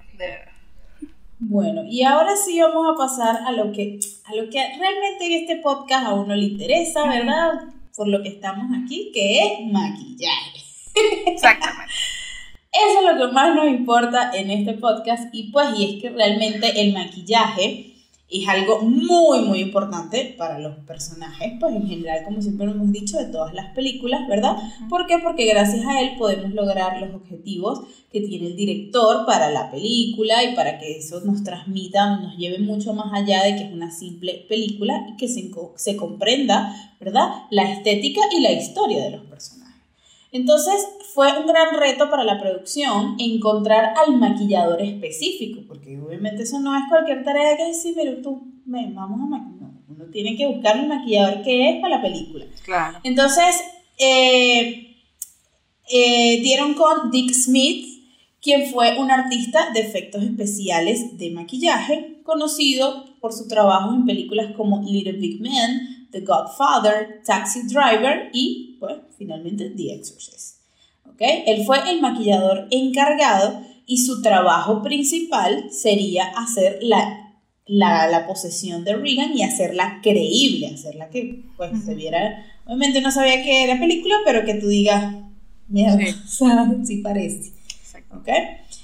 Bueno, 1.37 1.83
y 1.87 2.01
ahora 2.01 2.35
sí 2.35 2.59
vamos 2.59 2.87
a 2.91 2.97
pasar 2.97 3.43
a 3.45 3.51
lo 3.51 3.71
que, 3.71 3.99
a 4.25 4.33
lo 4.33 4.49
que 4.49 4.57
realmente 4.57 5.27
en 5.27 5.33
este 5.33 5.57
podcast 5.57 6.07
a 6.07 6.15
uno 6.15 6.33
le 6.33 6.45
interesa, 6.45 7.07
¿verdad? 7.07 7.76
Por 7.97 8.07
lo 8.07 8.23
que 8.23 8.29
estamos 8.29 8.67
aquí, 8.81 9.11
que 9.13 9.39
es 9.39 9.71
maquillaje. 9.71 10.63
Exactamente. 11.25 11.91
Eso 12.71 12.99
es 12.99 13.15
lo 13.15 13.27
que 13.27 13.33
más 13.33 13.55
nos 13.55 13.67
importa 13.67 14.31
en 14.33 14.51
este 14.51 14.73
podcast 14.73 15.33
y 15.33 15.51
pues 15.51 15.67
y 15.77 15.95
es 15.95 16.01
que 16.01 16.09
realmente 16.11 16.79
el 16.79 16.93
maquillaje 16.93 17.96
es 18.29 18.47
algo 18.47 18.81
muy 18.81 19.39
muy 19.39 19.59
importante 19.59 20.35
para 20.37 20.59
los 20.59 20.75
personajes, 20.79 21.53
pues 21.59 21.73
en 21.73 21.87
general 21.87 22.25
como 22.25 22.41
siempre 22.41 22.65
lo 22.65 22.73
hemos 22.73 22.91
dicho 22.91 23.17
de 23.17 23.25
todas 23.25 23.53
las 23.53 23.73
películas, 23.73 24.27
¿verdad? 24.27 24.57
¿Por 24.89 25.07
qué? 25.07 25.19
Porque 25.23 25.45
gracias 25.45 25.85
a 25.85 26.01
él 26.01 26.11
podemos 26.17 26.53
lograr 26.53 27.01
los 27.01 27.15
objetivos 27.15 27.83
que 28.11 28.21
tiene 28.21 28.47
el 28.47 28.55
director 28.57 29.25
para 29.25 29.49
la 29.49 29.71
película 29.71 30.43
y 30.43 30.55
para 30.55 30.77
que 30.77 30.97
eso 30.97 31.21
nos 31.21 31.43
transmita, 31.43 32.17
nos 32.17 32.37
lleve 32.37 32.59
mucho 32.59 32.93
más 32.93 33.13
allá 33.13 33.43
de 33.43 33.55
que 33.55 33.63
es 33.63 33.73
una 33.73 33.91
simple 33.91 34.45
película 34.49 35.07
y 35.09 35.15
que 35.15 35.29
se, 35.29 35.49
se 35.75 35.95
comprenda, 35.95 36.95
¿verdad? 36.99 37.29
La 37.49 37.71
estética 37.71 38.21
y 38.37 38.41
la 38.41 38.51
historia 38.51 39.03
de 39.03 39.11
los 39.11 39.21
personajes. 39.25 39.57
Entonces 40.33 40.85
fue 41.17 41.35
un 41.35 41.47
gran 41.47 41.73
reto 41.75 42.11
para 42.11 42.23
la 42.23 42.39
producción 42.39 43.15
encontrar 43.17 43.95
al 43.97 44.19
maquillador 44.19 44.79
específico, 44.79 45.61
porque 45.67 45.99
obviamente 45.99 46.43
eso 46.43 46.59
no 46.59 46.77
es 46.77 46.83
cualquier 46.89 47.23
tarea 47.23 47.57
que 47.57 47.65
decir, 47.65 47.95
pero 47.95 48.21
tú, 48.21 48.53
vamos 48.65 49.19
a 49.21 49.25
maquillar. 49.25 49.71
uno 49.89 50.05
tiene 50.11 50.37
que 50.37 50.45
buscar 50.45 50.77
el 50.77 50.87
maquillador 50.87 51.41
que 51.41 51.71
es 51.71 51.81
para 51.81 51.95
la 51.95 52.01
película. 52.03 52.45
Claro. 52.63 52.99
Entonces, 53.03 53.55
eh, 53.97 54.95
eh, 55.89 56.39
dieron 56.43 56.75
con 56.75 57.09
Dick 57.09 57.33
Smith, 57.33 57.83
quien 58.39 58.69
fue 58.69 58.99
un 58.99 59.09
artista 59.09 59.71
de 59.73 59.79
efectos 59.79 60.21
especiales 60.21 61.17
de 61.17 61.31
maquillaje, 61.31 62.21
conocido 62.21 63.05
por 63.21 63.33
su 63.33 63.47
trabajo 63.47 63.91
en 63.91 64.05
películas 64.05 64.53
como 64.55 64.83
Little 64.83 65.13
Big 65.13 65.41
Man, 65.41 66.09
The 66.11 66.21
Godfather, 66.21 67.23
Taxi 67.25 67.63
Driver 67.63 68.29
y, 68.33 68.77
pues, 68.79 68.97
finalmente 69.17 69.71
The 69.71 69.95
Exorcist. 69.95 70.56
¿Okay? 71.17 71.43
Él 71.47 71.65
fue 71.65 71.79
el 71.89 71.99
maquillador 71.99 72.67
encargado 72.69 73.59
y 73.87 73.97
su 73.97 74.21
trabajo 74.21 74.83
principal 74.83 75.71
sería 75.71 76.25
hacer 76.37 76.77
la, 76.83 77.33
la, 77.65 78.27
posesión 78.27 78.83
de 78.83 78.95
Regan 78.95 79.35
y 79.35 79.41
hacerla 79.41 79.99
creíble, 80.03 80.67
hacerla 80.67 81.09
que 81.09 81.43
pues, 81.57 81.71
se 81.83 81.95
viera. 81.95 82.45
Obviamente 82.65 83.01
no 83.01 83.11
sabía 83.11 83.41
que 83.41 83.63
era 83.63 83.79
película, 83.79 84.15
pero 84.25 84.45
que 84.45 84.53
tú 84.55 84.67
digas, 84.67 85.15
mierda, 85.67 85.97
sí. 86.85 86.97
parece. 87.03 87.53
¿Okay? 88.21 88.43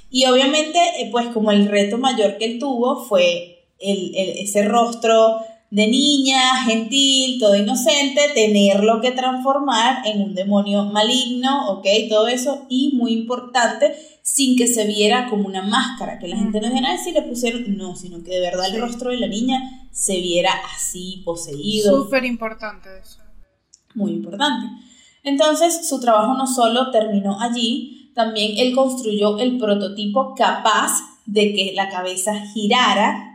Y 0.09 0.25
obviamente, 0.25 0.79
eh, 0.99 1.09
pues 1.11 1.27
como 1.27 1.51
el 1.51 1.67
reto 1.67 1.99
mayor 1.99 2.37
que 2.37 2.45
él 2.45 2.59
tuvo 2.59 3.05
fue 3.05 3.67
el, 3.79 4.13
ese 4.15 4.63
rostro 4.63 5.37
de 5.73 5.87
niña, 5.87 6.63
gentil, 6.65 7.39
todo 7.39 7.55
inocente, 7.55 8.21
tenerlo 8.35 9.01
que 9.01 9.09
transformar 9.09 10.05
en 10.05 10.21
un 10.21 10.35
demonio 10.35 10.83
maligno, 10.83 11.71
¿ok? 11.71 11.87
Todo 12.09 12.27
eso, 12.27 12.67
y 12.69 12.91
muy 12.93 13.11
importante, 13.11 13.95
sin 14.21 14.55
que 14.55 14.67
se 14.67 14.85
viera 14.85 15.27
como 15.31 15.47
una 15.47 15.63
máscara, 15.63 16.19
que 16.19 16.27
la 16.27 16.37
gente 16.37 16.61
no 16.61 16.69
dijera, 16.69 16.95
si 17.03 17.11
le 17.11 17.23
pusieron, 17.23 17.75
no, 17.75 17.95
sino 17.95 18.23
que 18.23 18.33
de 18.33 18.41
verdad 18.41 18.67
el 18.71 18.81
rostro 18.81 19.09
de 19.09 19.17
la 19.17 19.25
niña 19.25 19.87
se 19.91 20.21
viera 20.21 20.51
así, 20.75 21.23
poseído. 21.25 22.03
Súper 22.03 22.23
importante 22.25 22.89
eso. 23.01 23.17
Muy 23.95 24.11
importante. 24.11 24.67
Entonces, 25.23 25.89
su 25.89 25.99
trabajo 25.99 26.35
no 26.35 26.45
solo 26.45 26.91
terminó 26.91 27.41
allí, 27.41 28.11
también 28.13 28.59
él 28.59 28.75
construyó 28.75 29.39
el 29.39 29.57
prototipo 29.57 30.35
capaz 30.35 30.99
de 31.25 31.51
que 31.55 31.71
la 31.73 31.89
cabeza 31.89 32.45
girara 32.53 33.32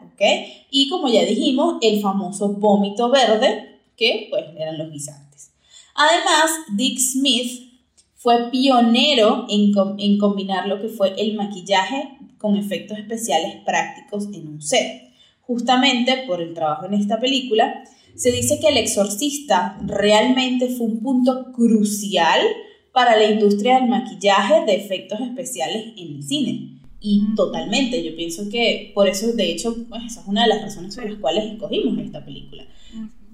y 0.71 0.89
como 0.89 1.09
ya 1.09 1.25
dijimos, 1.25 1.77
el 1.81 2.01
famoso 2.01 2.49
vómito 2.55 3.11
verde, 3.11 3.81
que 3.97 4.27
pues 4.31 4.45
eran 4.57 4.79
los 4.79 4.91
guisantes. 4.91 5.53
Además, 5.95 6.51
Dick 6.77 6.99
Smith 6.99 7.73
fue 8.15 8.51
pionero 8.51 9.47
en, 9.49 9.73
en 9.99 10.19
combinar 10.19 10.67
lo 10.69 10.81
que 10.81 10.89
fue 10.89 11.15
el 11.21 11.35
maquillaje 11.35 12.17
con 12.39 12.57
efectos 12.57 12.99
especiales 12.99 13.57
prácticos 13.65 14.27
en 14.33 14.49
un 14.49 14.63
set. 14.63 15.11
Justamente 15.41 16.25
por 16.27 16.43
el 16.43 16.55
trabajo 16.55 16.87
en 16.87 16.95
esta 16.95 17.19
película, 17.19 17.83
se 18.15 18.33
dice 18.33 18.59
que 18.61 18.69
El 18.69 18.77
Exorcista 18.77 19.79
realmente 19.85 20.69
fue 20.69 20.87
un 20.87 21.01
punto 21.01 21.53
crucial 21.53 22.41
para 22.93 23.17
la 23.17 23.31
industria 23.31 23.81
del 23.81 23.89
maquillaje 23.89 24.65
de 24.65 24.75
efectos 24.75 25.21
especiales 25.21 25.93
en 25.97 26.17
el 26.17 26.23
cine. 26.23 26.78
Y 27.01 27.35
totalmente, 27.37 28.03
yo 28.03 28.17
pienso 28.17 28.49
que 28.51 28.91
por 28.95 29.09
eso, 29.09 29.33
de 29.33 29.53
hecho, 29.53 29.77
pues 29.89 30.03
esa 30.05 30.21
es 30.21 30.27
una 30.27 30.43
de 30.43 30.49
las 30.49 30.63
razones 30.63 30.97
por 30.97 31.09
las 31.09 31.19
cuales 31.21 31.53
escogimos 31.53 31.99
esta 31.99 32.25
película. 32.25 32.67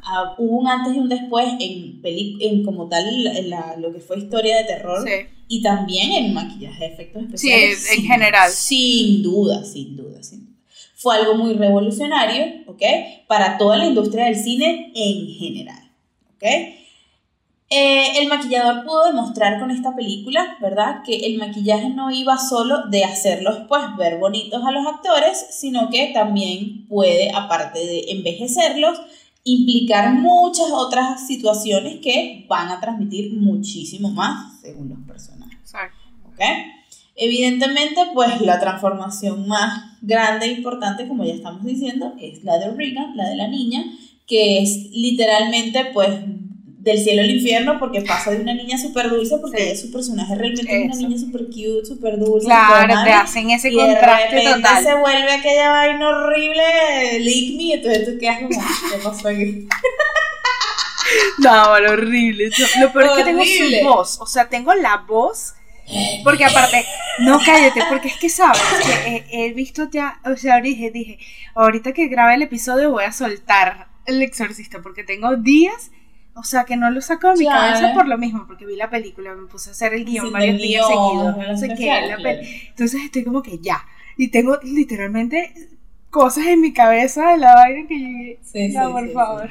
Ah, 0.06 0.34
hubo 0.36 0.58
un 0.58 0.68
antes 0.68 0.94
y 0.94 0.98
un 0.98 1.08
después 1.08 1.46
en, 1.60 2.00
en 2.04 2.62
como 2.62 2.88
tal 2.88 3.24
la, 3.48 3.76
lo 3.78 3.90
que 3.90 4.00
fue 4.00 4.18
historia 4.18 4.58
de 4.58 4.64
terror 4.64 5.08
y 5.48 5.62
también 5.62 6.12
en 6.12 6.34
maquillaje, 6.34 6.86
efectos 6.86 7.22
especiales. 7.22 7.78
Sí, 7.78 8.00
en 8.00 8.06
general. 8.06 8.50
Sin 8.50 9.22
duda, 9.22 9.64
sin 9.64 9.96
duda, 9.96 10.22
sin 10.22 10.44
duda. 10.44 10.56
Fue 10.96 11.16
algo 11.16 11.34
muy 11.36 11.54
revolucionario, 11.54 12.44
¿ok? 12.66 12.82
Para 13.26 13.56
toda 13.56 13.78
la 13.78 13.86
industria 13.86 14.26
del 14.26 14.36
cine 14.36 14.92
en 14.94 15.26
general, 15.28 15.90
¿ok? 16.36 16.44
Eh, 17.76 18.20
el 18.20 18.28
maquillador 18.28 18.84
pudo 18.84 19.06
demostrar 19.06 19.58
con 19.58 19.72
esta 19.72 19.96
película, 19.96 20.56
¿verdad? 20.60 21.02
Que 21.04 21.26
el 21.26 21.38
maquillaje 21.38 21.88
no 21.88 22.08
iba 22.12 22.38
solo 22.38 22.86
de 22.86 23.02
hacerlos 23.02 23.62
pues 23.68 23.82
ver 23.98 24.18
bonitos 24.18 24.62
a 24.64 24.70
los 24.70 24.86
actores, 24.86 25.44
sino 25.50 25.90
que 25.90 26.12
también 26.14 26.86
puede, 26.86 27.32
aparte 27.34 27.80
de 27.80 28.12
envejecerlos, 28.12 29.00
implicar 29.42 30.14
muchas 30.14 30.70
otras 30.70 31.26
situaciones 31.26 31.98
que 32.00 32.46
van 32.48 32.68
a 32.68 32.78
transmitir 32.78 33.32
muchísimo 33.32 34.08
más 34.10 34.60
según 34.60 34.90
los 34.90 34.98
personajes. 35.00 35.72
¿Ok? 36.26 36.40
Evidentemente, 37.16 38.02
pues 38.14 38.40
la 38.40 38.60
transformación 38.60 39.48
más 39.48 39.98
grande 40.00 40.46
e 40.46 40.52
importante, 40.52 41.08
como 41.08 41.24
ya 41.24 41.34
estamos 41.34 41.64
diciendo, 41.64 42.12
es 42.20 42.44
la 42.44 42.56
de 42.58 42.70
Regan, 42.70 43.16
la 43.16 43.28
de 43.28 43.34
la 43.34 43.48
niña, 43.48 43.84
que 44.28 44.62
es 44.62 44.90
literalmente 44.92 45.86
pues 45.92 46.10
del 46.84 47.02
cielo 47.02 47.22
al 47.22 47.30
infierno 47.30 47.78
porque 47.78 48.02
pasa 48.02 48.30
de 48.30 48.42
una 48.42 48.52
niña 48.52 48.76
súper 48.76 49.08
dulce 49.08 49.38
porque 49.38 49.74
su 49.74 49.90
personaje 49.90 50.34
realmente 50.34 50.84
es 50.84 50.98
una 50.98 51.08
niña 51.08 51.18
súper 51.18 51.46
cute, 51.46 51.86
súper 51.86 52.18
dulce. 52.18 52.46
Claro, 52.46 52.94
te 53.04 53.12
hacen 53.12 53.50
ese 53.50 53.70
y 53.70 53.76
contraste 53.76 54.36
de 54.36 54.54
total. 54.54 54.84
se 54.84 54.94
vuelve 54.94 55.32
aquella 55.32 55.70
vaina 55.70 56.08
horrible, 56.08 57.20
lick 57.20 57.56
me, 57.56 57.74
entonces 57.74 58.04
tú 58.04 58.18
quedas 58.20 58.38
como, 58.40 58.50
¿qué 58.50 58.98
pasó 59.02 59.28
aquí? 59.28 59.66
No, 61.38 61.72
horrible. 61.72 62.50
Lo 62.80 62.92
peor 62.92 63.04
es 63.04 63.12
que 63.12 63.24
tengo 63.24 63.44
su 63.44 63.84
voz, 63.86 64.20
o 64.20 64.26
sea, 64.26 64.48
tengo 64.48 64.74
la 64.74 64.96
voz... 65.06 65.54
Porque 66.24 66.46
aparte, 66.46 66.82
no 67.18 67.38
cállate, 67.44 67.82
porque 67.90 68.08
es 68.08 68.16
que 68.16 68.30
sabes 68.30 68.58
que 68.82 69.26
he, 69.30 69.52
visto 69.52 69.90
ya, 69.92 70.18
o 70.24 70.34
sea, 70.34 70.62
dije, 70.62 70.90
dije, 70.90 71.18
ahorita 71.54 71.92
que 71.92 72.08
grabe 72.08 72.36
el 72.36 72.42
episodio 72.42 72.90
voy 72.90 73.04
a 73.04 73.12
soltar 73.12 73.88
el 74.06 74.22
exorcista, 74.22 74.80
porque 74.80 75.04
tengo 75.04 75.36
días 75.36 75.90
o 76.36 76.42
sea, 76.42 76.64
que 76.64 76.76
no 76.76 76.90
lo 76.90 77.00
saco 77.00 77.28
de 77.30 77.36
mi 77.36 77.46
cabeza 77.46 77.92
por 77.94 78.08
lo 78.08 78.18
mismo, 78.18 78.46
porque 78.46 78.66
vi 78.66 78.76
la 78.76 78.90
película, 78.90 79.34
me 79.34 79.46
puse 79.46 79.70
a 79.70 79.72
hacer 79.72 79.94
el 79.94 80.04
guion 80.04 80.32
varios 80.32 80.58
días 80.60 80.86
seguidos, 80.86 81.36
no 81.36 81.56
sé 81.56 81.68
qué, 81.76 82.68
Entonces 82.68 83.02
estoy 83.02 83.24
como 83.24 83.42
que 83.42 83.58
ya. 83.58 83.84
Y 84.16 84.28
tengo 84.28 84.58
literalmente 84.62 85.52
cosas 86.10 86.46
en 86.46 86.60
mi 86.60 86.72
cabeza 86.72 87.32
de 87.32 87.38
la 87.38 87.54
vaina 87.54 87.88
que 87.88 87.98
llegué. 87.98 88.38
Sí, 88.42 88.72
ya, 88.72 88.88
por 88.88 89.12
favor. 89.12 89.48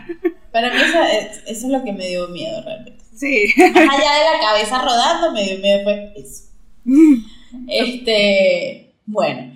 Para 0.52 0.74
mí 0.74 0.82
eso 0.82 1.04
es, 1.04 1.44
eso 1.46 1.66
es 1.68 1.72
lo 1.72 1.84
que 1.84 1.92
me 1.94 2.08
dio 2.08 2.28
miedo 2.30 2.62
realmente. 2.64 3.04
Sí. 3.16 3.54
Más 3.58 3.76
allá 3.76 4.14
de 4.14 4.38
la 4.38 4.40
cabeza 4.42 4.82
rodando, 4.82 5.32
me 5.32 5.44
dio 5.44 5.60
miedo 5.60 5.84
pues 5.84 6.00
eso. 6.16 6.44
este, 7.68 8.94
bueno. 9.06 9.54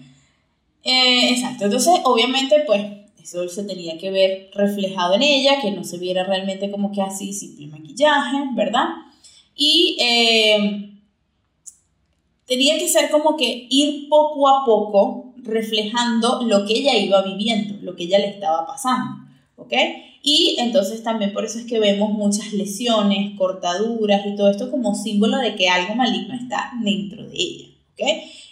Eh, 0.84 1.32
exacto. 1.32 1.66
Entonces, 1.66 1.94
obviamente, 2.04 2.64
pues 2.66 2.82
eso 3.28 3.48
se 3.50 3.64
tenía 3.64 3.98
que 3.98 4.10
ver 4.10 4.50
reflejado 4.54 5.16
en 5.16 5.24
ella, 5.24 5.60
que 5.62 5.72
no 5.72 5.84
se 5.84 5.98
viera 5.98 6.24
realmente 6.24 6.72
como 6.72 6.92
que 6.92 7.02
así, 7.02 7.34
simple 7.34 7.68
maquillaje, 7.68 8.38
¿verdad? 8.56 8.88
Y 9.56 9.98
eh, 10.00 10.92
tenía 12.46 12.78
que 12.78 12.88
ser 12.88 13.12
como 13.12 13.36
que 13.36 13.68
ir 13.70 14.08
poco 14.08 14.48
a 14.48 14.66
poco 14.66 15.34
reflejando 15.38 16.42
lo 16.44 16.66
que 16.66 16.78
ella 16.78 16.96
iba 16.98 17.22
viviendo, 17.22 17.76
lo 17.82 17.96
que 17.96 18.04
ella 18.04 18.20
le 18.20 18.30
estaba 18.30 18.66
pasando, 18.66 19.28
¿ok? 19.58 19.74
Y 20.24 20.56
entonces 20.60 21.04
también 21.04 21.34
por 21.34 21.46
eso 21.46 21.60
es 21.60 21.66
que 21.66 21.80
vemos 21.80 22.12
muchas 22.12 22.54
lesiones, 22.54 23.38
cortaduras 23.38 24.26
y 24.26 24.36
todo 24.36 24.50
esto 24.50 24.72
como 24.72 24.96
símbolo 24.96 25.38
de 25.38 25.56
que 25.56 25.70
algo 25.70 25.96
maligno 25.96 26.36
está 26.36 26.72
dentro 26.82 27.28
de 27.28 27.36
ella, 27.36 27.68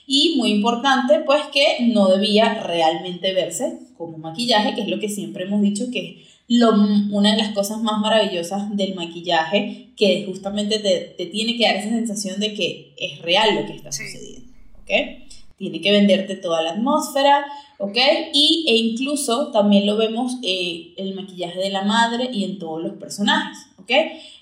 Y 0.07 0.35
muy 0.37 0.51
importante, 0.51 1.21
pues 1.25 1.41
que 1.51 1.87
no 1.87 2.09
debía 2.09 2.63
realmente 2.63 3.33
verse 3.33 3.79
como 3.97 4.17
maquillaje, 4.17 4.75
que 4.75 4.81
es 4.81 4.87
lo 4.87 4.99
que 4.99 5.09
siempre 5.09 5.45
hemos 5.45 5.61
dicho 5.61 5.89
que 5.91 6.21
es 6.21 6.25
lo, 6.47 6.73
una 7.11 7.31
de 7.31 7.37
las 7.37 7.53
cosas 7.53 7.81
más 7.81 7.99
maravillosas 7.99 8.75
del 8.75 8.93
maquillaje, 8.93 9.89
que 9.95 10.25
justamente 10.25 10.79
te, 10.79 11.15
te, 11.17 11.25
tiene 11.27 11.57
que 11.57 11.63
dar 11.63 11.77
esa 11.77 11.89
sensación 11.89 12.39
de 12.39 12.53
que 12.53 12.93
es 12.97 13.19
real 13.21 13.55
lo 13.55 13.65
que 13.65 13.73
está 13.73 13.91
sucediendo, 13.91 14.51
¿ok? 14.81 15.24
Tiene 15.57 15.79
que 15.79 15.91
venderte 15.91 16.35
toda 16.35 16.61
la 16.61 16.71
atmósfera, 16.71 17.45
¿ok? 17.77 17.97
Y, 18.33 18.65
e 18.67 18.75
incluso 18.75 19.51
también 19.51 19.85
lo 19.85 19.95
vemos 19.97 20.33
en 20.41 20.41
eh, 20.43 20.93
el 20.97 21.15
maquillaje 21.15 21.59
de 21.59 21.69
la 21.69 21.83
madre 21.83 22.29
y 22.31 22.43
en 22.43 22.59
todos 22.59 22.81
los 22.81 22.93
personajes, 22.93 23.57
¿ok? 23.77 23.89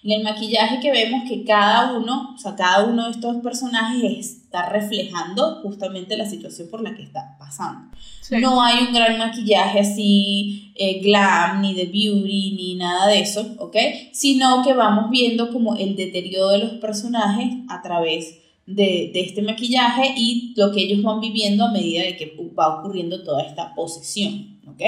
En 0.04 0.12
el 0.12 0.24
maquillaje 0.24 0.80
que 0.80 0.92
vemos 0.92 1.30
que 1.30 1.44
cada 1.44 1.94
uno, 1.94 2.34
o 2.36 2.38
sea, 2.38 2.56
cada 2.56 2.86
uno 2.86 3.06
de 3.06 3.12
estos 3.12 3.38
personajes 3.38 4.42
está 4.44 4.70
reflejando 4.70 5.62
justamente 5.62 6.18
la 6.18 6.28
situación 6.28 6.70
por 6.70 6.82
la 6.82 6.96
que 6.96 7.04
está 7.04 7.36
pasando. 7.38 7.92
No 8.32 8.62
hay 8.62 8.86
un 8.88 8.94
gran 8.94 9.18
maquillaje 9.18 9.80
así 9.80 10.72
eh, 10.76 11.00
glam, 11.02 11.62
ni 11.62 11.74
de 11.74 11.86
beauty, 11.86 12.56
ni 12.56 12.76
nada 12.76 13.08
de 13.08 13.20
eso, 13.20 13.56
¿ok? 13.60 13.76
Sino 14.12 14.64
que 14.64 14.74
vamos 14.74 15.10
viendo 15.10 15.52
como 15.52 15.76
el 15.76 15.96
deterioro 15.96 16.50
de 16.50 16.60
los 16.60 16.72
personajes 16.74 17.54
a 17.70 17.82
través 17.82 18.43
de, 18.66 19.12
de, 19.14 19.20
este 19.22 19.42
maquillaje 19.42 20.14
y 20.16 20.54
lo 20.56 20.72
que 20.72 20.84
ellos 20.84 21.02
van 21.04 21.20
viviendo 21.20 21.66
a 21.66 21.72
medida 21.72 22.04
de 22.04 22.16
que 22.16 22.38
va 22.58 22.80
ocurriendo 22.80 23.24
toda 23.24 23.44
esta 23.44 23.74
posesión. 23.76 24.54
¿ok? 24.68 24.82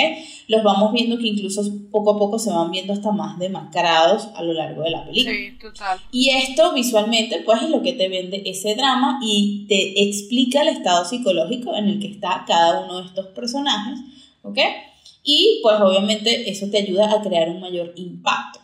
Los 0.47 0.63
vamos 0.63 0.93
viendo 0.93 1.17
que 1.17 1.27
incluso 1.27 1.63
poco 1.91 2.15
a 2.15 2.17
poco 2.17 2.39
se 2.39 2.51
van 2.51 2.71
viendo 2.71 2.93
hasta 2.93 3.11
más 3.11 3.37
demacrados 3.37 4.29
a 4.35 4.43
lo 4.43 4.53
largo 4.53 4.83
de 4.83 4.91
la 4.91 5.05
película. 5.05 5.35
Sí, 5.35 5.57
total. 5.59 5.99
Y 6.11 6.29
esto 6.29 6.73
visualmente, 6.73 7.41
pues 7.45 7.63
es 7.63 7.69
lo 7.69 7.81
que 7.81 7.93
te 7.93 8.07
vende 8.07 8.43
ese 8.45 8.75
drama 8.75 9.19
y 9.21 9.65
te 9.67 10.03
explica 10.03 10.61
el 10.61 10.69
estado 10.69 11.05
psicológico 11.05 11.75
en 11.75 11.89
el 11.89 11.99
que 11.99 12.07
está 12.07 12.43
cada 12.47 12.85
uno 12.85 13.01
de 13.01 13.07
estos 13.07 13.27
personajes, 13.27 13.99
¿ok? 14.43 14.59
Y 15.23 15.59
pues 15.61 15.79
obviamente 15.81 16.49
eso 16.49 16.69
te 16.69 16.77
ayuda 16.77 17.11
a 17.11 17.21
crear 17.21 17.49
un 17.49 17.59
mayor 17.59 17.93
impacto. 17.95 18.59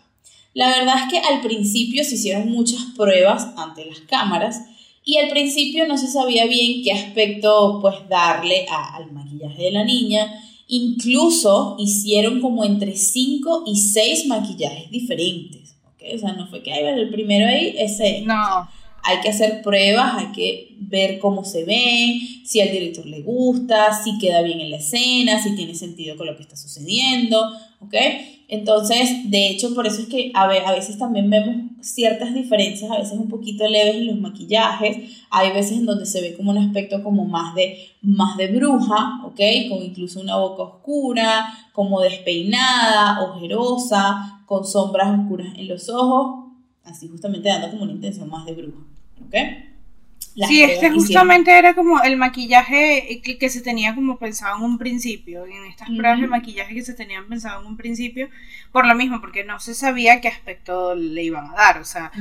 La 0.53 0.67
verdad 0.67 0.95
es 0.97 1.11
que 1.11 1.19
al 1.19 1.41
principio 1.41 2.03
se 2.03 2.15
hicieron 2.15 2.51
muchas 2.51 2.83
pruebas 2.95 3.47
ante 3.57 3.85
las 3.85 3.99
cámaras 4.01 4.61
y 5.03 5.17
al 5.17 5.29
principio 5.29 5.87
no 5.87 5.97
se 5.97 6.07
sabía 6.07 6.45
bien 6.45 6.83
qué 6.83 6.91
aspecto 6.91 7.79
pues 7.81 7.95
darle 8.09 8.65
al 8.69 9.11
maquillaje 9.11 9.63
de 9.63 9.71
la 9.71 9.83
niña 9.83 10.41
Incluso 10.73 11.75
hicieron 11.79 12.39
como 12.39 12.63
entre 12.63 12.95
5 12.95 13.65
y 13.67 13.75
6 13.75 14.27
maquillajes 14.27 14.89
diferentes. 14.89 15.75
¿okay? 15.93 16.15
O 16.15 16.17
sea, 16.17 16.31
no 16.31 16.47
fue 16.47 16.63
que 16.63 16.71
hay 16.71 16.85
el 16.97 17.09
primero 17.09 17.45
ahí, 17.45 17.75
ese. 17.77 18.21
No. 18.21 18.69
Hay 19.03 19.19
que 19.19 19.27
hacer 19.27 19.63
pruebas, 19.63 20.13
hay 20.15 20.31
que 20.31 20.77
ver 20.79 21.19
cómo 21.19 21.43
se 21.43 21.65
ve, 21.65 22.21
si 22.45 22.61
al 22.61 22.71
director 22.71 23.05
le 23.05 23.21
gusta, 23.21 24.01
si 24.01 24.17
queda 24.17 24.43
bien 24.43 24.61
en 24.61 24.71
la 24.71 24.77
escena, 24.77 25.43
si 25.43 25.55
tiene 25.57 25.75
sentido 25.75 26.15
con 26.15 26.27
lo 26.27 26.37
que 26.37 26.43
está 26.43 26.55
sucediendo, 26.55 27.51
¿ok? 27.81 27.95
Entonces, 28.51 29.31
de 29.31 29.47
hecho, 29.47 29.73
por 29.73 29.87
eso 29.87 30.01
es 30.01 30.09
que 30.09 30.33
a, 30.35 30.45
veces 30.45 30.97
también 30.97 31.29
vemos 31.29 31.71
ciertas 31.79 32.33
diferencias, 32.33 32.91
a 32.91 32.97
veces 32.97 33.17
un 33.17 33.29
poquito 33.29 33.65
leves 33.65 33.95
en 33.95 34.07
los 34.07 34.19
maquillajes, 34.19 35.23
hay 35.29 35.53
veces 35.53 35.77
en 35.77 35.85
donde 35.85 36.05
se 36.05 36.19
ve 36.19 36.35
como 36.35 36.51
un 36.51 36.57
aspecto 36.57 37.01
como 37.01 37.23
más 37.23 37.55
de, 37.55 37.77
más 38.01 38.35
de 38.35 38.47
bruja, 38.47 39.21
¿ok? 39.23 39.39
Con 39.69 39.81
incluso 39.81 40.19
una 40.19 40.35
boca 40.35 40.63
oscura, 40.63 41.45
como 41.71 42.01
despeinada, 42.01 43.21
ojerosa, 43.21 44.43
con 44.45 44.65
sombras 44.65 45.17
oscuras 45.17 45.53
en 45.55 45.69
los 45.69 45.87
ojos, 45.87 46.51
así 46.83 47.07
justamente 47.07 47.47
dando 47.47 47.69
como 47.69 47.83
una 47.83 47.93
intención 47.93 48.29
más 48.29 48.45
de 48.45 48.53
bruja, 48.53 48.79
¿ok? 49.27 49.70
Sí, 50.35 50.63
este 50.63 50.91
justamente 50.91 51.57
era 51.57 51.73
como 51.73 52.01
el 52.01 52.17
maquillaje 52.17 53.21
que, 53.23 53.49
se 53.49 53.61
tenía 53.61 53.95
como 53.95 54.17
pensado 54.17 54.57
en 54.57 54.63
un 54.63 54.77
principio, 54.77 55.45
en 55.45 55.65
estas 55.65 55.89
pruebas 55.89 56.21
de 56.21 56.27
maquillaje 56.27 56.73
que 56.73 56.83
se 56.83 56.93
tenían 56.93 57.27
pensado 57.27 57.61
en 57.61 57.67
un 57.67 57.77
principio, 57.77 58.29
por 58.71 58.85
lo 58.85 58.95
mismo, 58.95 59.21
porque 59.21 59.43
no 59.43 59.59
se 59.59 59.73
sabía 59.73 60.21
qué 60.21 60.27
aspecto 60.27 60.95
le 60.95 61.23
iban 61.23 61.47
a 61.51 61.53
dar, 61.53 61.77
o 61.79 61.85
sea, 61.85 62.11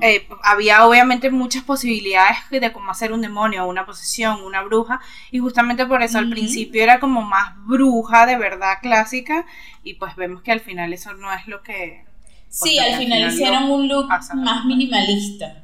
eh, 0.00 0.26
había 0.42 0.86
obviamente 0.86 1.30
muchas 1.30 1.62
posibilidades 1.62 2.36
de 2.50 2.72
cómo 2.72 2.90
hacer 2.90 3.12
un 3.12 3.20
demonio, 3.20 3.66
una 3.66 3.86
posesión, 3.86 4.42
una 4.42 4.62
bruja, 4.62 5.00
y 5.30 5.38
justamente 5.38 5.86
por 5.86 6.02
eso 6.02 6.18
al 6.18 6.30
principio 6.30 6.82
era 6.82 7.00
como 7.00 7.22
más 7.22 7.54
bruja 7.66 8.26
de 8.26 8.36
verdad 8.36 8.78
clásica, 8.80 9.46
y 9.82 9.94
pues 9.94 10.16
vemos 10.16 10.42
que 10.42 10.52
al 10.52 10.60
final 10.60 10.92
eso 10.92 11.14
no 11.14 11.32
es 11.32 11.46
lo 11.46 11.62
que 11.62 12.09
Sí, 12.50 12.78
al 12.78 12.98
final, 12.98 13.30
hicieron 13.32 13.70
un 13.70 13.88
look 13.88 14.08
más 14.34 14.64
minimalista, 14.64 15.62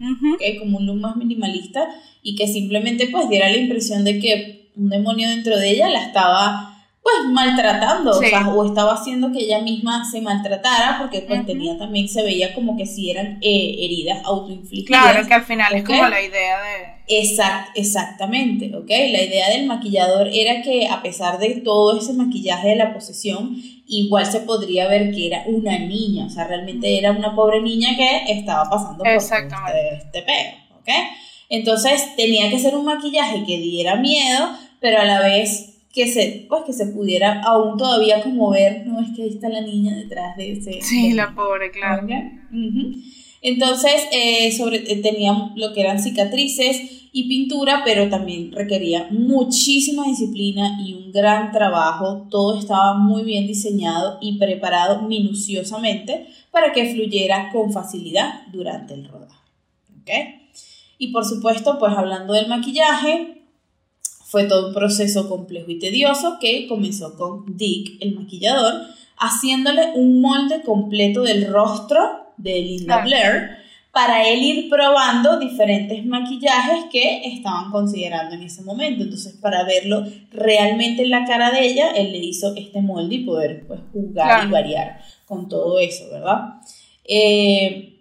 como 0.60 0.78
un 0.78 0.86
look 0.86 1.00
más 1.00 1.16
minimalista 1.16 1.88
y 2.22 2.36
que 2.36 2.46
simplemente 2.46 3.08
pues 3.08 3.28
diera 3.28 3.50
la 3.50 3.56
impresión 3.56 4.04
de 4.04 4.20
que 4.20 4.70
un 4.76 4.88
demonio 4.88 5.28
dentro 5.28 5.58
de 5.58 5.70
ella 5.70 5.88
la 5.88 6.04
estaba 6.04 6.72
pues 7.02 7.28
maltratando, 7.30 8.10
o, 8.10 8.14
sea, 8.14 8.48
o 8.48 8.66
estaba 8.66 8.94
haciendo 8.94 9.30
que 9.30 9.38
ella 9.38 9.60
misma 9.60 10.04
se 10.10 10.20
maltratara, 10.20 10.98
porque 10.98 11.20
pues 11.20 11.46
tenía 11.46 11.78
también, 11.78 12.08
se 12.08 12.24
veía 12.24 12.52
como 12.52 12.76
que 12.76 12.84
si 12.84 13.10
eran 13.12 13.38
eh, 13.42 13.76
heridas 13.78 14.24
autoinfligidas. 14.24 15.02
Claro, 15.02 15.26
que 15.28 15.34
al 15.34 15.44
final 15.44 15.72
es 15.72 15.84
como 15.84 16.08
la 16.08 16.20
idea 16.20 16.56
de... 16.60 17.20
Exact, 17.20 17.68
exactamente, 17.76 18.74
¿ok? 18.74 18.88
La 18.88 19.22
idea 19.22 19.50
del 19.50 19.66
maquillador 19.66 20.28
era 20.32 20.62
que 20.62 20.88
a 20.88 21.00
pesar 21.00 21.38
de 21.38 21.60
todo 21.60 21.96
ese 21.96 22.12
maquillaje 22.12 22.70
de 22.70 22.76
la 22.76 22.92
posesión, 22.92 23.56
igual 23.88 24.26
se 24.26 24.40
podría 24.40 24.88
ver 24.88 25.12
que 25.12 25.28
era 25.28 25.44
una 25.46 25.78
niña, 25.78 26.26
o 26.26 26.30
sea, 26.30 26.46
realmente 26.46 26.98
era 26.98 27.12
una 27.12 27.34
pobre 27.34 27.60
niña 27.60 27.96
que 27.96 28.32
estaba 28.32 28.68
pasando 28.68 29.04
por 29.04 29.08
este, 29.08 29.36
este 29.96 30.22
peo, 30.22 30.78
¿ok? 30.78 30.88
Entonces 31.48 32.16
tenía 32.16 32.50
que 32.50 32.58
ser 32.58 32.74
un 32.74 32.84
maquillaje 32.84 33.44
que 33.44 33.58
diera 33.58 33.96
miedo, 33.96 34.50
pero 34.80 35.00
a 35.00 35.04
la 35.04 35.20
vez 35.20 35.76
que 35.92 36.06
se, 36.08 36.46
pues 36.48 36.64
que 36.64 36.72
se 36.72 36.88
pudiera 36.88 37.40
aún 37.42 37.78
todavía 37.78 38.22
como 38.22 38.50
ver, 38.50 38.86
no 38.86 39.00
es 39.00 39.08
que 39.16 39.22
ahí 39.22 39.28
está 39.30 39.48
la 39.48 39.62
niña 39.62 39.96
detrás 39.96 40.36
de 40.36 40.52
ese. 40.52 40.82
Sí, 40.82 41.12
la 41.12 41.34
pobre, 41.34 41.70
claro. 41.70 42.06
Entonces, 43.40 44.06
eh, 44.12 44.52
sobre, 44.52 44.78
eh, 44.92 44.96
tenía 44.96 45.52
lo 45.54 45.72
que 45.72 45.80
eran 45.80 46.02
cicatrices 46.02 47.05
y 47.16 47.24
pintura, 47.28 47.80
pero 47.82 48.10
también 48.10 48.52
requería 48.52 49.08
muchísima 49.10 50.04
disciplina 50.04 50.78
y 50.84 50.92
un 50.92 51.12
gran 51.12 51.50
trabajo. 51.50 52.26
Todo 52.30 52.58
estaba 52.58 52.92
muy 52.92 53.22
bien 53.22 53.46
diseñado 53.46 54.18
y 54.20 54.36
preparado 54.36 55.00
minuciosamente 55.00 56.26
para 56.50 56.74
que 56.74 56.92
fluyera 56.92 57.48
con 57.54 57.72
facilidad 57.72 58.42
durante 58.52 58.92
el 58.92 59.08
rodaje. 59.08 60.50
Y 60.98 61.08
por 61.08 61.24
supuesto, 61.24 61.78
pues 61.78 61.94
hablando 61.96 62.34
del 62.34 62.48
maquillaje, 62.48 63.40
fue 64.26 64.44
todo 64.44 64.68
un 64.68 64.74
proceso 64.74 65.26
complejo 65.26 65.70
y 65.70 65.78
tedioso 65.78 66.36
que 66.38 66.68
comenzó 66.68 67.16
con 67.16 67.56
Dick, 67.56 67.96
el 68.02 68.14
maquillador, 68.14 68.74
haciéndole 69.16 69.92
un 69.94 70.20
molde 70.20 70.60
completo 70.60 71.22
del 71.22 71.50
rostro 71.50 72.26
de 72.36 72.60
Linda 72.60 73.02
Blair 73.02 73.64
para 73.96 74.28
él 74.28 74.42
ir 74.42 74.68
probando 74.68 75.38
diferentes 75.38 76.04
maquillajes 76.04 76.84
que 76.92 77.28
estaban 77.28 77.70
considerando 77.70 78.34
en 78.34 78.42
ese 78.42 78.60
momento. 78.60 79.04
Entonces, 79.04 79.32
para 79.40 79.64
verlo 79.64 80.04
realmente 80.30 81.04
en 81.04 81.08
la 81.08 81.24
cara 81.24 81.50
de 81.50 81.66
ella, 81.66 81.92
él 81.96 82.12
le 82.12 82.18
hizo 82.18 82.54
este 82.56 82.82
molde 82.82 83.14
y 83.14 83.24
poder 83.24 83.66
pues, 83.66 83.80
jugar 83.94 84.46
y 84.46 84.50
variar 84.50 85.00
con 85.24 85.48
todo 85.48 85.78
eso, 85.78 86.10
¿verdad? 86.10 86.60
Eh, 87.04 87.94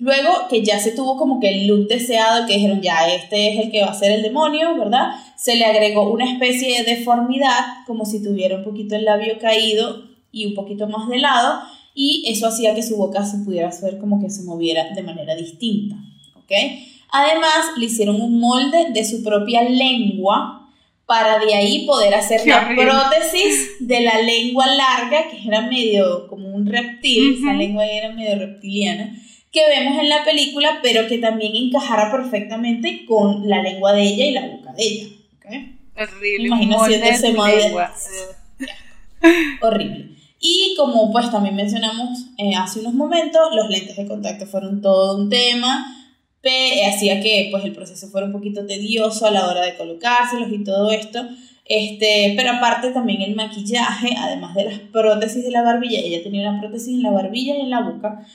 Luego 0.00 0.46
que 0.48 0.62
ya 0.62 0.78
se 0.78 0.92
tuvo 0.92 1.16
como 1.16 1.40
que 1.40 1.48
el 1.48 1.66
look 1.66 1.88
deseado, 1.88 2.46
que 2.46 2.54
dijeron 2.54 2.82
ya 2.82 3.08
este 3.08 3.48
es 3.48 3.64
el 3.64 3.72
que 3.72 3.80
va 3.80 3.88
a 3.88 3.94
ser 3.94 4.12
el 4.12 4.22
demonio, 4.22 4.76
¿verdad? 4.78 5.14
Se 5.36 5.56
le 5.56 5.64
agregó 5.64 6.08
una 6.12 6.30
especie 6.30 6.84
de 6.84 6.96
deformidad, 6.96 7.84
como 7.84 8.04
si 8.04 8.22
tuviera 8.22 8.58
un 8.58 8.62
poquito 8.62 8.94
el 8.94 9.06
labio 9.06 9.40
caído 9.40 10.04
y 10.30 10.46
un 10.46 10.54
poquito 10.54 10.86
más 10.86 11.08
de 11.08 11.18
lado, 11.18 11.62
y 11.94 12.24
eso 12.26 12.46
hacía 12.46 12.74
que 12.74 12.82
su 12.82 12.96
boca 12.96 13.24
se 13.24 13.38
pudiera 13.38 13.68
hacer 13.68 13.98
como 13.98 14.20
que 14.20 14.30
se 14.30 14.42
moviera 14.42 14.90
de 14.94 15.02
manera 15.02 15.34
distinta, 15.34 15.96
¿ok? 16.36 16.52
Además, 17.10 17.76
le 17.76 17.86
hicieron 17.86 18.20
un 18.20 18.38
molde 18.38 18.90
de 18.92 19.04
su 19.04 19.22
propia 19.22 19.62
lengua 19.62 20.70
para 21.06 21.38
de 21.38 21.54
ahí 21.54 21.86
poder 21.86 22.14
hacer 22.14 22.46
la 22.46 22.68
prótesis 22.76 23.76
de 23.80 24.00
la 24.02 24.20
lengua 24.20 24.66
larga, 24.66 25.30
que 25.30 25.48
era 25.48 25.62
medio 25.62 26.28
como 26.28 26.48
un 26.48 26.66
reptil, 26.66 27.38
esa 27.38 27.54
lengua 27.54 27.86
era 27.86 28.12
medio 28.12 28.38
reptiliana 28.38 29.18
que 29.52 29.60
vemos 29.66 29.98
en 29.98 30.08
la 30.08 30.24
película, 30.24 30.80
pero 30.82 31.06
que 31.08 31.18
también 31.18 31.54
encajara 31.56 32.10
perfectamente 32.12 33.04
con 33.06 33.48
la 33.48 33.62
lengua 33.62 33.92
de 33.92 34.02
ella 34.02 34.26
y 34.26 34.32
la 34.32 34.46
boca 34.46 34.72
de 34.72 34.82
ella. 34.82 35.06
¿okay? 35.36 35.78
Horrible. 35.96 36.48
ese 37.08 37.32
Horrible. 39.60 40.17
Y 40.40 40.74
como 40.76 41.10
pues 41.10 41.30
también 41.30 41.56
mencionamos 41.56 42.26
eh, 42.38 42.54
hace 42.54 42.80
unos 42.80 42.94
momentos, 42.94 43.40
los 43.54 43.68
lentes 43.68 43.96
de 43.96 44.06
contacto 44.06 44.46
fueron 44.46 44.80
todo 44.80 45.16
un 45.16 45.28
tema, 45.28 45.94
hacía 46.88 47.20
que 47.20 47.48
pues 47.50 47.64
el 47.64 47.72
proceso 47.72 48.08
fuera 48.08 48.26
un 48.26 48.32
poquito 48.32 48.66
tedioso 48.66 49.26
a 49.26 49.30
la 49.30 49.46
hora 49.46 49.62
de 49.62 49.76
colocárselos 49.76 50.50
y 50.52 50.64
todo 50.64 50.90
esto. 50.90 51.26
Este, 51.64 52.32
pero 52.34 52.52
aparte 52.52 52.92
también 52.92 53.20
el 53.20 53.36
maquillaje, 53.36 54.14
además 54.16 54.54
de 54.54 54.64
las 54.64 54.78
prótesis 54.78 55.44
de 55.44 55.50
la 55.50 55.62
barbilla, 55.62 56.00
ella 56.00 56.22
tenía 56.22 56.48
una 56.48 56.60
prótesis 56.60 56.94
en 56.94 57.02
la 57.02 57.10
barbilla 57.10 57.56
y 57.56 57.60
en 57.60 57.70
la 57.70 57.82
boca, 57.82 58.26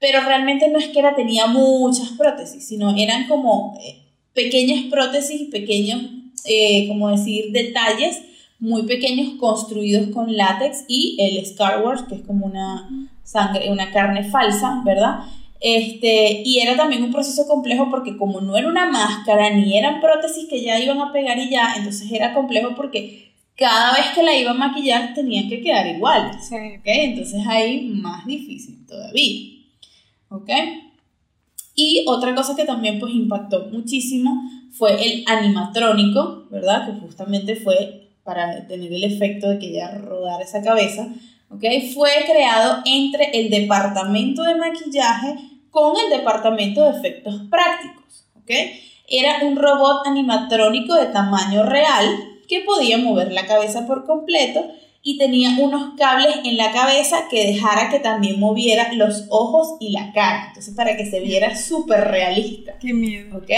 pero 0.00 0.20
realmente 0.22 0.68
no 0.68 0.78
es 0.78 0.88
que 0.88 0.98
era 0.98 1.14
tenía 1.14 1.46
muchas 1.46 2.08
prótesis, 2.18 2.66
sino 2.66 2.96
eran 2.96 3.28
como 3.28 3.78
eh, 3.80 4.02
pequeñas 4.34 4.86
prótesis, 4.90 5.48
pequeños, 5.50 6.02
eh, 6.46 6.88
como 6.88 7.10
decir, 7.10 7.52
detalles 7.52 8.22
muy 8.60 8.84
pequeños 8.84 9.34
construidos 9.38 10.10
con 10.10 10.36
látex 10.36 10.84
y 10.86 11.16
el 11.18 11.44
Scar 11.44 11.82
Wars, 11.84 12.02
que 12.08 12.16
es 12.16 12.22
como 12.22 12.46
una 12.46 12.88
sangre, 13.24 13.70
una 13.70 13.90
carne 13.90 14.24
falsa, 14.24 14.82
¿verdad? 14.84 15.20
Este, 15.60 16.42
y 16.44 16.60
era 16.60 16.76
también 16.76 17.02
un 17.02 17.12
proceso 17.12 17.46
complejo 17.46 17.88
porque 17.90 18.16
como 18.16 18.40
no 18.40 18.56
era 18.56 18.68
una 18.68 18.90
máscara 18.90 19.50
ni 19.50 19.76
eran 19.76 20.00
prótesis 20.00 20.46
que 20.48 20.62
ya 20.62 20.78
iban 20.78 21.00
a 21.00 21.12
pegar 21.12 21.38
y 21.38 21.50
ya, 21.50 21.74
entonces 21.76 22.10
era 22.12 22.32
complejo 22.32 22.74
porque 22.74 23.32
cada 23.56 23.94
vez 23.94 24.06
que 24.14 24.22
la 24.22 24.34
iba 24.34 24.52
a 24.52 24.54
maquillar 24.54 25.12
tenían 25.14 25.48
que 25.48 25.60
quedar 25.60 25.86
iguales. 25.86 26.50
Entonces 26.84 27.46
ahí 27.46 27.82
más 27.82 28.24
difícil 28.24 28.86
todavía. 28.86 29.60
¿ok? 30.30 30.50
Y 31.74 32.04
otra 32.06 32.34
cosa 32.34 32.56
que 32.56 32.64
también 32.64 32.98
pues 32.98 33.14
impactó 33.14 33.68
muchísimo 33.70 34.42
fue 34.70 35.04
el 35.04 35.24
animatrónico, 35.26 36.46
¿verdad? 36.50 36.86
Que 36.86 37.00
justamente 37.00 37.56
fue 37.56 37.99
para 38.24 38.66
tener 38.66 38.92
el 38.92 39.04
efecto 39.04 39.48
de 39.48 39.58
que 39.58 39.68
ella 39.68 39.90
rodara 39.90 40.42
esa 40.42 40.62
cabeza, 40.62 41.08
¿ok? 41.50 41.64
Fue 41.94 42.10
creado 42.30 42.82
entre 42.84 43.30
el 43.38 43.50
departamento 43.50 44.42
de 44.42 44.54
maquillaje 44.54 45.36
con 45.70 45.94
el 45.96 46.18
departamento 46.18 46.84
de 46.84 46.98
efectos 46.98 47.42
prácticos, 47.50 48.26
¿ok? 48.36 48.50
Era 49.08 49.40
un 49.44 49.56
robot 49.56 50.06
animatrónico 50.06 50.94
de 50.94 51.06
tamaño 51.06 51.64
real 51.64 52.06
que 52.48 52.60
podía 52.60 52.98
mover 52.98 53.32
la 53.32 53.46
cabeza 53.46 53.86
por 53.86 54.04
completo 54.04 54.64
y 55.02 55.16
tenía 55.16 55.56
unos 55.58 55.94
cables 55.96 56.36
en 56.44 56.56
la 56.56 56.72
cabeza 56.72 57.28
que 57.30 57.46
dejara 57.46 57.88
que 57.88 58.00
también 58.00 58.38
moviera 58.38 58.92
los 58.92 59.24
ojos 59.30 59.76
y 59.80 59.90
la 59.90 60.12
cara. 60.12 60.48
Entonces, 60.48 60.74
para 60.74 60.96
que 60.96 61.06
se 61.06 61.20
viera 61.20 61.56
súper 61.56 62.08
realista. 62.08 62.78
Qué 62.78 62.92
miedo. 62.92 63.38
¿Ok? 63.38 63.50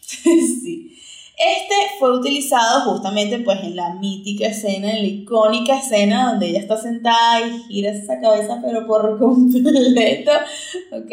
sí. 0.00 0.98
Este 1.38 1.74
fue 2.00 2.18
utilizado 2.18 2.80
justamente 2.90 3.38
pues 3.38 3.60
en 3.62 3.76
la 3.76 3.94
mítica 3.94 4.48
escena, 4.48 4.90
en 4.90 5.02
la 5.02 5.06
icónica 5.06 5.78
escena 5.78 6.30
donde 6.30 6.48
ella 6.48 6.58
está 6.58 6.76
sentada 6.76 7.46
y 7.46 7.62
gira 7.68 7.92
esa 7.92 8.20
cabeza 8.20 8.60
pero 8.60 8.88
por 8.88 9.18
completo, 9.20 10.32
¿ok? 10.92 11.12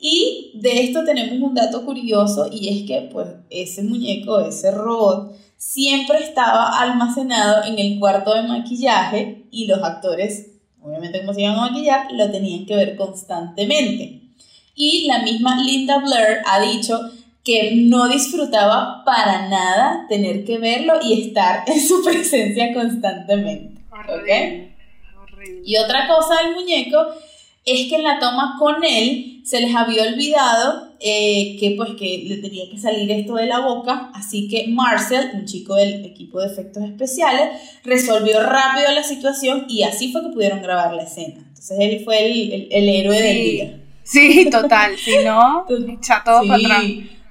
Y 0.00 0.52
de 0.54 0.84
esto 0.84 1.04
tenemos 1.04 1.34
un 1.42 1.54
dato 1.54 1.84
curioso 1.84 2.48
y 2.50 2.68
es 2.68 2.86
que 2.86 3.10
pues 3.12 3.28
ese 3.50 3.82
muñeco, 3.82 4.40
ese 4.40 4.70
robot, 4.70 5.36
siempre 5.58 6.20
estaba 6.20 6.80
almacenado 6.80 7.64
en 7.64 7.78
el 7.78 7.98
cuarto 7.98 8.32
de 8.32 8.44
maquillaje 8.44 9.48
y 9.50 9.66
los 9.66 9.82
actores, 9.82 10.52
obviamente 10.80 11.20
como 11.20 11.34
se 11.34 11.42
iban 11.42 11.56
a 11.56 11.68
maquillar, 11.68 12.10
lo 12.12 12.30
tenían 12.30 12.64
que 12.64 12.74
ver 12.74 12.96
constantemente. 12.96 14.22
Y 14.74 15.06
la 15.06 15.22
misma 15.22 15.60
Linda 15.62 15.98
Blair 15.98 16.38
ha 16.46 16.60
dicho 16.60 17.00
que 17.48 17.72
no 17.76 18.08
disfrutaba 18.08 19.02
para 19.06 19.48
nada 19.48 20.04
tener 20.06 20.44
que 20.44 20.58
verlo 20.58 20.98
y 21.02 21.28
estar 21.28 21.64
en 21.66 21.80
su 21.80 22.04
presencia 22.04 22.74
constantemente. 22.74 23.80
Horrible, 23.90 24.74
Y 25.64 25.76
otra 25.78 26.06
cosa 26.06 26.42
del 26.42 26.54
muñeco 26.54 26.98
es 27.64 27.88
que 27.88 27.96
en 27.96 28.02
la 28.02 28.18
toma 28.18 28.56
con 28.58 28.84
él 28.84 29.40
se 29.46 29.62
les 29.62 29.74
había 29.74 30.02
olvidado 30.02 30.92
eh, 31.00 31.56
que 31.58 31.72
pues 31.74 31.92
que 31.98 32.24
le 32.26 32.36
tenía 32.36 32.68
que 32.70 32.78
salir 32.78 33.10
esto 33.10 33.36
de 33.36 33.46
la 33.46 33.60
boca, 33.60 34.10
así 34.14 34.46
que 34.48 34.66
Marcel, 34.68 35.30
un 35.32 35.46
chico 35.46 35.74
del 35.74 36.04
equipo 36.04 36.40
de 36.40 36.48
efectos 36.48 36.82
especiales, 36.84 37.48
resolvió 37.82 38.42
rápido 38.42 38.92
la 38.92 39.02
situación 39.02 39.64
y 39.70 39.84
así 39.84 40.12
fue 40.12 40.22
que 40.22 40.34
pudieron 40.34 40.60
grabar 40.60 40.92
la 40.92 41.04
escena. 41.04 41.36
Entonces 41.48 41.78
él 41.80 42.02
fue 42.04 42.26
el, 42.26 42.68
el, 42.70 42.88
héroe 42.90 43.22
del 43.22 43.36
día. 43.36 43.80
Sí, 44.02 44.48
total, 44.50 44.98
si 44.98 45.24
no, 45.24 45.64
echa 45.98 46.22
todo 46.22 46.46
para 46.46 46.56
atrás. 46.56 46.84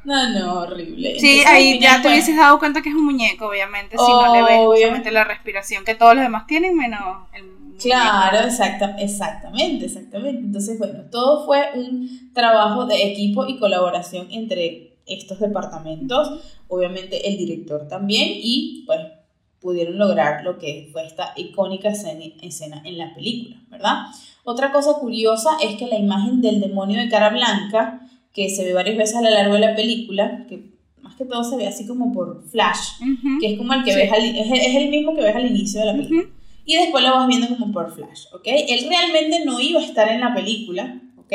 No, 0.07 0.29
no, 0.29 0.53
horrible. 0.61 1.19
Sí, 1.19 1.43
ahí 1.45 1.79
ya 1.81 2.01
te 2.01 2.07
hubieses 2.07 2.37
dado 2.37 2.59
cuenta 2.59 2.81
que 2.81 2.87
es 2.87 2.95
un 2.95 3.03
muñeco, 3.03 3.47
obviamente, 3.47 3.97
si 3.97 4.09
no 4.09 4.33
le 4.33 4.41
ves 4.41 4.59
obviamente 4.61 5.11
la 5.11 5.25
respiración 5.25 5.83
que 5.83 5.95
todos 5.95 6.15
los 6.15 6.23
demás 6.23 6.47
tienen, 6.47 6.77
menos 6.77 7.27
el 7.33 7.57
Claro, 7.77 8.39
exacta, 8.39 8.95
exactamente, 8.99 9.85
exactamente. 9.85 10.39
Entonces, 10.39 10.79
bueno, 10.79 11.01
todo 11.11 11.45
fue 11.45 11.71
un 11.75 12.31
trabajo 12.33 12.85
de 12.85 13.11
equipo 13.11 13.45
y 13.47 13.59
colaboración 13.59 14.27
entre 14.31 14.97
estos 15.05 15.39
departamentos, 15.39 16.41
obviamente 16.69 17.27
el 17.29 17.37
director 17.37 17.89
también, 17.89 18.29
y 18.29 18.83
pues 18.85 18.99
pudieron 19.59 19.97
lograr 19.97 20.41
lo 20.45 20.57
que 20.57 20.87
fue 20.93 21.05
esta 21.05 21.33
icónica 21.35 21.89
escena, 21.89 22.81
en 22.85 22.97
la 22.97 23.13
película, 23.13 23.57
¿verdad? 23.69 24.05
Otra 24.45 24.71
cosa 24.71 24.93
curiosa 24.93 25.57
es 25.61 25.75
que 25.75 25.87
la 25.87 25.97
imagen 25.97 26.41
del 26.41 26.61
demonio 26.61 27.01
de 27.01 27.09
cara 27.09 27.29
blanca, 27.29 28.07
que 28.37 28.51
se 28.51 28.63
ve 28.63 28.73
varias 28.73 28.97
veces 28.97 29.15
a 29.15 29.21
lo 29.21 29.31
largo 29.31 29.55
de 29.55 29.61
la 29.61 29.75
película, 29.75 30.45
que 30.47 30.61
más 31.01 31.15
que 31.15 31.25
todo 31.25 31.43
se 31.43 31.57
ve 31.57 31.65
así 31.65 31.87
como 31.87 32.13
por 32.13 32.47
flash, 32.47 32.99
que 33.41 33.53
es 33.53 33.57
como 33.57 33.73
el 33.73 33.83
que 33.83 33.95
ves 33.95 34.11
es, 34.13 34.75
el 34.75 34.89
mismo 34.89 35.15
que 35.15 35.23
ves 35.23 35.35
al 35.35 35.47
inicio 35.47 35.79
de 35.79 35.85
la 35.87 35.93
película. 35.93 36.29
Y 36.63 36.75
después 36.75 37.03
lo 37.03 37.15
vas 37.15 37.27
viendo 37.27 37.47
como 37.47 37.71
por 37.73 37.95
flash, 37.95 38.25
¿ok? 38.33 38.43
Él 38.45 38.85
realmente 38.87 39.43
no 39.43 39.59
iba 39.59 39.79
a 39.79 39.83
estar 39.83 40.07
en 40.09 40.19
la 40.19 40.35
película, 40.35 41.01
¿ok? 41.17 41.33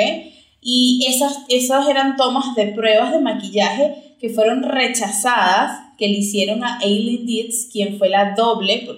Y 0.61 1.05
esas, 1.09 1.41
esas 1.49 1.89
eran 1.89 2.17
tomas 2.17 2.55
de 2.55 2.67
pruebas 2.67 3.11
de 3.11 3.19
maquillaje 3.19 4.15
que 4.21 4.29
fueron 4.29 4.63
rechazadas, 4.63 5.81
que 5.99 6.07
le 6.07 6.19
hicieron 6.19 6.63
a 6.63 6.79
Aileen 6.79 7.27
Dietz, 7.27 7.69
quien 7.73 7.99
fue 7.99 8.11
la 8.11 8.37
doble, 8.37 8.89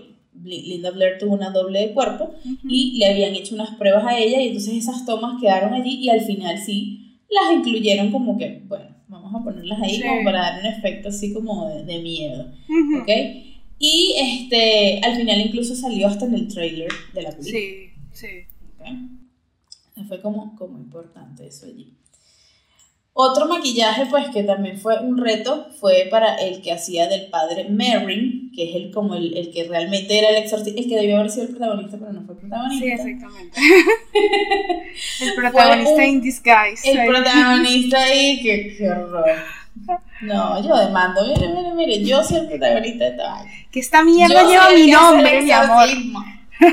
Linda 0.42 0.90
Blair 0.90 1.16
tuvo 1.18 1.32
una 1.32 1.48
doble 1.48 1.80
de 1.80 1.94
cuerpo, 1.94 2.34
y 2.68 2.98
le 2.98 3.06
habían 3.06 3.34
hecho 3.34 3.54
unas 3.54 3.76
pruebas 3.76 4.04
a 4.04 4.18
ella, 4.18 4.42
y 4.42 4.48
entonces 4.48 4.74
esas 4.74 5.06
tomas 5.06 5.40
quedaron 5.40 5.72
allí, 5.72 5.94
y 6.02 6.10
al 6.10 6.20
final 6.20 6.58
sí, 6.58 7.03
las 7.34 7.52
incluyeron 7.52 8.10
como 8.10 8.38
que, 8.38 8.62
bueno, 8.66 8.94
vamos 9.08 9.34
a 9.34 9.44
ponerlas 9.44 9.82
ahí 9.82 10.00
como 10.00 10.24
para 10.24 10.40
dar 10.40 10.60
un 10.60 10.66
efecto 10.66 11.08
así 11.08 11.32
como 11.32 11.68
de, 11.68 11.98
miedo, 12.00 12.52
¿ok? 13.00 13.10
Y 13.78 14.14
este, 14.16 15.00
al 15.04 15.16
final 15.16 15.40
incluso 15.40 15.74
salió 15.74 16.06
hasta 16.06 16.26
en 16.26 16.34
el 16.34 16.48
trailer 16.48 16.90
de 17.12 17.22
la 17.22 17.30
película. 17.30 17.58
Sí, 17.58 17.90
sí. 18.12 18.28
Fue 20.08 20.20
como, 20.20 20.54
como 20.56 20.78
importante 20.78 21.46
eso 21.46 21.66
allí. 21.66 21.96
Otro 23.16 23.46
maquillaje, 23.46 24.06
pues, 24.06 24.28
que 24.30 24.42
también 24.42 24.76
fue 24.76 24.98
un 24.98 25.16
reto, 25.16 25.68
fue 25.78 26.08
para 26.10 26.34
el 26.34 26.60
que 26.62 26.72
hacía 26.72 27.06
del 27.06 27.30
padre 27.30 27.68
Merrin, 27.70 28.50
que 28.52 28.68
es 28.68 28.74
el, 28.74 28.90
como 28.90 29.14
el, 29.14 29.36
el 29.36 29.52
que 29.52 29.62
realmente 29.68 30.18
era 30.18 30.30
el 30.30 30.36
exorcista, 30.42 30.80
el 30.80 30.88
que 30.88 30.96
debió 30.96 31.18
haber 31.18 31.30
sido 31.30 31.44
el 31.44 31.50
protagonista, 31.50 31.96
pero 31.96 32.12
no 32.12 32.22
fue 32.22 32.34
el 32.34 32.40
protagonista. 32.40 32.84
Sí, 32.84 32.92
exactamente. 32.92 33.60
el 35.20 35.34
protagonista 35.34 36.04
in 36.04 36.20
disguise. 36.22 36.90
El 36.90 37.06
protagonista 37.06 38.02
ahí, 38.02 38.40
qué, 38.42 38.74
qué 38.76 38.90
horror. 38.90 39.24
No, 40.20 40.62
yo 40.62 40.76
demando, 40.76 41.20
mire, 41.26 41.48
mire, 41.48 41.74
mire, 41.74 42.04
yo 42.04 42.22
soy 42.22 42.38
el 42.38 42.48
protagonista 42.48 43.04
de 43.04 43.10
esta 43.10 43.44
Que 43.72 43.80
esta 43.80 44.04
mierda 44.04 44.44
lleva 44.44 44.70
mi 44.70 44.86
nombre, 44.90 45.42
mi 45.42 45.50
amor. 45.50 45.88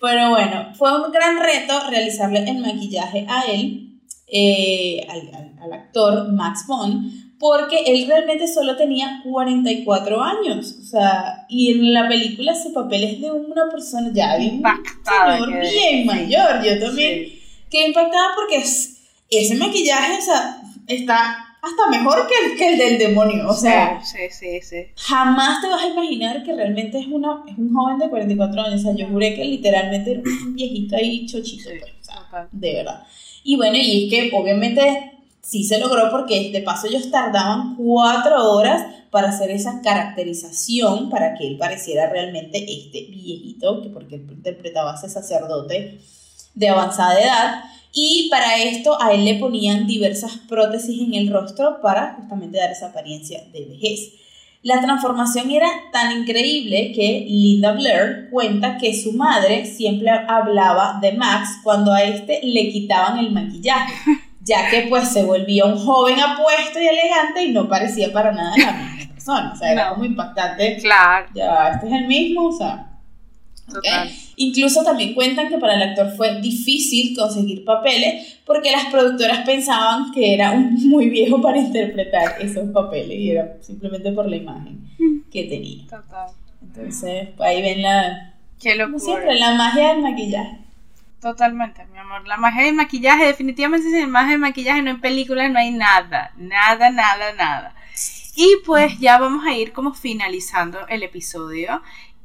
Pero 0.00 0.30
bueno, 0.30 0.72
fue 0.74 1.04
un 1.04 1.12
gran 1.12 1.38
reto 1.38 1.88
realizarle 1.88 2.40
el 2.48 2.58
maquillaje 2.58 3.26
a 3.28 3.42
él, 3.42 3.89
eh, 4.32 5.06
al, 5.08 5.72
actor 5.72 6.32
Max 6.32 6.64
Bond, 6.66 7.36
porque 7.38 7.82
él 7.86 8.06
realmente 8.06 8.46
solo 8.46 8.76
tenía 8.76 9.22
44 9.24 10.22
años. 10.22 10.76
O 10.80 10.84
sea, 10.84 11.46
y 11.48 11.72
en 11.72 11.92
la 11.92 12.08
película 12.08 12.54
su 12.54 12.72
papel 12.72 13.04
es 13.04 13.20
de 13.20 13.30
una 13.30 13.68
persona 13.70 14.10
ya 14.12 14.36
bien, 14.36 14.62
señor 15.04 15.60
bien 15.60 16.06
mayor. 16.06 16.62
Yo 16.64 16.78
también 16.78 17.32
quedé 17.68 17.88
impactada 17.88 18.28
porque 18.34 18.62
ese 19.30 19.54
maquillaje 19.56 20.18
o 20.18 20.22
sea, 20.22 20.62
está 20.86 21.46
hasta 21.62 21.90
mejor 21.90 22.26
que 22.26 22.34
el, 22.46 22.58
que 22.58 22.72
el 22.72 22.78
del 22.78 22.98
demonio. 22.98 23.48
O 23.48 23.54
sea, 23.54 24.00
sí, 24.02 24.18
sí, 24.30 24.60
sí, 24.62 24.86
jamás 24.96 25.60
te 25.60 25.68
vas 25.68 25.82
a 25.82 25.88
imaginar 25.88 26.42
que 26.42 26.54
realmente 26.54 26.98
es, 26.98 27.06
una, 27.06 27.42
es 27.48 27.58
un 27.58 27.74
joven 27.74 27.98
de 27.98 28.08
44 28.08 28.62
años. 28.62 28.80
O 28.80 28.84
sea, 28.84 28.94
yo 28.94 29.08
juré 29.08 29.34
que 29.34 29.44
literalmente 29.44 30.12
era 30.12 30.20
un 30.20 30.54
viejito 30.54 30.96
ahí 30.96 31.26
chochito. 31.26 31.70
Pues, 32.30 32.46
de 32.52 32.74
verdad. 32.74 33.04
Y 33.44 33.56
bueno, 33.56 33.76
y 33.76 34.04
es 34.04 34.10
que 34.10 34.36
obviamente 34.36 35.12
sí 35.42 35.64
se 35.64 35.78
logró 35.78 36.10
porque 36.10 36.50
de 36.52 36.60
paso 36.60 36.86
ellos 36.86 37.10
tardaban 37.10 37.76
cuatro 37.76 38.52
horas 38.52 38.86
para 39.10 39.30
hacer 39.30 39.50
esa 39.50 39.80
caracterización 39.82 41.10
para 41.10 41.34
que 41.34 41.46
él 41.46 41.58
pareciera 41.58 42.08
realmente 42.08 42.58
este 42.58 43.06
viejito, 43.10 43.82
que 43.82 43.88
porque 43.88 44.16
él 44.16 44.26
interpretaba 44.30 44.92
a 44.92 44.96
ese 44.96 45.08
sacerdote 45.08 45.98
de 46.54 46.68
avanzada 46.68 47.20
edad. 47.20 47.64
Y 47.92 48.28
para 48.30 48.62
esto 48.62 49.00
a 49.02 49.12
él 49.12 49.24
le 49.24 49.34
ponían 49.34 49.86
diversas 49.86 50.36
prótesis 50.48 51.00
en 51.00 51.14
el 51.14 51.32
rostro 51.32 51.80
para 51.82 52.14
justamente 52.14 52.58
dar 52.58 52.70
esa 52.70 52.86
apariencia 52.86 53.42
de 53.52 53.64
vejez. 53.64 54.12
La 54.62 54.82
transformación 54.82 55.50
era 55.50 55.68
tan 55.90 56.12
increíble 56.12 56.92
que 56.94 57.24
Linda 57.26 57.72
Blair 57.72 58.28
cuenta 58.30 58.76
que 58.76 58.94
su 58.94 59.14
madre 59.14 59.64
siempre 59.64 60.10
hablaba 60.10 60.98
de 61.00 61.12
Max 61.12 61.60
cuando 61.62 61.92
a 61.92 62.02
este 62.02 62.40
le 62.42 62.68
quitaban 62.70 63.18
el 63.18 63.32
maquillaje, 63.32 63.94
ya 64.42 64.68
que 64.68 64.82
pues 64.90 65.08
se 65.08 65.24
volvía 65.24 65.64
un 65.64 65.78
joven 65.78 66.20
apuesto 66.20 66.78
y 66.78 66.86
elegante 66.86 67.44
y 67.44 67.52
no 67.52 67.68
parecía 67.68 68.12
para 68.12 68.32
nada 68.32 68.54
la 68.58 68.72
misma 68.72 69.14
persona. 69.14 69.52
O 69.54 69.56
sea, 69.56 69.72
era 69.72 69.88
como 69.90 70.04
impactante. 70.04 70.76
Claro. 70.76 71.26
Ya, 71.34 71.70
este 71.74 71.86
es 71.86 71.92
el 71.94 72.06
mismo, 72.06 72.48
o 72.48 72.52
sea. 72.52 72.89
Incluso 74.36 74.82
también 74.82 75.14
cuentan 75.14 75.48
que 75.48 75.58
para 75.58 75.74
el 75.74 75.82
actor 75.82 76.14
fue 76.16 76.40
difícil 76.40 77.16
conseguir 77.16 77.64
papeles 77.64 78.40
porque 78.46 78.70
las 78.70 78.86
productoras 78.86 79.40
pensaban 79.44 80.12
que 80.12 80.34
era 80.34 80.52
un 80.52 80.74
muy 80.88 81.10
viejo 81.10 81.40
para 81.40 81.58
interpretar 81.58 82.36
esos 82.40 82.70
papeles 82.70 83.18
y 83.18 83.30
era 83.30 83.56
simplemente 83.60 84.12
por 84.12 84.28
la 84.28 84.36
imagen 84.36 84.80
que 85.30 85.44
tenía. 85.44 85.84
Total. 85.84 86.30
Entonces, 86.62 87.28
ahí 87.38 87.62
ven 87.62 87.82
la... 87.82 88.34
Qué 88.60 88.74
locura. 88.74 88.98
siempre, 88.98 89.38
la 89.38 89.54
magia 89.54 89.88
del 89.88 90.02
maquillaje. 90.02 90.58
Totalmente, 91.20 91.84
mi 91.92 91.98
amor. 91.98 92.26
La 92.26 92.36
magia 92.36 92.64
del 92.64 92.74
maquillaje, 92.74 93.26
definitivamente 93.26 93.90
sin 93.90 94.10
magia 94.10 94.32
del 94.32 94.40
maquillaje 94.40 94.82
no 94.82 94.90
en 94.90 95.00
películas 95.00 95.50
no 95.50 95.58
hay 95.58 95.70
nada, 95.70 96.32
nada, 96.36 96.90
nada, 96.90 97.32
nada. 97.34 97.74
Y 98.36 98.56
pues 98.64 98.98
ya 98.98 99.18
vamos 99.18 99.44
a 99.44 99.52
ir 99.54 99.72
como 99.72 99.92
finalizando 99.92 100.86
el 100.88 101.02
episodio 101.02 101.82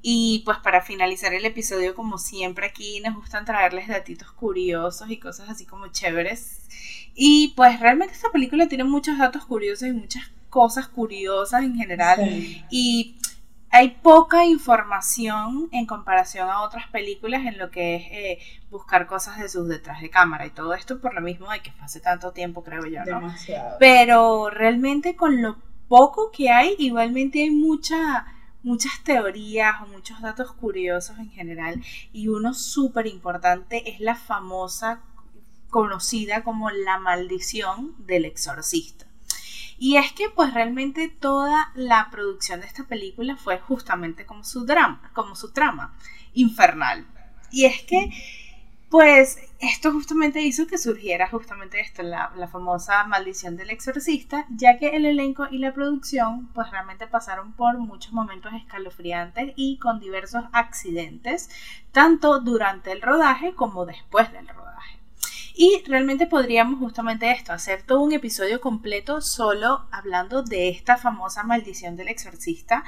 Y 0.07 0.43
pues 0.45 0.59
para 0.59 0.81
finalizar 0.81 1.33
el 1.33 1.45
episodio, 1.45 1.95
como 1.95 2.19
siempre 2.19 2.67
aquí 2.67 2.99
nos 2.99 3.15
gustan 3.15 3.43
traerles 3.43 3.87
datitos 3.87 4.31
curiosos 4.33 5.09
y 5.09 5.17
cosas 5.17 5.49
así 5.49 5.65
como 5.65 5.87
chéveres. 5.87 6.67
Y 7.15 7.53
pues 7.55 7.79
realmente 7.79 8.13
esta 8.13 8.29
película 8.31 8.67
tiene 8.67 8.83
muchos 8.83 9.17
datos 9.17 9.45
curiosos 9.47 9.87
y 9.87 9.93
muchas 9.93 10.29
cosas 10.51 10.87
curiosas 10.89 11.63
en 11.63 11.75
general. 11.75 12.19
Y 12.69 13.17
hay 13.71 13.97
poca 14.03 14.45
información 14.45 15.69
en 15.71 15.87
comparación 15.87 16.51
a 16.51 16.61
otras 16.61 16.87
películas 16.89 17.43
en 17.47 17.57
lo 17.57 17.71
que 17.71 17.95
es 17.95 18.03
eh, 18.11 18.39
buscar 18.69 19.07
cosas 19.07 19.39
de 19.39 19.49
sus 19.49 19.67
detrás 19.67 20.01
de 20.01 20.11
cámara 20.11 20.45
y 20.45 20.51
todo 20.51 20.75
esto 20.75 21.01
por 21.01 21.15
lo 21.15 21.21
mismo 21.21 21.49
de 21.49 21.61
que 21.61 21.71
fue 21.71 21.83
hace 21.83 21.99
tanto 21.99 22.31
tiempo 22.31 22.63
creo 22.63 22.85
yo, 22.85 23.03
¿no? 23.05 23.33
Pero 23.79 24.51
realmente 24.51 25.15
con 25.15 25.41
lo 25.41 25.57
poco 25.87 26.29
que 26.29 26.51
hay, 26.51 26.75
igualmente 26.77 27.41
hay 27.41 27.49
mucha 27.49 28.27
muchas 28.65 29.03
teorías 29.03 29.75
o 29.83 29.87
muchos 29.87 30.19
datos 30.21 30.51
curiosos 30.51 31.19
en 31.19 31.29
general 31.29 31.83
y 32.11 32.29
uno 32.29 32.55
súper 32.55 33.05
importante 33.05 33.91
es 33.91 33.99
la 33.99 34.15
famosa 34.15 35.03
conocida 35.69 36.43
como 36.43 36.71
la 36.71 36.97
maldición 36.97 37.95
del 37.99 38.25
exorcista. 38.25 39.05
Y 39.77 39.97
es 39.97 40.11
que 40.13 40.29
pues 40.29 40.53
realmente 40.53 41.09
toda 41.09 41.71
la 41.75 42.09
producción 42.09 42.61
de 42.61 42.65
esta 42.65 42.87
película 42.87 43.37
fue 43.37 43.59
justamente 43.59 44.25
como 44.25 44.43
su 44.43 44.65
drama, 44.65 45.11
como 45.13 45.35
su 45.35 45.51
trama 45.51 45.95
infernal. 46.33 47.05
Y 47.51 47.65
es 47.65 47.83
que 47.83 48.09
pues 48.89 49.37
esto 49.59 49.91
justamente 49.91 50.41
hizo 50.41 50.67
que 50.67 50.77
surgiera 50.77 51.27
justamente 51.27 51.79
esto, 51.79 52.03
la, 52.03 52.31
la, 52.35 52.47
famosa 52.47 53.03
maldición 53.05 53.57
del 53.57 53.71
exorcista, 53.71 54.45
ya 54.49 54.77
que 54.77 54.89
el 54.89 55.05
elenco 55.05 55.47
y 55.49 55.57
la 55.57 55.73
producción 55.73 56.47
pues 56.53 56.69
realmente 56.71 57.07
pasaron 57.07 57.53
por 57.53 57.77
muchos 57.77 58.13
momentos 58.13 58.53
escalofriantes 58.53 59.53
y 59.55 59.77
con 59.79 59.99
diversos 59.99 60.45
accidentes, 60.51 61.49
tanto 61.91 62.39
durante 62.39 62.91
el 62.91 63.01
rodaje 63.01 63.55
como 63.55 63.85
después 63.85 64.31
del 64.31 64.47
rodaje. 64.47 64.74
Y 65.57 65.81
realmente 65.87 66.27
podríamos 66.27 66.79
justamente 66.79 67.31
esto, 67.31 67.53
hacer 67.53 67.83
todo 67.83 68.01
un 68.01 68.11
episodio 68.11 68.59
completo 68.59 69.21
solo 69.21 69.87
hablando 69.89 70.43
de 70.43 70.67
esta 70.67 70.97
famosa 70.97 71.43
maldición 71.43 71.95
del 71.95 72.09
exorcista, 72.09 72.83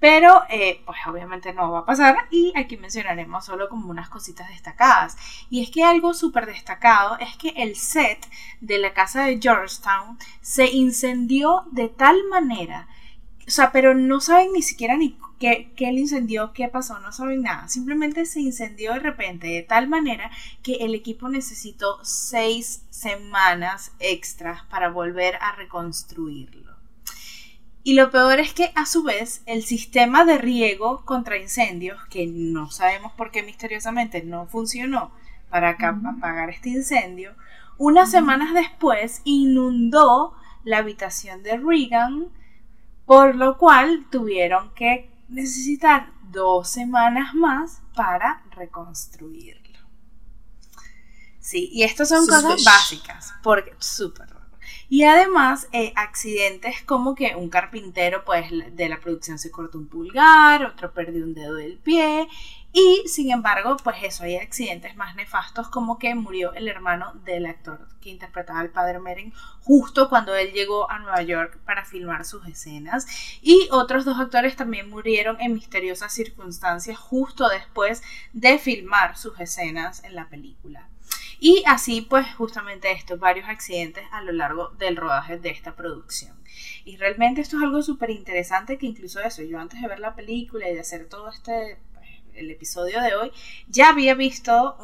pero 0.00 0.42
eh, 0.50 0.82
pues 0.84 0.98
obviamente 1.06 1.54
no 1.54 1.70
va 1.70 1.80
a 1.80 1.86
pasar 1.86 2.28
y 2.30 2.52
aquí 2.56 2.76
mencionaremos 2.76 3.46
solo 3.46 3.70
como 3.70 3.88
unas 3.88 4.10
cositas 4.10 4.50
destacadas. 4.50 5.16
Y 5.48 5.62
es 5.62 5.70
que 5.70 5.82
algo 5.82 6.12
súper 6.12 6.44
destacado 6.44 7.16
es 7.20 7.38
que 7.38 7.54
el 7.56 7.74
set 7.74 8.18
de 8.60 8.76
la 8.76 8.92
casa 8.92 9.24
de 9.24 9.38
Georgetown 9.40 10.18
se 10.42 10.66
incendió 10.66 11.64
de 11.70 11.88
tal 11.88 12.24
manera, 12.28 12.86
o 13.50 13.52
sea, 13.52 13.72
pero 13.72 13.96
no 13.96 14.20
saben 14.20 14.52
ni 14.52 14.62
siquiera 14.62 14.96
ni 14.96 15.18
qué, 15.40 15.72
qué 15.74 15.90
le 15.90 16.02
incendió, 16.02 16.52
qué 16.52 16.68
pasó, 16.68 17.00
no 17.00 17.10
saben 17.10 17.42
nada. 17.42 17.66
Simplemente 17.66 18.24
se 18.24 18.38
incendió 18.38 18.92
de 18.92 19.00
repente 19.00 19.48
de 19.48 19.64
tal 19.64 19.88
manera 19.88 20.30
que 20.62 20.74
el 20.74 20.94
equipo 20.94 21.28
necesitó 21.28 21.98
seis 22.04 22.84
semanas 22.90 23.90
extras 23.98 24.62
para 24.66 24.90
volver 24.90 25.34
a 25.40 25.56
reconstruirlo. 25.56 26.76
Y 27.82 27.94
lo 27.94 28.12
peor 28.12 28.38
es 28.38 28.54
que 28.54 28.70
a 28.76 28.86
su 28.86 29.02
vez 29.02 29.42
el 29.46 29.64
sistema 29.64 30.24
de 30.24 30.38
riego 30.38 31.04
contra 31.04 31.36
incendios, 31.36 31.98
que 32.08 32.28
no 32.28 32.70
sabemos 32.70 33.10
por 33.14 33.32
qué 33.32 33.42
misteriosamente 33.42 34.22
no 34.22 34.46
funcionó 34.46 35.10
para 35.48 35.70
apagar 35.70 36.50
este 36.50 36.68
incendio, 36.68 37.34
unas 37.78 38.12
semanas 38.12 38.54
después 38.54 39.22
inundó 39.24 40.36
la 40.62 40.78
habitación 40.78 41.42
de 41.42 41.56
Regan, 41.56 42.28
por 43.10 43.34
lo 43.34 43.58
cual 43.58 44.06
tuvieron 44.08 44.72
que 44.72 45.10
necesitar 45.28 46.12
dos 46.30 46.68
semanas 46.68 47.34
más 47.34 47.82
para 47.92 48.44
reconstruirlo. 48.52 49.80
Sí, 51.40 51.68
y 51.72 51.82
estas 51.82 52.10
son 52.10 52.24
cosas 52.24 52.62
básicas, 52.62 53.34
porque 53.42 53.74
súper 53.80 54.28
y 54.92 55.04
además, 55.04 55.68
eh, 55.70 55.92
accidentes 55.94 56.82
como 56.82 57.14
que 57.14 57.36
un 57.36 57.48
carpintero, 57.48 58.24
pues, 58.24 58.46
de 58.50 58.88
la 58.88 58.98
producción 58.98 59.38
se 59.38 59.52
cortó 59.52 59.78
un 59.78 59.86
pulgar, 59.86 60.64
otro 60.64 60.92
perdió 60.92 61.22
un 61.22 61.32
dedo 61.32 61.54
del 61.54 61.78
pie, 61.78 62.28
y 62.72 63.02
sin 63.08 63.32
embargo, 63.32 63.76
pues 63.82 63.96
eso, 64.02 64.22
hay 64.22 64.36
accidentes 64.36 64.94
más 64.96 65.16
nefastos 65.16 65.68
como 65.68 65.98
que 65.98 66.14
murió 66.14 66.52
el 66.54 66.68
hermano 66.68 67.12
del 67.24 67.46
actor 67.46 67.88
que 68.00 68.10
interpretaba 68.10 68.60
al 68.60 68.70
padre 68.70 69.00
Meren 69.00 69.32
justo 69.60 70.08
cuando 70.08 70.34
él 70.34 70.52
llegó 70.52 70.90
a 70.90 70.98
Nueva 71.00 71.22
York 71.22 71.58
para 71.64 71.84
filmar 71.84 72.24
sus 72.24 72.46
escenas. 72.46 73.06
Y 73.42 73.68
otros 73.72 74.04
dos 74.04 74.18
actores 74.18 74.56
también 74.56 74.88
murieron 74.88 75.40
en 75.40 75.54
misteriosas 75.54 76.12
circunstancias 76.12 76.96
justo 76.96 77.48
después 77.48 78.02
de 78.32 78.58
filmar 78.58 79.16
sus 79.16 79.38
escenas 79.40 80.04
en 80.04 80.14
la 80.14 80.28
película. 80.28 80.88
Y 81.40 81.64
así 81.66 82.02
pues 82.02 82.26
justamente 82.36 82.92
estos 82.92 83.18
varios 83.18 83.48
accidentes 83.48 84.04
a 84.12 84.22
lo 84.22 84.32
largo 84.32 84.68
del 84.78 84.96
rodaje 84.96 85.38
de 85.38 85.50
esta 85.50 85.74
producción. 85.74 86.38
Y 86.84 86.96
realmente 86.96 87.40
esto 87.40 87.56
es 87.56 87.62
algo 87.62 87.82
súper 87.82 88.10
interesante 88.10 88.78
que 88.78 88.86
incluso 88.86 89.20
eso, 89.20 89.42
yo 89.42 89.58
antes 89.58 89.80
de 89.80 89.88
ver 89.88 90.00
la 90.00 90.14
película 90.14 90.68
y 90.68 90.74
de 90.74 90.80
hacer 90.80 91.08
todo 91.08 91.30
este 91.30 91.78
el 92.34 92.50
episodio 92.50 93.00
de 93.02 93.14
hoy, 93.14 93.32
ya 93.68 93.90
había 93.90 94.14
visto 94.14 94.76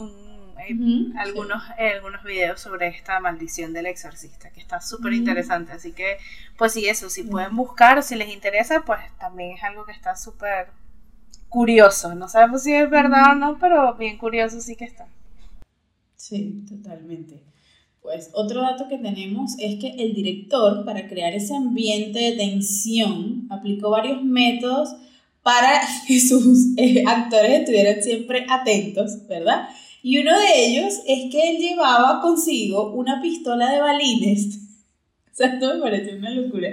eh, 0.68 1.12
algunos, 1.18 1.62
eh, 1.78 1.92
algunos 1.94 2.24
videos 2.24 2.60
sobre 2.60 2.88
esta 2.88 3.20
maldición 3.20 3.72
del 3.72 3.86
exorcista, 3.86 4.50
que 4.50 4.60
está 4.60 4.80
súper 4.80 5.12
interesante. 5.12 5.72
Así 5.72 5.92
que, 5.92 6.18
pues 6.56 6.72
sí, 6.72 6.88
eso, 6.88 7.10
si 7.10 7.22
pueden 7.22 7.54
buscar, 7.54 8.02
si 8.02 8.16
les 8.16 8.28
interesa, 8.28 8.82
pues 8.84 9.00
también 9.18 9.52
es 9.52 9.62
algo 9.62 9.84
que 9.84 9.92
está 9.92 10.16
súper 10.16 10.68
curioso. 11.48 12.14
No 12.14 12.28
sabemos 12.28 12.62
si 12.62 12.72
es 12.72 12.90
verdad 12.90 13.32
o 13.32 13.34
no, 13.34 13.58
pero 13.58 13.94
bien 13.94 14.18
curioso 14.18 14.60
sí 14.60 14.76
que 14.76 14.84
está. 14.84 15.06
Sí, 16.16 16.64
totalmente. 16.68 17.42
Pues 18.00 18.30
otro 18.34 18.62
dato 18.62 18.88
que 18.88 18.98
tenemos 18.98 19.56
es 19.58 19.80
que 19.80 19.90
el 19.98 20.14
director, 20.14 20.84
para 20.84 21.08
crear 21.08 21.34
ese 21.34 21.54
ambiente 21.56 22.18
de 22.18 22.36
tensión, 22.36 23.46
aplicó 23.50 23.90
varios 23.90 24.22
métodos 24.22 24.96
para 25.46 25.80
que 26.08 26.18
sus 26.18 26.76
eh, 26.76 27.04
actores 27.06 27.60
estuvieran 27.60 28.02
siempre 28.02 28.44
atentos, 28.50 29.28
¿verdad? 29.28 29.68
Y 30.02 30.18
uno 30.18 30.36
de 30.36 30.64
ellos 30.66 30.94
es 31.06 31.30
que 31.30 31.50
él 31.50 31.58
llevaba 31.58 32.20
consigo 32.20 32.90
una 32.90 33.22
pistola 33.22 33.70
de 33.70 33.80
balines. 33.80 34.58
O 35.28 35.38
sea, 35.38 35.48
esto 35.48 35.74
me 35.74 35.82
parece 35.82 36.16
una 36.16 36.30
locura. 36.30 36.70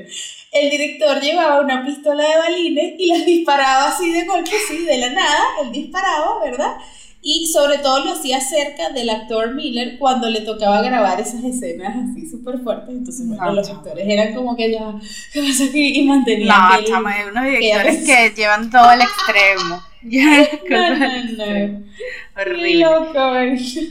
El 0.53 0.69
director 0.69 1.19
llevaba 1.19 1.59
una 1.59 1.86
pistola 1.86 2.24
de 2.24 2.38
balines 2.38 2.93
y 2.97 3.07
las 3.07 3.26
disparaba 3.26 3.89
así 3.89 4.09
de 4.09 4.24
golpe, 4.24 4.51
así 4.55 4.86
de 4.86 4.99
la 4.99 5.09
nada, 5.09 5.43
él 5.61 5.74
disparaba, 5.74 6.41
¿verdad? 6.41 6.78
Y 7.26 7.47
sobre 7.47 7.78
todo 7.78 8.03
lo 8.03 8.11
hacía 8.11 8.41
cerca 8.41 8.89
del 8.89 9.09
actor 9.09 9.55
Miller 9.55 9.97
cuando 9.97 10.30
le 10.30 10.41
tocaba 10.41 10.82
grabar 10.82 11.21
esas 11.21 11.41
escenas 11.41 11.95
así 11.95 12.30
súper 12.30 12.59
fuertes. 12.59 12.89
Entonces, 12.89 13.26
los 13.28 13.69
actores 13.69 14.05
eran 14.05 14.36
como 14.36 14.57
que 14.57 14.71
ya, 14.71 14.93
¿qué 15.32 15.41
pasa 15.41 15.63
aquí? 15.63 16.01
Y 16.01 16.05
mantenían. 16.05 16.49
No, 16.49 16.84
chama, 16.84 17.13
hay 17.13 17.30
unos 17.30 17.45
directores 17.45 18.05
que, 18.05 18.34
llevan 18.36 18.69
todo 18.69 18.84
al 18.84 18.99
extremo. 19.01 19.82
no, 20.03 20.97
no, 20.97 21.78
no. 21.78 21.84
Horrible. 22.36 22.86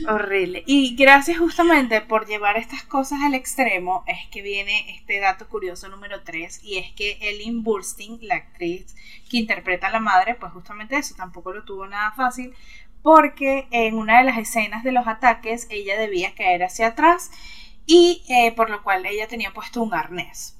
Horrible. 0.07 0.63
Y 0.67 0.95
gracias 0.95 1.39
justamente 1.39 2.01
por 2.01 2.27
llevar 2.27 2.57
estas 2.57 2.83
cosas 2.83 3.19
al 3.23 3.33
extremo, 3.33 4.03
es 4.05 4.29
que 4.31 4.41
viene 4.41 4.95
este 4.95 5.19
dato 5.19 5.47
curioso 5.47 5.87
número 5.87 6.21
3, 6.23 6.61
y 6.63 6.77
es 6.77 6.91
que 6.91 7.17
Ellen 7.21 7.63
Burstyn, 7.63 8.19
la 8.21 8.35
actriz 8.35 8.95
que 9.29 9.37
interpreta 9.37 9.87
a 9.87 9.91
la 9.91 9.99
madre, 9.99 10.35
pues 10.35 10.51
justamente 10.51 10.97
eso, 10.97 11.15
tampoco 11.15 11.53
lo 11.53 11.63
tuvo 11.63 11.87
nada 11.87 12.11
fácil, 12.11 12.53
porque 13.03 13.67
en 13.69 13.95
una 13.95 14.17
de 14.17 14.23
las 14.23 14.37
escenas 14.39 14.83
de 14.83 14.93
los 14.93 15.05
ataques 15.07 15.67
ella 15.69 15.99
debía 15.99 16.33
caer 16.33 16.63
hacia 16.63 16.87
atrás 16.87 17.29
y 17.85 18.23
eh, 18.29 18.53
por 18.53 18.69
lo 18.69 18.81
cual 18.81 19.05
ella 19.05 19.27
tenía 19.27 19.53
puesto 19.53 19.83
un 19.83 19.93
arnés. 19.93 20.57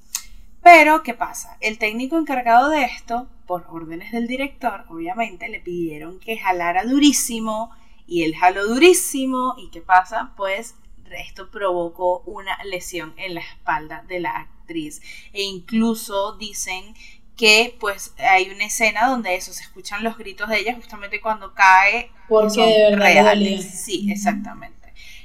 Pero, 0.62 1.02
¿qué 1.02 1.14
pasa? 1.14 1.56
El 1.60 1.78
técnico 1.78 2.18
encargado 2.18 2.70
de 2.70 2.84
esto, 2.84 3.28
por 3.46 3.66
órdenes 3.68 4.12
del 4.12 4.26
director, 4.26 4.84
obviamente 4.88 5.48
le 5.48 5.60
pidieron 5.60 6.20
que 6.20 6.38
jalara 6.38 6.84
durísimo 6.84 7.70
y 8.06 8.22
él 8.22 8.34
jaló 8.36 8.66
durísimo 8.66 9.54
y 9.58 9.70
¿qué 9.70 9.80
pasa? 9.80 10.32
Pues 10.36 10.74
esto 11.18 11.50
provocó 11.50 12.20
una 12.20 12.56
lesión 12.64 13.14
en 13.16 13.34
la 13.34 13.40
espalda 13.40 14.04
de 14.08 14.20
la 14.20 14.36
actriz 14.36 15.02
e 15.32 15.42
incluso 15.42 16.36
dicen 16.36 16.94
que 17.36 17.76
pues 17.80 18.14
hay 18.18 18.50
una 18.50 18.66
escena 18.66 19.08
donde 19.08 19.34
eso, 19.34 19.52
se 19.52 19.62
escuchan 19.62 20.04
los 20.04 20.16
gritos 20.16 20.48
de 20.48 20.60
ella 20.60 20.74
justamente 20.74 21.20
cuando 21.20 21.52
cae. 21.52 22.10
Porque 22.28 22.60
de 22.60 22.96
verdad 22.96 23.36
Sí, 23.60 24.10
exactamente. 24.10 24.74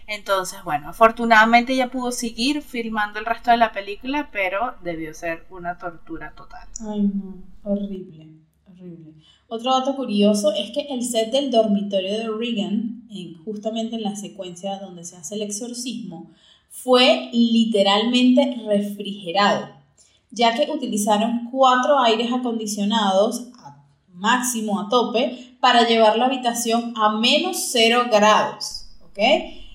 Entonces, 0.07 0.63
bueno, 0.63 0.89
afortunadamente 0.89 1.73
ella 1.73 1.91
pudo 1.91 2.11
seguir 2.11 2.63
filmando 2.63 3.19
el 3.19 3.25
resto 3.25 3.51
de 3.51 3.57
la 3.57 3.71
película, 3.71 4.29
pero 4.31 4.73
debió 4.83 5.13
ser 5.13 5.45
una 5.51 5.77
tortura 5.77 6.33
total. 6.35 6.67
Ay, 6.81 7.01
no, 7.13 7.43
horrible, 7.63 8.27
horrible. 8.65 9.13
Otro 9.47 9.71
dato 9.71 9.95
curioso 9.95 10.51
es 10.51 10.71
que 10.71 10.81
el 10.89 11.03
set 11.03 11.31
del 11.31 11.51
dormitorio 11.51 12.11
de 12.11 12.29
Regan, 12.29 13.03
en, 13.11 13.35
justamente 13.43 13.97
en 13.97 14.03
la 14.03 14.15
secuencia 14.15 14.79
donde 14.79 15.03
se 15.03 15.15
hace 15.15 15.35
el 15.35 15.43
exorcismo, 15.43 16.31
fue 16.69 17.29
literalmente 17.31 18.63
refrigerado 18.65 19.78
ya 20.31 20.53
que 20.53 20.71
utilizaron 20.71 21.49
cuatro 21.51 21.99
aires 21.99 22.31
acondicionados 22.31 23.47
a 23.57 23.85
máximo, 24.13 24.79
a 24.79 24.89
tope, 24.89 25.55
para 25.59 25.87
llevar 25.87 26.17
la 26.17 26.25
habitación 26.25 26.93
a 26.95 27.17
menos 27.17 27.69
0 27.71 28.05
grados, 28.11 28.85
¿ok? 29.03 29.19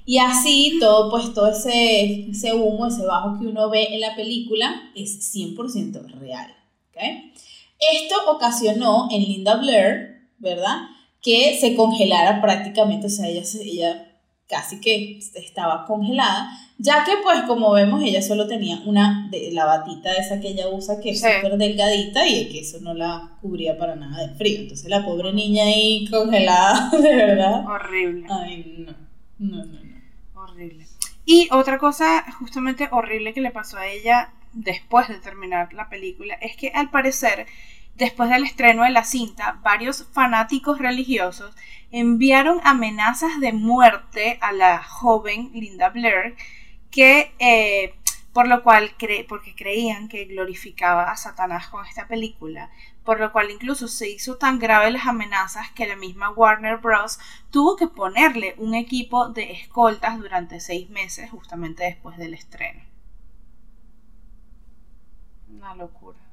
Y 0.07 0.19
así 0.19 0.79
todo, 0.81 1.11
pues 1.11 1.33
todo 1.33 1.49
ese, 1.49 2.31
ese 2.31 2.53
humo, 2.53 2.87
ese 2.87 3.07
bajo 3.07 3.39
que 3.39 3.47
uno 3.47 3.71
ve 3.71 3.95
en 3.95 4.01
la 4.01 4.15
película 4.15 4.91
es 4.95 5.35
100% 5.35 6.19
real, 6.21 6.55
¿ok? 6.91 7.03
Esto 7.93 8.15
ocasionó 8.31 9.09
en 9.11 9.23
Linda 9.23 9.57
Blair, 9.57 10.29
¿verdad? 10.39 10.89
Que 11.21 11.59
se 11.59 11.75
congelara 11.75 12.41
prácticamente, 12.41 13.07
o 13.07 13.11
sea, 13.11 13.29
ella, 13.29 13.43
ella 13.63 14.14
casi 14.55 14.81
que 14.81 15.19
estaba 15.35 15.85
congelada, 15.85 16.49
ya 16.79 17.05
que 17.05 17.13
pues 17.25 17.43
como 17.43 17.73
vemos 17.73 18.01
ella 18.05 18.23
solo 18.23 18.47
tenía 18.47 18.81
una, 18.87 19.29
de, 19.31 19.51
la 19.51 19.65
batita 19.65 20.13
esa 20.13 20.39
que 20.39 20.51
ella 20.51 20.69
usa 20.69 21.01
que 21.01 21.11
es 21.11 21.21
súper 21.21 21.57
delgadita 21.57 22.25
y 22.29 22.49
que 22.51 22.61
eso 22.61 22.79
no 22.81 22.95
la 22.95 23.37
cubría 23.41 23.77
para 23.77 23.97
nada 23.97 24.25
del 24.25 24.37
frío. 24.37 24.61
Entonces 24.61 24.89
la 24.89 25.05
pobre 25.05 25.33
niña 25.33 25.65
ahí 25.65 26.07
congelada, 26.09 26.89
de 27.03 27.17
verdad. 27.17 27.67
Horrible. 27.67 28.27
Ay, 28.31 28.87
no, 28.87 28.93
no, 29.39 29.65
no, 29.65 29.81
no. 29.81 30.41
Horrible. 30.41 30.87
Y 31.25 31.49
otra 31.51 31.79
cosa 31.79 32.25
justamente 32.39 32.89
horrible 32.93 33.35
que 33.35 33.41
le 33.41 33.51
pasó 33.51 33.79
a 33.79 33.89
ella 33.89 34.33
después 34.53 35.09
de 35.09 35.17
terminar 35.17 35.73
la 35.73 35.89
película 35.89 36.35
es 36.35 36.57
que 36.57 36.69
al 36.69 36.91
parecer 36.91 37.47
después 37.97 38.31
del 38.31 38.45
estreno 38.45 38.85
de 38.85 38.91
la 38.91 39.05
cinta, 39.05 39.59
varios 39.63 40.07
fanáticos 40.13 40.79
religiosos 40.79 41.55
enviaron 41.91 42.61
amenazas 42.65 43.39
de 43.41 43.53
muerte 43.53 44.39
a 44.41 44.53
la 44.53 44.83
joven 44.83 45.51
Linda 45.55 45.91
Blair, 45.91 46.37
que 46.91 47.33
eh, 47.39 47.95
por 48.33 48.49
lo 48.49 48.65
cual 48.65 48.91
porque 49.29 49.55
creían 49.55 50.09
que 50.09 50.25
glorificaba 50.25 51.13
a 51.13 51.17
Satanás 51.17 51.69
con 51.69 51.87
esta 51.87 52.09
película, 52.09 52.69
por 53.05 53.21
lo 53.21 53.31
cual 53.31 53.53
incluso 53.53 53.87
se 53.87 54.11
hizo 54.11 54.39
tan 54.39 54.59
grave 54.59 54.91
las 54.91 55.07
amenazas 55.07 55.71
que 55.71 55.87
la 55.87 55.95
misma 55.95 56.31
Warner 56.31 56.79
Bros. 56.79 57.21
tuvo 57.51 57.77
que 57.77 57.87
ponerle 57.87 58.57
un 58.59 58.75
equipo 58.75 59.29
de 59.29 59.53
escoltas 59.53 60.19
durante 60.19 60.59
seis 60.59 60.91
meses 60.91 61.31
justamente 61.31 61.85
después 61.85 62.17
del 62.17 62.35
estreno. 62.35 62.83
Una 65.49 65.77
locura. 65.77 66.24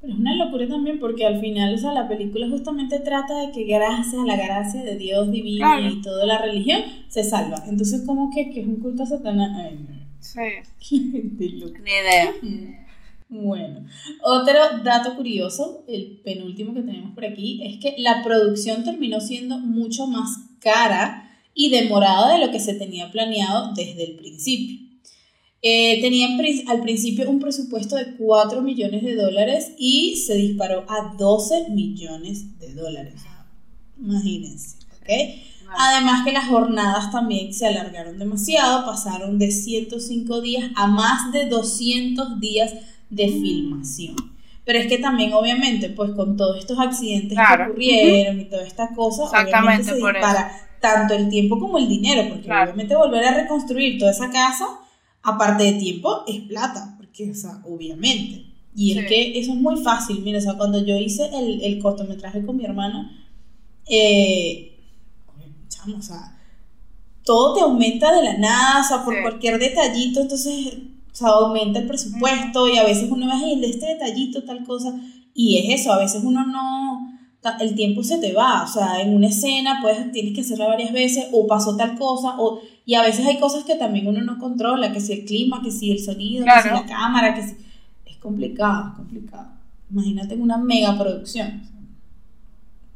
Pero 0.00 0.14
es 0.14 0.18
una 0.18 0.34
locura 0.34 0.66
también 0.66 0.98
porque 0.98 1.26
al 1.26 1.40
final, 1.40 1.74
o 1.74 1.78
sea, 1.78 1.92
la 1.92 2.08
película 2.08 2.48
justamente 2.48 2.98
trata 3.00 3.38
de 3.38 3.52
que 3.52 3.64
gracias 3.64 4.14
a 4.14 4.26
la 4.26 4.36
gracia 4.36 4.82
de 4.82 4.96
Dios 4.96 5.30
divino 5.30 5.88
y 5.88 6.00
toda 6.00 6.24
la 6.24 6.38
religión 6.38 6.80
se 7.08 7.22
salva. 7.22 7.62
Entonces, 7.68 8.02
¿cómo 8.06 8.30
que, 8.34 8.50
que 8.50 8.60
es 8.60 8.66
un 8.66 8.76
culto 8.76 9.02
a 9.02 9.06
Satanás? 9.06 9.50
Ay, 9.58 9.78
no. 9.88 10.00
Sí. 10.20 10.40
Ni 10.90 11.46
idea. 11.46 12.34
Bueno, 13.28 13.86
otro 14.22 14.58
dato 14.82 15.14
curioso, 15.14 15.84
el 15.86 16.20
penúltimo 16.24 16.74
que 16.74 16.82
tenemos 16.82 17.14
por 17.14 17.24
aquí, 17.24 17.60
es 17.62 17.78
que 17.78 17.94
la 17.98 18.24
producción 18.24 18.82
terminó 18.82 19.20
siendo 19.20 19.58
mucho 19.58 20.06
más 20.06 20.30
cara 20.58 21.30
y 21.54 21.70
demorada 21.70 22.32
de 22.32 22.44
lo 22.44 22.50
que 22.50 22.58
se 22.58 22.74
tenía 22.74 23.10
planeado 23.12 23.72
desde 23.74 24.04
el 24.04 24.16
principio. 24.16 24.89
Eh, 25.62 26.00
tenían 26.00 26.40
al 26.68 26.80
principio 26.80 27.28
un 27.28 27.38
presupuesto 27.38 27.96
de 27.96 28.16
4 28.16 28.62
millones 28.62 29.02
de 29.02 29.14
dólares 29.14 29.72
y 29.78 30.16
se 30.16 30.34
disparó 30.34 30.86
a 30.88 31.14
12 31.18 31.68
millones 31.70 32.58
de 32.58 32.72
dólares. 32.72 33.20
Imagínense, 33.98 34.78
¿ok? 35.02 35.08
Además 35.78 36.24
que 36.24 36.32
las 36.32 36.48
jornadas 36.48 37.12
también 37.12 37.52
se 37.52 37.66
alargaron 37.66 38.18
demasiado, 38.18 38.86
pasaron 38.86 39.38
de 39.38 39.50
105 39.50 40.40
días 40.40 40.70
a 40.76 40.86
más 40.86 41.30
de 41.32 41.46
200 41.46 42.40
días 42.40 42.74
de 43.10 43.26
mm. 43.26 43.42
filmación. 43.42 44.16
Pero 44.64 44.78
es 44.78 44.86
que 44.86 44.98
también, 44.98 45.32
obviamente, 45.34 45.90
pues 45.90 46.12
con 46.12 46.36
todos 46.36 46.58
estos 46.58 46.78
accidentes 46.78 47.36
que 47.36 47.62
ocurrieron 47.62 48.40
y 48.40 48.44
todas 48.46 48.66
estas 48.66 48.96
cosas, 48.96 49.28
obviamente 49.28 49.84
se 49.84 49.94
dispara 49.96 50.52
tanto 50.80 51.14
el 51.14 51.28
tiempo 51.28 51.58
como 51.58 51.76
el 51.76 51.88
dinero, 51.88 52.28
porque 52.30 52.50
obviamente 52.50 52.96
volver 52.96 53.24
a 53.24 53.34
reconstruir 53.34 53.98
toda 53.98 54.12
esa 54.12 54.30
casa 54.30 54.66
aparte 55.22 55.64
de 55.64 55.72
tiempo, 55.74 56.24
es 56.26 56.40
plata, 56.42 56.94
porque, 56.98 57.30
o 57.30 57.34
sea, 57.34 57.62
obviamente. 57.64 58.46
Y 58.74 58.96
es 58.96 59.06
que 59.06 59.38
eso 59.38 59.52
es 59.52 59.58
muy 59.58 59.82
fácil, 59.82 60.20
mira, 60.22 60.38
o 60.38 60.42
sea, 60.42 60.54
cuando 60.54 60.84
yo 60.84 60.96
hice 60.96 61.28
el, 61.34 61.60
el 61.62 61.78
cortometraje 61.80 62.44
con 62.44 62.56
mi 62.56 62.64
hermana, 62.64 63.10
eh, 63.86 64.78
o 65.96 66.02
sea, 66.02 66.38
todo 67.24 67.54
te 67.54 67.60
aumenta 67.62 68.14
de 68.14 68.22
la 68.22 68.38
nada, 68.38 68.80
o 68.80 68.88
sea, 68.88 69.04
por 69.04 69.20
cualquier 69.22 69.58
detallito, 69.58 70.20
entonces, 70.20 70.74
o 71.12 71.14
sea, 71.14 71.28
aumenta 71.28 71.80
el 71.80 71.86
presupuesto 71.86 72.68
y 72.68 72.78
a 72.78 72.84
veces 72.84 73.10
uno 73.10 73.26
ve, 73.26 73.60
de 73.60 73.70
este 73.70 73.86
detallito, 73.86 74.44
tal 74.44 74.64
cosa, 74.64 74.94
y 75.34 75.58
es 75.58 75.80
eso, 75.80 75.92
a 75.92 75.98
veces 75.98 76.22
uno 76.24 76.46
no, 76.46 77.19
el 77.60 77.74
tiempo 77.74 78.02
se 78.02 78.18
te 78.18 78.32
va, 78.32 78.62
o 78.62 78.66
sea, 78.66 79.00
en 79.00 79.14
una 79.14 79.28
escena 79.28 79.78
pues 79.80 80.12
tienes 80.12 80.34
que 80.34 80.42
hacerla 80.42 80.66
varias 80.66 80.92
veces 80.92 81.28
o 81.32 81.46
pasó 81.46 81.76
tal 81.76 81.98
cosa 81.98 82.34
o 82.38 82.60
y 82.84 82.94
a 82.94 83.02
veces 83.02 83.26
hay 83.26 83.38
cosas 83.38 83.64
que 83.64 83.76
también 83.76 84.08
uno 84.08 84.20
no 84.22 84.38
controla, 84.38 84.92
que 84.92 85.00
si 85.00 85.12
el 85.12 85.24
clima, 85.24 85.62
que 85.62 85.70
si 85.70 85.92
el 85.92 86.00
sonido, 86.00 86.44
que 86.44 86.62
si 86.62 86.68
la 86.68 86.84
cámara, 86.86 87.34
que 87.34 87.42
si 87.42 87.56
es 88.04 88.16
complicado, 88.16 88.88
es 88.88 88.94
complicado. 88.96 89.48
Imagínate 89.90 90.34
en 90.34 90.42
una 90.42 90.58
mega 90.58 90.98
producción. 90.98 91.62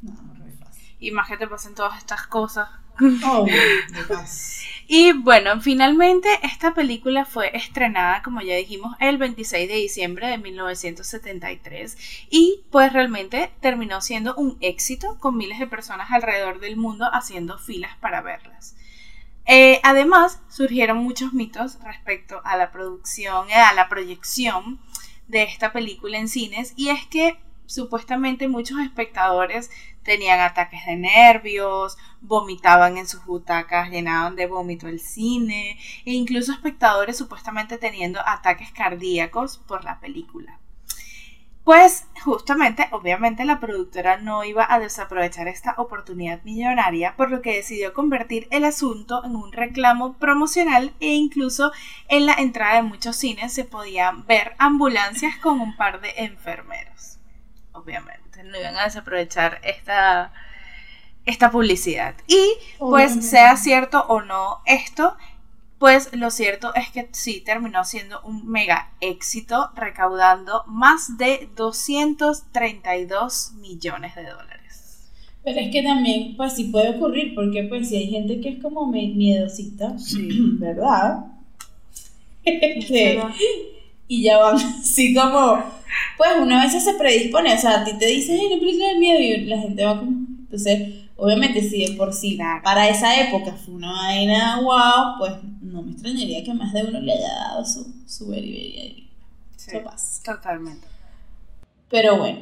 No, 0.01 0.11
no 0.11 0.45
es 0.45 0.55
fácil. 0.55 0.83
Y 0.99 1.11
más 1.11 1.29
que 1.29 1.37
te 1.37 1.47
pasen 1.47 1.75
todas 1.75 1.97
estas 1.97 2.27
cosas. 2.27 2.67
Oh, 3.25 3.45
y 4.87 5.13
bueno, 5.13 5.59
finalmente 5.61 6.29
esta 6.43 6.73
película 6.73 7.25
fue 7.25 7.55
estrenada, 7.57 8.21
como 8.21 8.41
ya 8.41 8.55
dijimos, 8.55 8.95
el 8.99 9.17
26 9.17 9.67
de 9.67 9.75
diciembre 9.75 10.27
de 10.27 10.37
1973 10.37 11.97
y 12.29 12.63
pues 12.71 12.93
realmente 12.93 13.51
terminó 13.61 14.01
siendo 14.01 14.35
un 14.35 14.57
éxito 14.61 15.17
con 15.19 15.37
miles 15.37 15.59
de 15.59 15.67
personas 15.67 16.11
alrededor 16.11 16.59
del 16.59 16.77
mundo 16.77 17.09
haciendo 17.11 17.57
filas 17.57 17.97
para 17.97 18.21
verlas. 18.21 18.75
Eh, 19.47 19.79
además, 19.83 20.41
surgieron 20.49 20.97
muchos 20.97 21.33
mitos 21.33 21.79
respecto 21.83 22.41
a 22.43 22.57
la 22.57 22.71
producción, 22.71 23.47
a 23.51 23.73
la 23.73 23.89
proyección 23.89 24.79
de 25.27 25.43
esta 25.43 25.73
película 25.73 26.17
en 26.17 26.27
cines 26.27 26.73
y 26.75 26.89
es 26.89 27.05
que 27.07 27.37
supuestamente 27.67 28.47
muchos 28.47 28.79
espectadores 28.79 29.69
tenían 30.03 30.39
ataques 30.39 30.85
de 30.85 30.95
nervios, 30.95 31.97
vomitaban 32.21 32.97
en 32.97 33.07
sus 33.07 33.25
butacas, 33.25 33.89
llenaban 33.89 34.35
de 34.35 34.47
vómito 34.47 34.87
el 34.87 34.99
cine 34.99 35.77
e 36.05 36.13
incluso 36.13 36.51
espectadores 36.51 37.17
supuestamente 37.17 37.77
teniendo 37.77 38.19
ataques 38.25 38.71
cardíacos 38.71 39.57
por 39.57 39.83
la 39.83 39.99
película. 39.99 40.59
Pues 41.65 42.05
justamente, 42.23 42.87
obviamente 42.91 43.43
la 43.43 43.59
productora 43.59 44.17
no 44.17 44.43
iba 44.43 44.67
a 44.69 44.77
desaprovechar 44.79 45.47
esta 45.47 45.73
oportunidad 45.79 46.43
millonaria, 46.43 47.15
por 47.15 47.31
lo 47.31 47.41
que 47.41 47.55
decidió 47.55 47.91
convertir 47.91 48.47
el 48.51 48.65
asunto 48.65 49.25
en 49.25 49.35
un 49.35 49.51
reclamo 49.51 50.13
promocional 50.13 50.93
e 50.99 51.15
incluso 51.15 51.71
en 52.07 52.27
la 52.27 52.33
entrada 52.33 52.75
de 52.75 52.83
muchos 52.83 53.15
cines 53.15 53.51
se 53.51 53.65
podían 53.65 54.27
ver 54.27 54.53
ambulancias 54.59 55.37
con 55.37 55.59
un 55.59 55.75
par 55.75 56.01
de 56.01 56.13
enfermeros 56.17 57.14
obviamente, 57.85 58.43
no 58.43 58.59
iban 58.59 58.75
a 58.77 58.85
desaprovechar 58.85 59.61
esta, 59.63 60.33
esta 61.25 61.51
publicidad. 61.51 62.15
Y 62.27 62.53
pues 62.79 63.29
sea 63.29 63.55
cierto 63.57 64.05
o 64.07 64.21
no 64.21 64.61
esto, 64.65 65.15
pues 65.77 66.09
lo 66.15 66.31
cierto 66.31 66.73
es 66.73 66.89
que 66.89 67.09
sí 67.11 67.41
terminó 67.41 67.83
siendo 67.85 68.21
un 68.21 68.47
mega 68.47 68.91
éxito, 69.01 69.69
recaudando 69.75 70.63
más 70.67 71.17
de 71.17 71.49
232 71.55 73.53
millones 73.55 74.15
de 74.15 74.23
dólares. 74.23 75.11
Pero 75.43 75.59
es 75.59 75.71
que 75.71 75.83
también, 75.83 76.35
pues 76.35 76.53
sí 76.53 76.63
puede 76.65 76.97
ocurrir, 76.97 77.35
porque 77.35 77.63
pues 77.63 77.89
si 77.89 77.97
hay 77.97 78.09
gente 78.09 78.41
que 78.41 78.49
es 78.49 78.61
como 78.63 78.87
miedosita, 78.87 79.95
¿verdad? 80.59 81.25
Este, 82.43 83.21
y 84.07 84.23
ya 84.23 84.37
van 84.37 84.55
así 84.81 85.13
como, 85.13 85.63
pues 86.17 86.29
una 86.39 86.63
vez 86.63 86.83
se 86.83 86.93
predispone, 86.93 87.53
o 87.53 87.57
sea, 87.57 87.81
a 87.81 87.83
ti 87.83 87.93
te 87.97 88.07
dices, 88.07 88.39
hey, 88.39 88.57
película 88.59 88.89
de 88.89 88.95
miedo 88.95 89.19
y 89.19 89.45
la 89.45 89.59
gente 89.59 89.85
va 89.85 89.99
como, 89.99 90.11
entonces, 90.39 91.05
obviamente 91.15 91.61
si 91.61 91.85
de 91.85 91.93
por 91.93 92.13
sí 92.13 92.37
para 92.63 92.89
esa 92.89 93.19
época 93.19 93.53
fue 93.53 93.75
una 93.75 93.91
vaina 93.91 94.61
wow, 94.61 95.17
pues 95.17 95.33
no 95.61 95.81
me 95.81 95.91
extrañaría 95.91 96.43
que 96.43 96.53
más 96.53 96.73
de 96.73 96.83
uno 96.83 96.99
le 96.99 97.13
haya 97.13 97.33
dado 97.33 97.65
su, 97.65 97.93
su 98.05 98.33
y 98.33 99.01
Sí, 99.57 99.77
Totalmente. 100.23 100.87
Pero 101.89 102.17
bueno, 102.17 102.39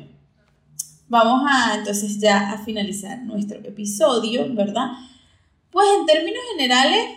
vamos 1.08 1.50
a 1.50 1.76
entonces 1.76 2.20
ya 2.20 2.52
a 2.52 2.58
finalizar 2.58 3.20
nuestro 3.20 3.60
episodio, 3.60 4.54
¿verdad? 4.54 4.92
Pues 5.72 5.88
en 6.00 6.06
términos 6.06 6.42
generales, 6.52 7.10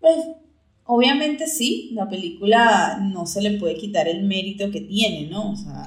pues 0.00 0.16
Obviamente 0.84 1.46
sí, 1.46 1.90
la 1.92 2.08
película 2.08 2.98
no 3.00 3.26
se 3.26 3.40
le 3.40 3.58
puede 3.58 3.76
quitar 3.76 4.08
el 4.08 4.24
mérito 4.24 4.70
que 4.70 4.80
tiene, 4.80 5.28
¿no? 5.28 5.52
O 5.52 5.56
sea, 5.56 5.86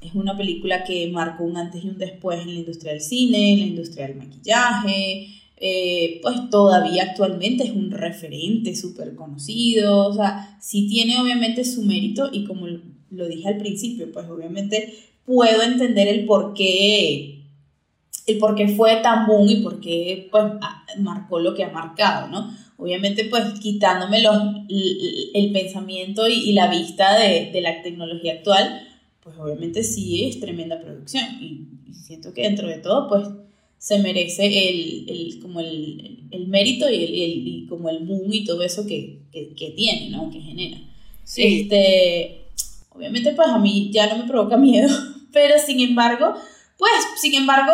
es 0.00 0.14
una 0.14 0.36
película 0.36 0.84
que 0.84 1.08
marcó 1.08 1.44
un 1.44 1.56
antes 1.56 1.84
y 1.84 1.88
un 1.88 1.98
después 1.98 2.40
en 2.40 2.54
la 2.54 2.60
industria 2.60 2.92
del 2.92 3.00
cine, 3.00 3.54
en 3.54 3.60
la 3.60 3.66
industria 3.66 4.06
del 4.06 4.16
maquillaje, 4.16 5.28
eh, 5.58 6.20
pues 6.22 6.50
todavía 6.50 7.04
actualmente 7.04 7.64
es 7.64 7.70
un 7.70 7.90
referente 7.90 8.76
súper 8.76 9.14
conocido, 9.16 10.08
o 10.08 10.12
sea, 10.12 10.58
sí 10.60 10.86
tiene 10.86 11.18
obviamente 11.18 11.64
su 11.64 11.82
mérito 11.82 12.28
y 12.30 12.44
como 12.44 12.66
lo 13.10 13.26
dije 13.26 13.48
al 13.48 13.56
principio, 13.56 14.12
pues 14.12 14.28
obviamente 14.28 14.94
puedo 15.24 15.62
entender 15.62 16.08
el 16.08 16.26
por 16.26 16.52
qué, 16.52 17.42
el 18.26 18.38
por 18.38 18.54
qué 18.54 18.68
fue 18.68 18.96
tan 18.96 19.26
boom 19.26 19.48
y 19.48 19.56
por 19.56 19.80
qué 19.80 20.28
pues, 20.30 20.44
marcó 20.98 21.40
lo 21.40 21.54
que 21.54 21.64
ha 21.64 21.70
marcado, 21.70 22.28
¿no? 22.28 22.54
Obviamente, 22.78 23.24
pues 23.24 23.58
quitándome 23.60 24.20
los, 24.20 24.36
el, 24.68 25.52
pensamiento 25.52 26.28
y, 26.28 26.52
la 26.52 26.68
vista 26.68 27.18
de, 27.18 27.50
de, 27.50 27.60
la 27.62 27.82
tecnología 27.82 28.34
actual, 28.34 28.86
pues 29.22 29.34
obviamente 29.38 29.82
sí 29.82 30.26
es 30.26 30.40
tremenda 30.40 30.80
producción 30.80 31.24
y, 31.40 31.66
siento 31.92 32.32
que 32.34 32.42
dentro 32.42 32.68
de 32.68 32.78
todo, 32.78 33.08
pues 33.08 33.28
se 33.78 33.98
merece 33.98 34.46
el, 34.46 35.08
el 35.08 35.40
como 35.40 35.60
el, 35.60 36.28
el, 36.30 36.48
mérito 36.48 36.88
y, 36.90 37.02
el, 37.02 37.48
y 37.48 37.66
como 37.66 37.88
el 37.88 38.00
boom 38.00 38.32
y 38.32 38.44
todo 38.44 38.62
eso 38.62 38.86
que, 38.86 39.22
que, 39.32 39.54
que 39.54 39.70
tiene, 39.70 40.10
¿no? 40.10 40.30
Que 40.30 40.40
genera. 40.40 40.78
Sí. 41.24 41.62
Este, 41.62 42.46
obviamente, 42.90 43.32
pues 43.32 43.48
a 43.48 43.58
mí 43.58 43.90
ya 43.92 44.06
no 44.06 44.22
me 44.22 44.28
provoca 44.28 44.56
miedo, 44.58 44.88
pero 45.32 45.54
sin 45.64 45.80
embargo, 45.80 46.34
pues, 46.78 46.92
sin 47.20 47.34
embargo, 47.34 47.72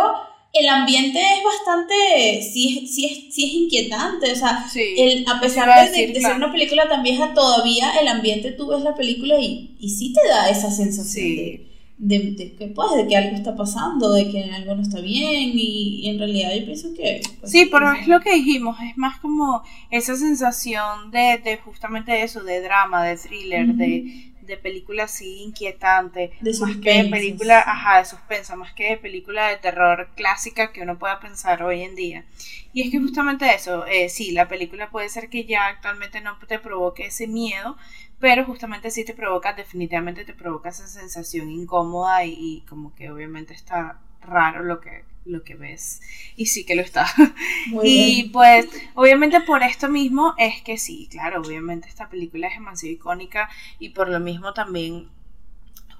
el 0.53 0.69
ambiente 0.69 1.19
es 1.19 1.45
bastante, 1.45 2.43
sí, 2.43 2.87
sí, 2.87 3.07
es, 3.07 3.35
sí 3.35 3.45
es 3.45 3.55
inquietante, 3.55 4.33
o 4.33 4.37
sea, 4.37 4.67
el, 4.75 5.25
a 5.27 5.41
pesar 5.41 5.91
de, 5.91 6.21
ser 6.21 6.37
una 6.37 6.53
película 6.53 6.89
tan 6.89 7.03
vieja, 7.03 7.33
todavía 7.33 7.93
el 8.01 8.09
ambiente, 8.09 8.53
tú 8.53 8.67
ves 8.67 8.83
la 8.83 8.95
película 8.95 9.39
y, 9.41 9.77
y 9.79 9.89
sí 9.89 10.13
te 10.13 10.29
da 10.29 10.51
esa 10.51 10.71
sensación 10.71 11.73
de, 11.99 12.55
que, 12.59 12.67
pues, 12.67 12.97
de 12.97 13.07
que 13.07 13.17
algo 13.17 13.37
está 13.37 13.55
pasando, 13.55 14.13
de 14.13 14.29
que 14.29 14.45
algo 14.45 14.75
no 14.75 14.83
está 14.83 15.01
bien 15.01 15.53
y, 15.55 16.09
en 16.09 16.19
realidad 16.19 16.51
yo 16.59 16.65
pienso 16.65 16.93
que... 16.95 17.23
Pues, 17.41 17.53
sí, 17.53 17.69
pero 17.71 17.93
es 17.93 18.09
lo 18.09 18.21
que 18.21 18.35
dijimos, 18.35 18.77
es 18.83 18.99
más 18.99 19.21
como 19.21 19.63
esa 19.91 20.17
sensación 20.17 21.11
de, 21.13 21.41
de 21.43 21.59
justamente 21.59 22.23
eso, 22.23 22.43
de 22.43 22.61
drama, 22.61 23.05
de 23.05 23.17
thriller, 23.17 23.69
de 23.75 24.32
de 24.43 24.57
película 24.57 25.05
así 25.05 25.43
inquietante, 25.43 26.33
de 26.41 26.59
más 26.61 26.77
que 26.77 27.03
de 27.03 27.11
película, 27.11 27.61
ajá, 27.61 27.99
de 27.99 28.05
suspensa, 28.05 28.57
más 28.57 28.73
que 28.73 28.91
de 28.91 28.97
película 28.97 29.49
de 29.49 29.57
terror 29.57 30.09
clásica 30.15 30.73
que 30.73 30.83
uno 30.83 30.99
pueda 30.99 31.21
pensar 31.21 31.63
hoy 31.63 31.83
en 31.83 31.95
día. 31.95 32.25
Y 32.73 32.83
es 32.83 32.91
que 32.91 32.99
justamente 32.99 33.53
eso, 33.55 33.87
eh, 33.87 34.09
sí, 34.09 34.33
la 34.33 34.49
película 34.49 34.91
puede 34.91 35.09
ser 35.09 35.29
que 35.29 35.45
ya 35.45 35.67
actualmente 35.67 36.21
no 36.21 36.37
te 36.47 36.59
provoque 36.59 37.07
ese 37.07 37.27
miedo, 37.27 37.77
pero 38.19 38.45
justamente 38.45 38.91
sí 38.91 39.05
te 39.05 39.15
provoca, 39.15 39.53
definitivamente 39.53 40.25
te 40.25 40.35
provoca 40.35 40.69
esa 40.69 40.87
sensación 40.87 41.51
incómoda 41.51 42.25
y 42.25 42.65
como 42.69 42.95
que 42.95 43.11
obviamente 43.11 43.55
está 43.55 43.99
raro 44.21 44.63
lo 44.63 44.81
que 44.81 45.05
lo 45.25 45.45
que 45.45 45.55
ves. 45.55 46.01
Y 46.37 46.47
sí 46.47 46.65
que 46.65 46.75
lo 46.75 46.83
está. 46.83 47.07
y 47.83 48.31
pues, 48.31 48.69
obviamente 48.95 49.41
por 49.41 49.63
esto 49.63 49.89
mismo 49.89 50.35
es 50.39 50.63
que 50.63 50.79
sí, 50.79 51.09
claro, 51.11 51.41
obviamente 51.41 51.89
esta 51.89 52.09
película 52.09 52.49
es 52.49 52.55
demasiado 52.55 52.95
icónica 52.95 53.49
y 53.79 53.91
por 53.91 54.09
lo 54.09 54.21
mismo 54.21 54.53
también 54.53 55.09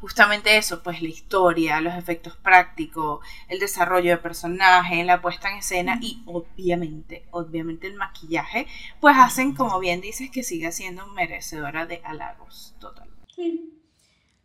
justamente 0.03 0.57
eso, 0.57 0.83
pues 0.83 1.01
la 1.01 1.11
historia, 1.11 1.81
los 1.81 1.95
efectos 1.95 2.37
prácticos, 2.37 3.25
el 3.47 3.61
desarrollo 3.61 4.11
de 4.11 4.17
personaje, 4.17 5.05
la 5.05 5.23
puesta 5.23 5.49
en 5.49 5.59
escena 5.59 6.01
y 6.03 6.21
obviamente, 6.27 7.25
obviamente 7.31 7.87
el 7.87 7.95
maquillaje, 7.95 8.67
pues 9.01 9.15
hacen, 9.17 9.55
como 9.55 9.79
bien 9.79 10.01
dices, 10.01 10.29
que 10.29 10.43
siga 10.43 10.73
siendo 10.73 11.07
merecedora 11.07 11.87
de 11.87 12.01
halagos, 12.03 12.75
totalmente. 12.81 13.33
Sí, 13.33 13.81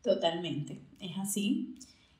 totalmente, 0.03 0.79
es 0.99 1.17
así. 1.17 1.79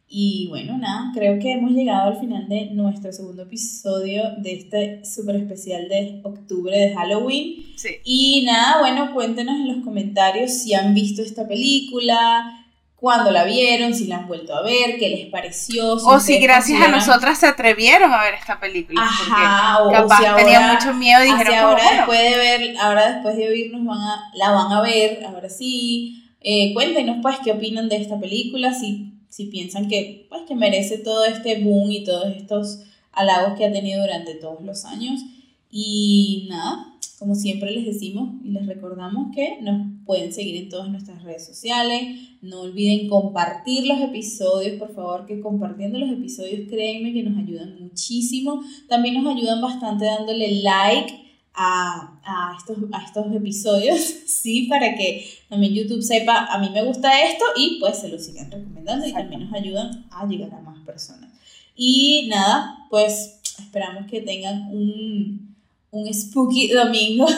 Y 0.10 0.48
bueno, 0.48 0.78
nada, 0.78 1.12
creo 1.14 1.38
que 1.38 1.52
hemos 1.52 1.72
llegado 1.72 2.12
al 2.12 2.20
final 2.20 2.48
de 2.48 2.70
nuestro 2.72 3.12
segundo 3.12 3.44
episodio 3.44 4.24
de 4.38 4.54
este 4.54 5.06
súper 5.06 5.36
especial 5.36 5.90
de 5.90 6.22
octubre 6.24 6.78
de 6.78 6.96
Halloween. 6.96 7.66
Sí. 7.76 7.98
Y 8.06 8.44
nada, 8.46 8.80
bueno, 8.80 9.14
cuéntenos 9.14 9.56
en 9.56 9.68
los 9.68 9.84
comentarios 9.84 10.52
si 10.54 10.74
han 10.74 10.94
visto 10.94 11.22
esta 11.22 11.46
película, 11.46 12.68
cuándo 12.96 13.32
la 13.32 13.44
vieron, 13.44 13.94
si 13.94 14.08
la 14.08 14.20
han 14.20 14.28
vuelto 14.30 14.56
a 14.56 14.64
ver, 14.64 14.98
qué 14.98 15.10
les 15.10 15.26
pareció. 15.28 15.96
o 15.96 16.20
si 16.22 16.40
gracias 16.40 16.82
a 16.82 16.88
nosotras 16.88 17.38
se 17.40 17.48
atrevieron 17.48 18.14
a 18.14 18.24
ver 18.24 18.36
esta 18.36 18.62
película. 18.62 19.02
Ajá, 19.02 19.84
o 19.84 19.92
capaz 19.92 20.20
si 20.20 20.36
tenían 20.36 20.74
mucho 20.74 20.94
miedo 20.94 21.22
y 21.22 21.32
dijeron, 21.34 21.56
ahora 21.56 21.84
después 21.92 22.22
de 22.22 22.38
ver, 22.38 22.78
ahora 22.78 23.12
después 23.12 23.36
de 23.36 23.50
oírnos 23.50 23.86
van 23.86 24.00
a, 24.00 24.32
la 24.36 24.52
van 24.52 24.72
a 24.72 24.82
ver, 24.82 25.26
ahora 25.26 25.50
sí. 25.50 26.24
Eh, 26.40 26.74
cuéntenos 26.74 27.18
pues 27.22 27.40
qué 27.44 27.52
opinan 27.52 27.90
de 27.90 27.98
esta 27.98 28.18
película, 28.18 28.74
si 28.74 29.17
si 29.30 29.46
piensan 29.46 29.88
que, 29.88 30.26
pues, 30.30 30.44
que 30.48 30.56
merece 30.56 30.98
todo 30.98 31.26
este 31.26 31.64
boom 31.64 31.92
y 31.92 32.04
todos 32.04 32.36
estos 32.36 32.80
halagos 33.12 33.58
que 33.58 33.66
ha 33.66 33.72
tenido 33.72 34.02
durante 34.02 34.36
todos 34.36 34.64
los 34.64 34.86
años. 34.86 35.22
Y 35.70 36.48
nada, 36.50 36.94
como 37.20 37.36
siempre 37.36 37.72
les 37.72 37.86
decimos 37.86 38.36
y 38.44 38.50
les 38.50 38.66
recordamos 38.66 39.36
que 39.36 39.60
nos 39.62 39.88
pueden 40.06 40.32
seguir 40.32 40.56
en 40.56 40.70
todas 40.70 40.90
nuestras 40.90 41.24
redes 41.24 41.46
sociales. 41.46 42.20
No 42.42 42.62
olviden 42.62 43.10
compartir 43.10 43.86
los 43.86 44.00
episodios, 44.00 44.80
por 44.80 44.94
favor, 44.94 45.26
que 45.26 45.42
compartiendo 45.42 45.98
los 45.98 46.12
episodios, 46.12 46.70
créanme 46.70 47.14
que 47.14 47.24
nos 47.24 47.38
ayudan 47.38 47.82
muchísimo. 47.82 48.62
También 48.88 49.22
nos 49.22 49.36
ayudan 49.36 49.62
bastante 49.62 50.06
dándole 50.06 50.62
like 50.62 51.27
a, 51.60 52.12
a, 52.24 52.56
estos, 52.56 52.78
a 52.94 53.04
estos 53.04 53.36
episodios, 53.36 54.00
sí, 54.28 54.68
para 54.70 54.94
que 54.94 55.28
también 55.50 55.74
YouTube 55.74 56.04
sepa, 56.04 56.46
a 56.46 56.60
mí 56.60 56.70
me 56.70 56.84
gusta 56.84 57.24
esto 57.24 57.44
y 57.56 57.80
pues 57.80 58.00
se 58.00 58.10
lo 58.10 58.20
sigan 58.20 58.52
recomendando 58.52 59.08
y 59.08 59.14
también 59.14 59.50
nos 59.50 59.54
ayudan 59.54 60.06
a 60.12 60.26
llegar 60.26 60.54
a 60.54 60.62
más 60.62 60.78
personas. 60.86 61.32
Y 61.76 62.28
nada, 62.30 62.86
pues 62.90 63.42
esperamos 63.60 64.10
que 64.10 64.22
tengan 64.22 64.70
un, 64.72 65.56
un 65.92 66.14
spooky 66.14 66.70
domingo. 66.70 67.28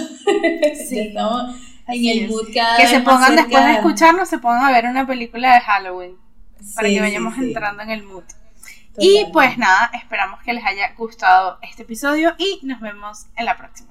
Sí. 0.87 0.99
estamos 0.99 1.55
en 1.87 2.05
el 2.05 2.29
mood 2.29 2.47
cada 2.53 2.77
Que 2.77 2.87
se 2.87 2.99
pongan 3.01 3.35
después 3.35 3.65
de 3.65 3.73
escucharnos, 3.73 4.29
se 4.29 4.37
pongan 4.37 4.65
a 4.65 4.71
ver 4.71 4.85
una 4.85 5.05
película 5.07 5.53
de 5.55 5.61
Halloween 5.61 6.15
para 6.75 6.87
que 6.87 6.99
vayamos 6.99 7.37
entrando 7.37 7.83
en 7.83 7.89
el 7.89 8.03
mood. 8.03 8.23
Y 8.97 9.25
pues 9.31 9.57
nada, 9.57 9.91
esperamos 9.93 10.41
que 10.43 10.53
les 10.53 10.65
haya 10.65 10.93
gustado 10.97 11.57
este 11.61 11.83
episodio 11.83 12.35
y 12.37 12.59
nos 12.63 12.79
vemos 12.79 13.25
en 13.35 13.45
la 13.45 13.57
próxima. 13.57 13.88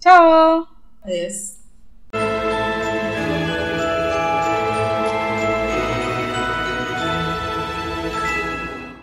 Chao. 0.00 0.66
Adiós. 1.02 1.56